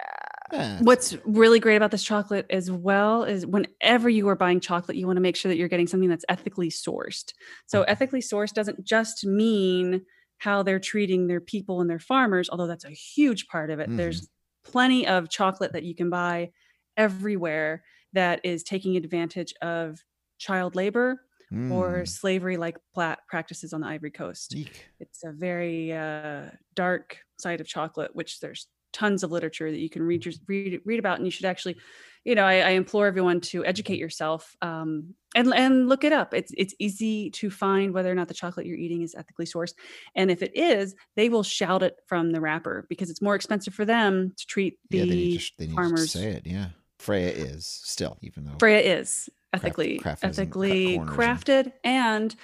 Yeah. 0.53 0.83
What's 0.83 1.15
really 1.25 1.59
great 1.59 1.77
about 1.77 1.91
this 1.91 2.05
chocolate 2.05 2.47
as 2.51 2.71
well 2.71 3.25
is 3.25 3.45
whenever 3.45 4.09
you 4.09 4.29
are 4.29 4.37
buying 4.37 4.61
chocolate, 4.61 4.97
you 4.97 5.07
want 5.07 5.17
to 5.17 5.21
make 5.21 5.37
sure 5.37 5.49
that 5.49 5.57
you're 5.59 5.69
getting 5.69 5.89
something 5.89 6.09
that's 6.09 6.25
ethically 6.29 6.71
sourced. 6.71 7.33
So, 7.67 7.83
Okay. 7.83 7.85
ethically 7.85 8.21
sourced 8.21 8.53
doesn't 8.55 8.85
just 8.85 9.27
mean 9.27 10.05
how 10.39 10.63
they're 10.63 10.79
treating 10.79 11.27
their 11.27 11.41
people 11.41 11.81
and 11.81 11.91
their 11.91 11.99
farmers, 11.99 12.49
although 12.49 12.69
that's 12.69 12.85
a 12.85 12.91
huge 12.91 13.49
part 13.49 13.71
of 13.71 13.81
it. 13.81 13.91
Mhm. 13.91 13.97
There's 13.97 14.29
plenty 14.65 15.07
of 15.07 15.29
chocolate 15.31 15.73
that 15.73 15.83
you 15.83 15.97
can 15.97 16.11
buy 16.11 16.53
everywhere 16.97 17.85
that 18.13 18.41
is 18.45 18.63
taking 18.63 18.97
advantage 18.97 19.53
of 19.63 20.05
child 20.39 20.75
labor 20.77 21.21
or 21.69 22.05
Mm, 22.05 22.07
slavery 22.07 22.57
like 22.57 22.79
practices 22.95 23.73
on 23.73 23.81
the 23.81 23.87
Ivory 23.87 24.11
Coast 24.11 24.57
eek. 24.57 24.91
it's 25.01 25.23
a 25.25 25.33
very 25.33 25.93
uh, 25.93 26.51
dark 26.75 27.19
side 27.39 27.61
of 27.61 27.67
chocolate 27.69 28.15
which 28.15 28.41
there's 28.41 28.69
tons 28.93 29.23
of 29.23 29.31
literature 29.31 29.71
that 29.71 29.79
you 29.79 29.91
can 29.91 30.03
read 30.03 30.25
your, 30.25 30.35
read 30.47 30.81
read 30.85 30.99
about 30.99 31.19
and 31.19 31.27
you 31.27 31.31
should 31.31 31.45
actually 31.45 31.77
you 32.25 32.35
know 32.35 32.45
I, 32.45 32.55
I 32.61 32.71
implore 32.71 33.07
everyone 33.07 33.41
to 33.43 33.65
educate 33.65 33.99
yourself 33.99 34.57
um, 34.63 35.15
and 35.35 35.53
and 35.55 35.89
look 35.89 36.05
it 36.05 36.13
up 36.13 36.35
it's 36.35 36.53
it's 36.57 36.75
easy 36.79 37.31
to 37.31 37.51
find 37.51 37.93
whether 37.93 38.11
or 38.11 38.15
not 38.15 38.29
the 38.29 38.35
chocolate 38.35 38.67
you're 38.67 38.79
eating 38.79 39.03
is 39.03 39.15
ethically 39.15 39.47
sourced 39.47 39.75
and 40.15 40.31
if 40.31 40.43
it 40.43 40.53
is 40.55 40.95
they 41.17 41.29
will 41.29 41.43
shout 41.43 41.83
it 41.83 41.97
from 42.07 42.33
the 42.33 42.41
wrapper 42.41 42.87
because 42.89 43.11
it's 43.11 43.23
more 43.23 43.35
expensive 43.35 43.75
for 43.75 43.85
them 43.85 44.33
to 44.37 44.47
treat 44.47 44.79
the 44.91 44.99
yeah, 44.99 45.05
they 45.05 45.11
need, 45.11 45.41
to, 45.41 45.53
they 45.59 45.65
need 45.67 45.71
to 45.71 45.77
farmers 45.77 46.11
say 46.13 46.31
it. 46.33 46.47
Yeah. 46.47 46.69
Freya 46.99 47.31
is 47.31 47.67
still, 47.67 48.19
even 48.23 48.45
though 48.45 48.57
Freya 48.59 48.81
is 48.81 49.31
ethically 49.53 49.99
doesn't 49.99 50.25
ethically 50.25 50.97
corners 50.97 51.11
and- 51.11 51.19
crafted 51.19 51.73
and 51.85 52.37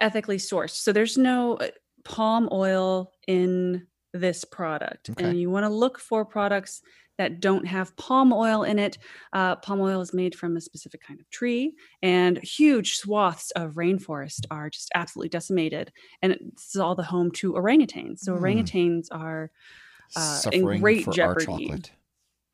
ethically 0.00 0.38
sourced. 0.38 0.76
So 0.76 0.92
there's 0.92 1.18
no 1.18 1.56
uh, 1.56 1.68
palm 2.04 2.48
oil 2.52 3.12
in 3.26 3.86
this 4.12 4.44
product, 4.44 5.10
Okay. 5.10 5.24
and 5.24 5.40
you 5.40 5.50
want 5.50 5.64
to 5.64 5.70
look 5.70 5.98
for 5.98 6.24
products 6.24 6.82
that 7.18 7.40
don't 7.40 7.66
have 7.66 7.96
palm 7.96 8.32
oil 8.32 8.62
in 8.62 8.78
it. 8.78 8.96
Uh, 9.32 9.56
palm 9.56 9.80
oil 9.80 10.00
is 10.00 10.14
made 10.14 10.34
from 10.36 10.56
a 10.56 10.60
specific 10.60 11.00
kind 11.02 11.18
of 11.20 11.28
tree, 11.30 11.74
and 12.00 12.38
huge 12.44 12.94
swaths 12.96 13.50
of 13.52 13.72
rainforest 13.74 14.46
are 14.52 14.70
just 14.70 14.88
absolutely 14.94 15.28
decimated. 15.28 15.92
And 16.22 16.32
it's 16.32 16.76
all 16.76 16.94
the 16.94 17.02
home 17.02 17.30
to 17.32 17.54
orangutans. 17.54 18.20
So 18.20 18.34
Mm. 18.34 18.40
orangutans 18.40 19.08
are 19.10 19.50
uh, 20.16 20.42
in 20.52 20.64
great 20.80 21.06
jeopardy. 21.10 21.70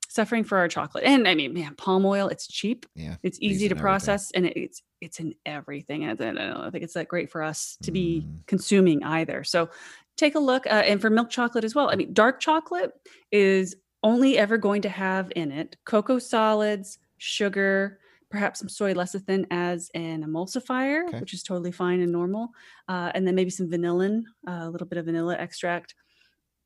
suffering 0.09 0.45
for 0.45 0.59
our 0.59 0.69
chocolate. 0.69 1.03
And 1.05 1.27
I 1.27 1.35
mean, 1.35 1.53
man, 1.55 1.75
palm 1.75 2.05
oil, 2.07 2.29
it's 2.29 2.47
cheap. 2.47 2.87
Yeah. 2.95 3.17
It's 3.25 3.37
easy 3.41 3.67
to 3.69 3.75
everything. 3.75 3.81
process 3.83 4.31
and 4.31 4.47
it- 4.47 4.57
it's 4.57 4.83
it's 5.01 5.21
in 5.21 5.35
everything. 5.45 6.05
And 6.05 6.21
I 6.23 6.33
don't 6.33 6.71
think 6.73 6.83
it's 6.83 6.95
that 6.95 7.09
great 7.09 7.31
for 7.31 7.43
us 7.43 7.77
to 7.83 7.91
be 7.93 8.23
Mm. 8.27 8.47
consuming 8.47 9.03
either. 9.03 9.45
So 9.45 9.69
take 10.17 10.35
a 10.35 10.39
look. 10.39 10.67
Uh, 10.67 10.71
and 10.71 11.01
for 11.01 11.11
milk 11.11 11.31
chocolate 11.31 11.65
as 11.65 11.75
well. 11.75 11.91
I 11.91 11.97
mean, 11.97 12.13
dark 12.13 12.41
chocolate 12.41 12.93
is 13.33 13.77
only 14.03 14.37
ever 14.39 14.59
going 14.59 14.83
to 14.83 14.89
have 14.89 15.33
in 15.35 15.51
it 15.51 15.77
cocoa 15.85 16.19
solids, 16.19 16.99
sugar, 17.19 17.99
perhaps 18.31 18.59
some 18.59 18.69
soy 18.69 18.93
lecithin 18.95 19.47
as 19.51 19.91
an 19.95 20.25
emulsifier, 20.25 21.09
Okay. 21.09 21.21
which 21.21 21.33
is 21.35 21.43
totally 21.43 21.73
fine 21.73 22.01
and 22.01 22.11
normal, 22.13 22.49
uh, 22.89 23.11
and 23.15 23.27
then 23.27 23.35
maybe 23.35 23.51
some 23.51 23.69
vanillin, 23.71 24.23
uh, 24.49 24.63
a 24.63 24.71
little 24.71 24.87
bit 24.87 24.99
of 24.99 25.05
vanilla 25.07 25.37
extract. 25.37 25.95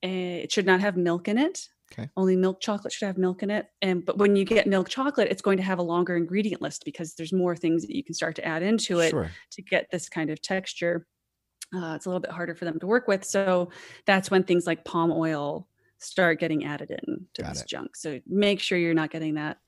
Eh, 0.02 0.38
It 0.44 0.52
should 0.52 0.66
not 0.66 0.80
have 0.80 0.96
milk 0.96 1.28
in 1.28 1.38
it. 1.38 1.68
Okay. 1.92 2.08
Only 2.16 2.36
milk 2.36 2.60
chocolate 2.60 2.92
should 2.92 3.06
have 3.06 3.18
milk 3.18 3.42
in 3.42 3.50
it. 3.50 3.66
And 3.82 4.04
but 4.04 4.18
when 4.18 4.36
you 4.36 4.44
get 4.44 4.66
milk 4.66 4.88
chocolate, 4.88 5.28
it's 5.30 5.40
going 5.42 5.56
to 5.56 5.62
have 5.62 5.78
a 5.78 5.82
longer 5.82 6.16
ingredient 6.16 6.60
list 6.60 6.84
because 6.84 7.14
there's 7.14 7.32
more 7.32 7.56
things 7.56 7.82
that 7.86 7.94
you 7.96 8.04
can 8.04 8.14
start 8.14 8.36
to 8.36 8.44
add 8.44 8.62
into 8.62 9.00
it 9.00 9.10
Sure. 9.10 9.30
to 9.52 9.62
get 9.62 9.86
this 9.90 10.08
kind 10.08 10.28
of 10.30 10.40
texture. 10.42 11.06
Uh, 11.74 11.94
it's 11.94 12.06
a 12.06 12.08
little 12.08 12.20
bit 12.20 12.30
harder 12.30 12.54
for 12.54 12.64
them 12.64 12.78
to 12.80 12.86
work 12.86 13.08
with. 13.08 13.24
So 13.24 13.70
that's 14.06 14.30
when 14.30 14.42
things 14.44 14.66
like 14.66 14.84
palm 14.84 15.12
oil 15.12 15.68
start 15.98 16.40
getting 16.40 16.64
added 16.64 16.90
in 16.90 17.26
to 17.34 17.42
Got 17.42 17.50
this 17.50 17.62
it. 17.62 17.68
junk. 17.68 17.96
So 17.96 18.20
make 18.26 18.60
sure 18.60 18.78
you're 18.78 18.94
not 18.94 19.10
getting 19.10 19.34
that 19.34 19.58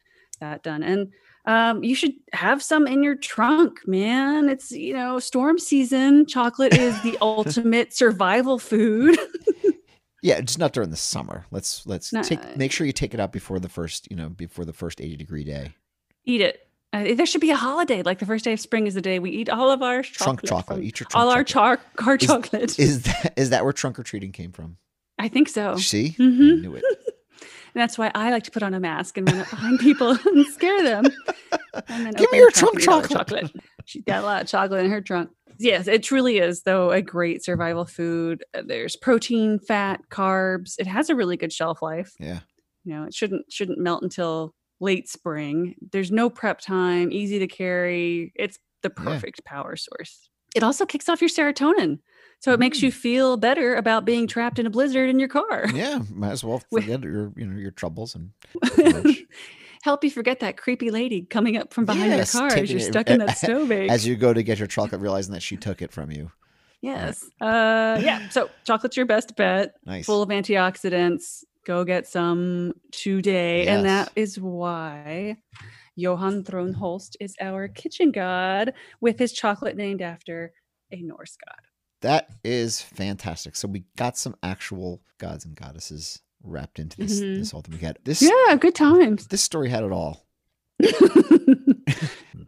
that 0.40 0.62
done. 0.62 0.82
And 0.82 1.12
um, 1.44 1.82
you 1.84 1.94
should 1.94 2.12
have 2.32 2.62
some 2.62 2.86
in 2.86 3.02
your 3.02 3.16
trunk, 3.16 3.86
man. 3.86 4.48
It's 4.48 4.70
you 4.72 4.94
know 4.94 5.18
storm 5.18 5.58
season. 5.58 6.24
Chocolate 6.26 6.72
is 6.72 7.00
the 7.02 7.18
ultimate 7.22 7.92
survival 7.94 8.58
food. 8.58 9.18
Yeah, 10.22 10.40
just 10.42 10.58
not 10.58 10.72
during 10.72 10.90
the 10.90 10.96
summer. 10.96 11.46
Let's 11.50 11.86
let's 11.86 12.12
No, 12.12 12.22
take 12.22 12.54
make 12.54 12.72
sure 12.72 12.86
you 12.86 12.92
take 12.92 13.14
it 13.14 13.20
out 13.20 13.32
before 13.32 13.58
the 13.58 13.68
first, 13.70 14.10
you 14.10 14.16
know, 14.16 14.28
before 14.28 14.64
the 14.66 14.72
first 14.72 15.00
80 15.00 15.16
degree 15.16 15.44
day. 15.44 15.74
eat 16.24 16.40
it. 16.40 16.69
Uh, 16.92 17.14
there 17.14 17.26
should 17.26 17.40
be 17.40 17.50
a 17.50 17.56
holiday. 17.56 18.02
Like 18.02 18.18
the 18.18 18.26
first 18.26 18.44
day 18.44 18.52
of 18.52 18.60
spring 18.60 18.86
is 18.86 18.94
the 18.94 19.00
day 19.00 19.18
we 19.20 19.30
eat 19.30 19.48
all 19.48 19.70
of 19.70 19.80
our 19.82 20.02
Trunk 20.02 20.40
chocolate. 20.42 20.48
chocolate. 20.48 20.76
from- 20.78 20.84
Eat 20.86 21.00
your 21.00 21.06
trunk 21.08 21.24
all 21.24 21.30
our 21.30 21.44
chocolate. 21.44 21.80
char- 21.96 22.06
our 22.08 22.14
Is- 22.16 22.26
chocolate. 22.26 22.78
Is 22.78 23.02
that 23.04 23.32
is 23.36 23.50
that 23.50 23.62
where 23.64 23.72
trunk 23.72 23.98
or 23.98 24.02
treating 24.02 24.32
came 24.32 24.50
from? 24.52 24.76
I 25.18 25.28
think 25.28 25.48
so. 25.48 25.76
See? 25.76 26.16
Mhm. 26.18 26.58
I 26.58 26.60
knew 26.60 26.74
it. 26.74 26.84
And 26.92 27.46
that's 27.74 27.96
why 27.98 28.10
I 28.14 28.30
like 28.30 28.42
to 28.44 28.50
put 28.50 28.62
on 28.64 28.74
a 28.74 28.80
mask 28.80 29.16
and 29.18 29.30
run 29.30 29.40
up 29.40 29.50
behind 29.50 29.78
people 29.78 30.10
and 30.24 30.46
scare 30.46 30.82
them. 30.82 31.04
And 31.88 32.06
then 32.06 32.12
Give 32.14 32.30
me 32.32 32.38
your 32.38 32.50
trunk 32.50 32.80
trunk 32.80 33.04
and 33.04 33.12
eat 33.12 33.16
all 33.16 33.24
the 33.24 33.34
chocolate. 33.40 33.52
She's 33.84 34.02
got 34.04 34.22
a 34.22 34.26
lot 34.26 34.42
of 34.42 34.48
chocolate 34.48 34.84
in 34.84 34.90
her 34.90 35.00
trunk. 35.00 35.30
Yes, 35.58 35.86
it 35.88 36.02
truly 36.02 36.38
is, 36.38 36.62
though, 36.62 36.90
a 36.90 37.02
great 37.02 37.44
survival 37.44 37.84
food. 37.84 38.42
Uh, 38.54 38.62
There's 38.66 38.96
protein, 38.96 39.58
fat, 39.58 40.00
carbs. 40.10 40.74
It 40.78 40.86
has 40.86 41.10
a 41.10 41.14
really 41.14 41.36
good 41.36 41.52
shelf 41.52 41.82
life. 41.82 42.12
Yeah. 42.18 42.40
You 42.84 42.94
know, 42.94 43.04
it 43.04 43.12
shouldn't 43.14 43.52
shouldn't 43.52 43.78
melt 43.78 44.02
until 44.02 44.54
late 44.80 45.08
spring. 45.08 45.74
There's 45.92 46.10
no 46.10 46.30
prep 46.30 46.60
time, 46.60 47.12
easy 47.12 47.38
to 47.38 47.46
carry. 47.46 48.32
It's 48.34 48.58
the 48.82 48.90
Yeah. 48.96 49.04
perfect 49.04 49.44
power 49.44 49.76
source. 49.76 50.28
It 50.56 50.62
also 50.62 50.84
kicks 50.86 51.08
off 51.08 51.20
your 51.20 51.30
serotonin. 51.30 51.98
So 52.40 52.52
it 52.54 52.58
makes 52.58 52.78
Mm. 52.78 52.84
you 52.84 52.92
feel 52.92 53.36
better 53.36 53.74
about 53.74 54.06
being 54.06 54.26
trapped 54.26 54.58
in 54.58 54.66
a 54.66 54.70
blizzard 54.70 55.10
in 55.10 55.18
your 55.18 55.28
car. 55.28 55.66
Yeah, 55.74 56.00
might 56.10 56.30
as 56.32 56.42
well 56.42 56.62
forget 56.72 57.02
your 57.02 57.32
you 57.36 57.46
know 57.46 57.58
your 57.58 57.70
troubles 57.70 58.14
and 58.14 58.30
help 59.82 60.04
you 60.04 60.10
forget 60.10 60.40
that 60.40 60.56
creepy 60.56 60.90
lady 60.90 61.22
coming 61.22 61.56
up 61.56 61.72
from 61.72 61.84
behind 61.84 62.10
Yes, 62.12 62.32
your 62.34 62.48
car 62.48 62.56
as 62.58 62.70
you're 62.70 62.80
it- 62.80 62.84
stuck 62.84 63.08
in 63.10 63.18
that 63.18 63.36
snowbank. 63.38 63.90
as 63.90 64.06
you 64.06 64.16
go 64.16 64.32
to 64.32 64.42
get 64.42 64.58
your 64.58 64.66
chocolate, 64.66 65.00
realizing 65.00 65.34
that 65.34 65.42
she 65.42 65.56
took 65.56 65.82
it 65.82 65.92
from 65.92 66.10
you. 66.10 66.30
yes. 66.80 67.24
Uh, 67.40 68.00
yeah. 68.02 68.28
So 68.30 68.48
chocolate's 68.64 68.96
your 68.96 69.04
best 69.06 69.36
bet. 69.36 69.74
Nice. 69.84 70.06
Full 70.06 70.22
of 70.22 70.30
antioxidants. 70.30 71.44
Go 71.66 71.84
get 71.84 72.06
some 72.06 72.72
today. 72.92 73.66
And 73.66 73.84
that 73.84 74.10
is 74.16 74.40
why 74.40 75.36
Johan 75.96 76.42
Throne 76.44 76.72
Holst 76.72 77.16
is 77.20 77.34
our 77.40 77.68
kitchen 77.68 78.10
god 78.12 78.72
with 79.00 79.18
his 79.18 79.32
chocolate 79.32 79.76
named 79.76 80.00
after 80.02 80.52
a 80.90 81.02
Norse 81.02 81.36
god. 81.46 81.58
That 82.02 82.28
is 82.42 82.80
fantastic. 82.80 83.56
So 83.56 83.68
we 83.68 83.84
got 83.96 84.16
some 84.16 84.34
actual 84.42 85.02
gods 85.18 85.44
and 85.44 85.54
goddesses 85.54 86.20
wrapped 86.42 86.78
into 86.78 86.96
this 86.96 87.20
Mhm. 87.20 87.38
this 87.40 87.52
ultimate 87.52 87.80
cat. 87.80 87.98
This 88.04 88.22
Yeah, 88.22 88.56
good 88.56 88.74
times. 88.74 89.26
this 89.26 89.42
story 89.42 89.68
had 89.68 89.84
it 89.84 89.92
all. 89.92 90.26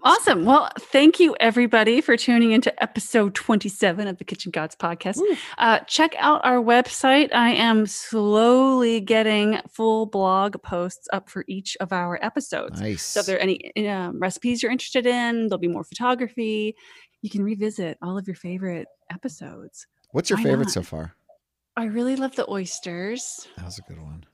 awesome. 0.02 0.44
Well, 0.44 0.70
thank 0.78 1.20
you 1.20 1.36
everybody 1.40 2.00
for 2.00 2.16
tuning 2.16 2.52
into 2.52 2.82
episode 2.82 3.34
27 3.34 4.06
of 4.06 4.18
the 4.18 4.24
Kitchen 4.24 4.50
Gods 4.50 4.76
podcast. 4.76 5.20
Uh, 5.58 5.80
check 5.80 6.14
out 6.18 6.40
our 6.44 6.62
website. 6.62 7.32
I 7.32 7.50
am 7.50 7.86
slowly 7.86 9.00
getting 9.00 9.60
full 9.70 10.06
blog 10.06 10.60
posts 10.62 11.08
up 11.12 11.28
for 11.28 11.44
each 11.48 11.76
of 11.80 11.92
our 11.92 12.18
episodes. 12.24 12.80
Nice. 12.80 13.02
So 13.02 13.20
if 13.20 13.26
there 13.26 13.36
are 13.36 13.40
any 13.40 13.88
um, 13.88 14.18
recipes 14.18 14.62
you're 14.62 14.72
interested 14.72 15.06
in, 15.06 15.48
there'll 15.48 15.58
be 15.58 15.68
more 15.68 15.84
photography. 15.84 16.74
You 17.22 17.30
can 17.30 17.42
revisit 17.42 17.98
all 18.02 18.18
of 18.18 18.26
your 18.26 18.36
favorite 18.36 18.88
episodes. 19.10 19.86
What's 20.10 20.30
your 20.30 20.38
why 20.38 20.44
favorite 20.44 20.66
not? 20.66 20.72
so 20.72 20.82
far? 20.82 21.14
I 21.76 21.84
really 21.84 22.16
love 22.16 22.36
the 22.36 22.50
oysters. 22.50 23.46
That 23.56 23.64
was 23.64 23.78
a 23.78 23.82
good 23.82 24.00
one. 24.02 24.24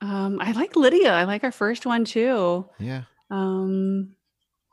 Um, 0.00 0.38
I 0.40 0.52
like 0.52 0.76
Lydia. 0.76 1.12
I 1.12 1.24
like 1.24 1.44
our 1.44 1.52
first 1.52 1.84
one 1.84 2.04
too. 2.04 2.68
Yeah. 2.78 3.02
Um, 3.30 4.14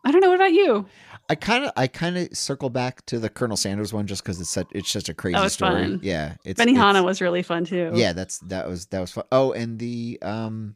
I 0.05 0.11
don't 0.11 0.21
know. 0.21 0.29
What 0.29 0.35
about 0.35 0.53
you? 0.53 0.85
I 1.27 1.33
kind 1.35 1.65
of 1.65 1.71
I 1.75 1.87
kind 1.87 2.17
of 2.17 2.37
circle 2.37 2.69
back 2.69 3.03
to 3.07 3.17
the 3.17 3.29
Colonel 3.29 3.57
Sanders 3.57 3.91
one 3.91 4.05
just 4.05 4.23
because 4.23 4.39
it's 4.39 4.49
such 4.51 4.67
it's 4.71 4.91
just 4.91 5.09
a 5.09 5.13
crazy 5.15 5.39
was 5.39 5.53
story. 5.53 5.71
fun. 5.81 5.99
Yeah, 6.03 6.35
it's 6.45 6.61
Benihana 6.61 6.89
it's- 6.91 7.03
was 7.03 7.21
really 7.21 7.41
fun 7.41 7.65
too. 7.65 7.91
Yeah, 7.95 8.13
that's 8.13 8.37
that 8.39 8.67
was 8.67 8.85
that 8.87 8.99
was 8.99 9.11
fun. 9.11 9.23
Oh, 9.31 9.51
and 9.51 9.79
the 9.79 10.19
um 10.21 10.75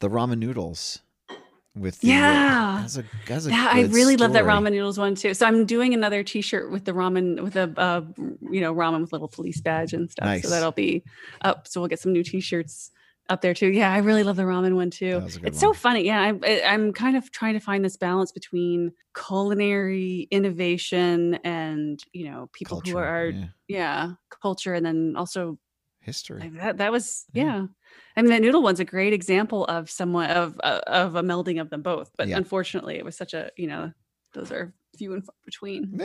the 0.00 0.08
ramen 0.10 0.38
noodles 0.38 1.00
with 1.76 2.00
the, 2.00 2.08
Yeah. 2.08 2.78
that's 2.82 2.98
a 2.98 3.04
that's 3.26 3.46
a 3.46 3.50
Yeah, 3.50 3.68
I 3.70 3.82
really 3.84 4.16
love 4.16 4.32
that 4.34 4.44
ramen 4.44 4.72
noodles 4.72 4.98
one 4.98 5.14
too. 5.14 5.32
So 5.34 5.46
I'm 5.46 5.64
doing 5.66 5.94
another 5.94 6.22
T-shirt 6.22 6.70
with 6.70 6.84
the 6.84 6.92
ramen 6.92 7.40
with 7.42 7.56
a 7.56 7.72
uh, 7.78 8.02
you 8.50 8.60
know 8.60 8.74
ramen 8.74 9.00
with 9.00 9.12
little 9.12 9.28
police 9.28 9.60
badge 9.62 9.94
and 9.94 10.10
stuff. 10.10 10.26
Nice. 10.26 10.42
So 10.42 10.50
that'll 10.50 10.72
be 10.72 11.04
up. 11.42 11.66
So 11.68 11.80
we'll 11.80 11.88
get 11.88 12.00
some 12.00 12.12
new 12.12 12.24
T-shirts 12.24 12.90
up 13.30 13.40
there 13.40 13.54
too. 13.54 13.68
Yeah, 13.68 13.90
I 13.92 13.98
really 13.98 14.24
love 14.24 14.36
the 14.36 14.42
ramen 14.42 14.74
one 14.74 14.90
too. 14.90 15.12
That 15.12 15.22
was 15.22 15.36
a 15.36 15.40
good 15.40 15.48
It's 15.48 15.60
so 15.60 15.72
funny. 15.72 16.04
Yeah, 16.04 16.20
I'm 16.20 16.40
I- 16.44 16.62
I'm 16.66 16.92
kind 16.92 17.16
of 17.16 17.30
trying 17.30 17.54
to 17.54 17.60
find 17.60 17.84
this 17.84 17.96
balance 17.96 18.32
between 18.32 18.92
culinary 19.14 20.26
innovation 20.30 21.36
and 21.44 22.02
you 22.12 22.28
know 22.30 22.50
people 22.52 22.82
who 22.84 22.98
are 22.98 23.26
yeah. 23.28 23.46
yeah 23.68 24.10
culture 24.42 24.74
and 24.74 24.84
then 24.84 25.14
also 25.16 25.58
history. 26.00 26.40
like 26.40 26.54
that 26.54 26.78
that 26.78 26.92
was 26.92 27.24
Yeah. 27.32 27.44
yeah. 27.44 27.66
I 28.16 28.22
mean 28.22 28.30
that 28.32 28.42
noodle 28.42 28.62
one's 28.62 28.80
a 28.80 28.84
great 28.84 29.12
example 29.12 29.64
of 29.66 29.88
somewhat 29.90 30.30
of 30.30 30.60
uh, 30.64 30.80
of 30.86 31.14
a 31.16 31.22
melding 31.22 31.60
of 31.60 31.70
them 31.70 31.82
both. 31.82 32.10
But 32.18 32.28
Yeah. 32.28 32.36
unfortunately, 32.36 32.96
it 32.96 33.04
was 33.04 33.16
such 33.16 33.32
a 33.34 33.50
you 33.56 33.68
know 33.68 33.92
those 34.34 34.50
are 34.52 34.74
few 34.96 35.12
and 35.14 35.24
far 35.24 35.34
between. 35.44 36.00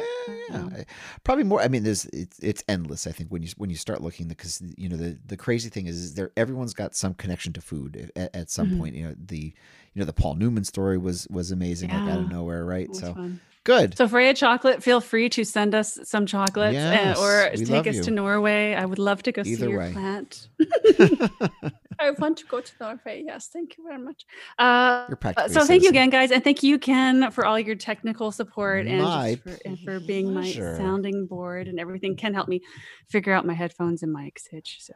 Yeah, 0.50 0.68
yeah. 0.72 0.84
probably 1.24 1.44
more. 1.44 1.62
I 1.62 1.68
mean, 1.68 1.84
there's 1.84 2.06
it's 2.06 2.40
it's 2.40 2.64
endless. 2.68 3.08
I 3.08 3.12
think 3.12 3.30
when 3.32 3.42
you 3.42 3.50
when 3.58 3.70
you 3.70 3.76
start 3.76 4.02
looking, 4.02 4.28
because 4.28 4.62
you 4.78 4.90
know 4.90 4.98
the 4.98 5.18
the 5.26 5.38
crazy 5.38 5.70
thing 5.70 5.88
is, 5.88 5.98
is 5.98 6.14
there 6.16 6.32
everyone's 6.38 6.74
got 6.74 6.96
some 6.96 7.14
connection 7.14 7.54
to 7.54 7.62
food 7.62 8.12
at, 8.16 8.36
at 8.36 8.50
some 8.50 8.70
Mhm. 8.70 8.78
point. 8.78 8.96
You 8.96 9.08
know 9.08 9.16
the 9.18 9.54
you 9.94 10.00
know 10.00 10.06
the 10.06 10.14
Paul 10.14 10.36
Newman 10.36 10.64
story 10.64 10.98
was 10.98 11.28
was 11.30 11.52
amazing, 11.52 11.90
like 11.92 12.08
out 12.08 12.20
of 12.20 12.30
nowhere, 12.30 12.66
right? 12.66 12.94
So 12.96 13.14
fun. 13.14 13.40
good. 13.64 13.98
So 13.98 14.08
Freia 14.08 14.36
Chocolate, 14.36 14.84
feel 14.84 15.02
free 15.02 15.30
to 15.30 15.44
send 15.44 15.74
us 15.76 16.00
some 16.04 16.26
chocolates 16.26 16.74
Yes, 16.76 17.18
uh, 17.18 17.22
or 17.22 17.50
take 17.58 17.88
us 17.88 17.96
you. 17.96 18.04
to 18.04 18.12
Norway. 18.12 18.74
I 18.74 18.86
would 18.86 19.00
love 19.00 19.24
to 19.24 19.32
go 19.32 19.42
Either 19.46 19.66
see 19.66 19.72
your 19.72 19.80
way. 19.80 19.92
plant. 19.94 20.48
I 22.06 22.12
want 22.12 22.38
to 22.38 22.46
go 22.46 22.62
to 22.62 22.72
Norway. 22.80 23.24
Yes, 23.26 23.50
thank 23.52 23.78
you 23.78 23.84
very 23.84 24.02
much. 24.02 24.26
Uh, 24.60 25.08
so 25.48 25.66
thank 25.66 25.84
you 25.84 25.90
again, 25.90 26.10
guys, 26.10 26.32
and 26.32 26.44
thank 26.44 26.64
you, 26.64 26.78
Ken, 26.80 27.32
for 27.32 27.46
all 27.46 27.60
your 27.60 27.76
technical 27.76 28.32
support 28.32 28.88
and, 28.88 29.42
for, 29.42 29.58
and 29.66 29.80
for 29.80 30.00
being 30.00 30.34
my 30.34 30.52
sounding 30.52 31.28
board 31.28 31.68
and 31.68 31.80
everything. 31.80 32.16
Ken 32.16 32.34
helped 32.34 32.50
me 32.50 32.62
figure 33.10 33.34
out 33.34 33.46
my 33.46 33.54
headphones 33.54 34.04
and 34.04 34.12
mic 34.14 34.40
hitch. 34.52 34.78
So 34.82 34.94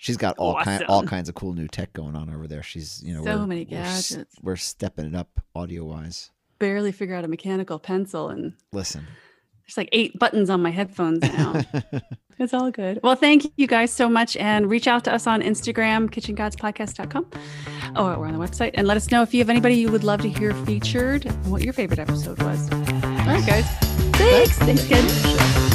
She's 0.00 0.16
got 0.16 0.38
all 0.38 0.56
kind 0.62 0.82
all 0.84 1.02
kinds 1.02 1.28
of 1.28 1.34
cool 1.34 1.52
new 1.52 1.68
tech 1.68 1.92
going 1.92 2.16
on 2.16 2.32
over 2.32 2.48
there. 2.48 2.62
She's 2.62 3.02
you 3.04 3.12
know 3.12 3.22
So 3.22 3.36
we're, 3.36 3.46
many 3.46 3.66
we're 3.70 3.82
gadgets. 3.82 4.34
We're, 4.40 4.56
stepping 4.56 5.04
it 5.04 5.14
up 5.14 5.28
audio 5.54 5.84
wise. 5.84 6.30
barely 6.58 6.90
figure 6.90 7.14
out 7.14 7.24
a 7.24 7.28
mechanical 7.28 7.78
pencil, 7.78 8.30
and 8.30 8.54
Listen. 8.72 9.06
there's 9.62 9.76
like 9.76 9.90
eight 9.92 10.18
buttons 10.18 10.48
on 10.48 10.62
my 10.62 10.70
headphones 10.70 11.20
now. 11.20 11.62
It's 12.40 12.54
all 12.54 12.70
good. 12.70 13.00
Well, 13.02 13.16
thank 13.16 13.52
you 13.56 13.66
guys 13.66 13.92
so 13.92 14.08
much. 14.08 14.34
And 14.38 14.68
reach 14.70 14.88
out 14.88 15.04
to 15.04 15.12
us 15.12 15.26
on 15.26 15.42
Instagram, 15.42 16.08
kitchengodspodcast.com. 16.08 17.26
Or 17.96 18.18
we're 18.18 18.26
on 18.26 18.38
the 18.38 18.44
website. 18.44 18.70
And 18.74 18.86
let 18.86 18.96
us 18.96 19.10
know 19.10 19.22
if 19.22 19.34
you 19.34 19.40
have 19.40 19.50
anybody 19.50 19.74
you 19.74 19.92
would 19.92 20.04
love 20.04 20.22
to 20.22 20.28
hear 20.28 20.54
featured 20.64 21.26
and 21.26 21.52
what 21.52 21.62
your 21.62 21.74
favorite 21.74 21.98
episode 21.98 22.42
was. 22.42 22.72
All 22.72 22.80
right, 22.80 23.46
guys. 23.46 23.66
Thanks. 24.16 24.58
Thanks 24.58 24.86
again. 24.86 25.69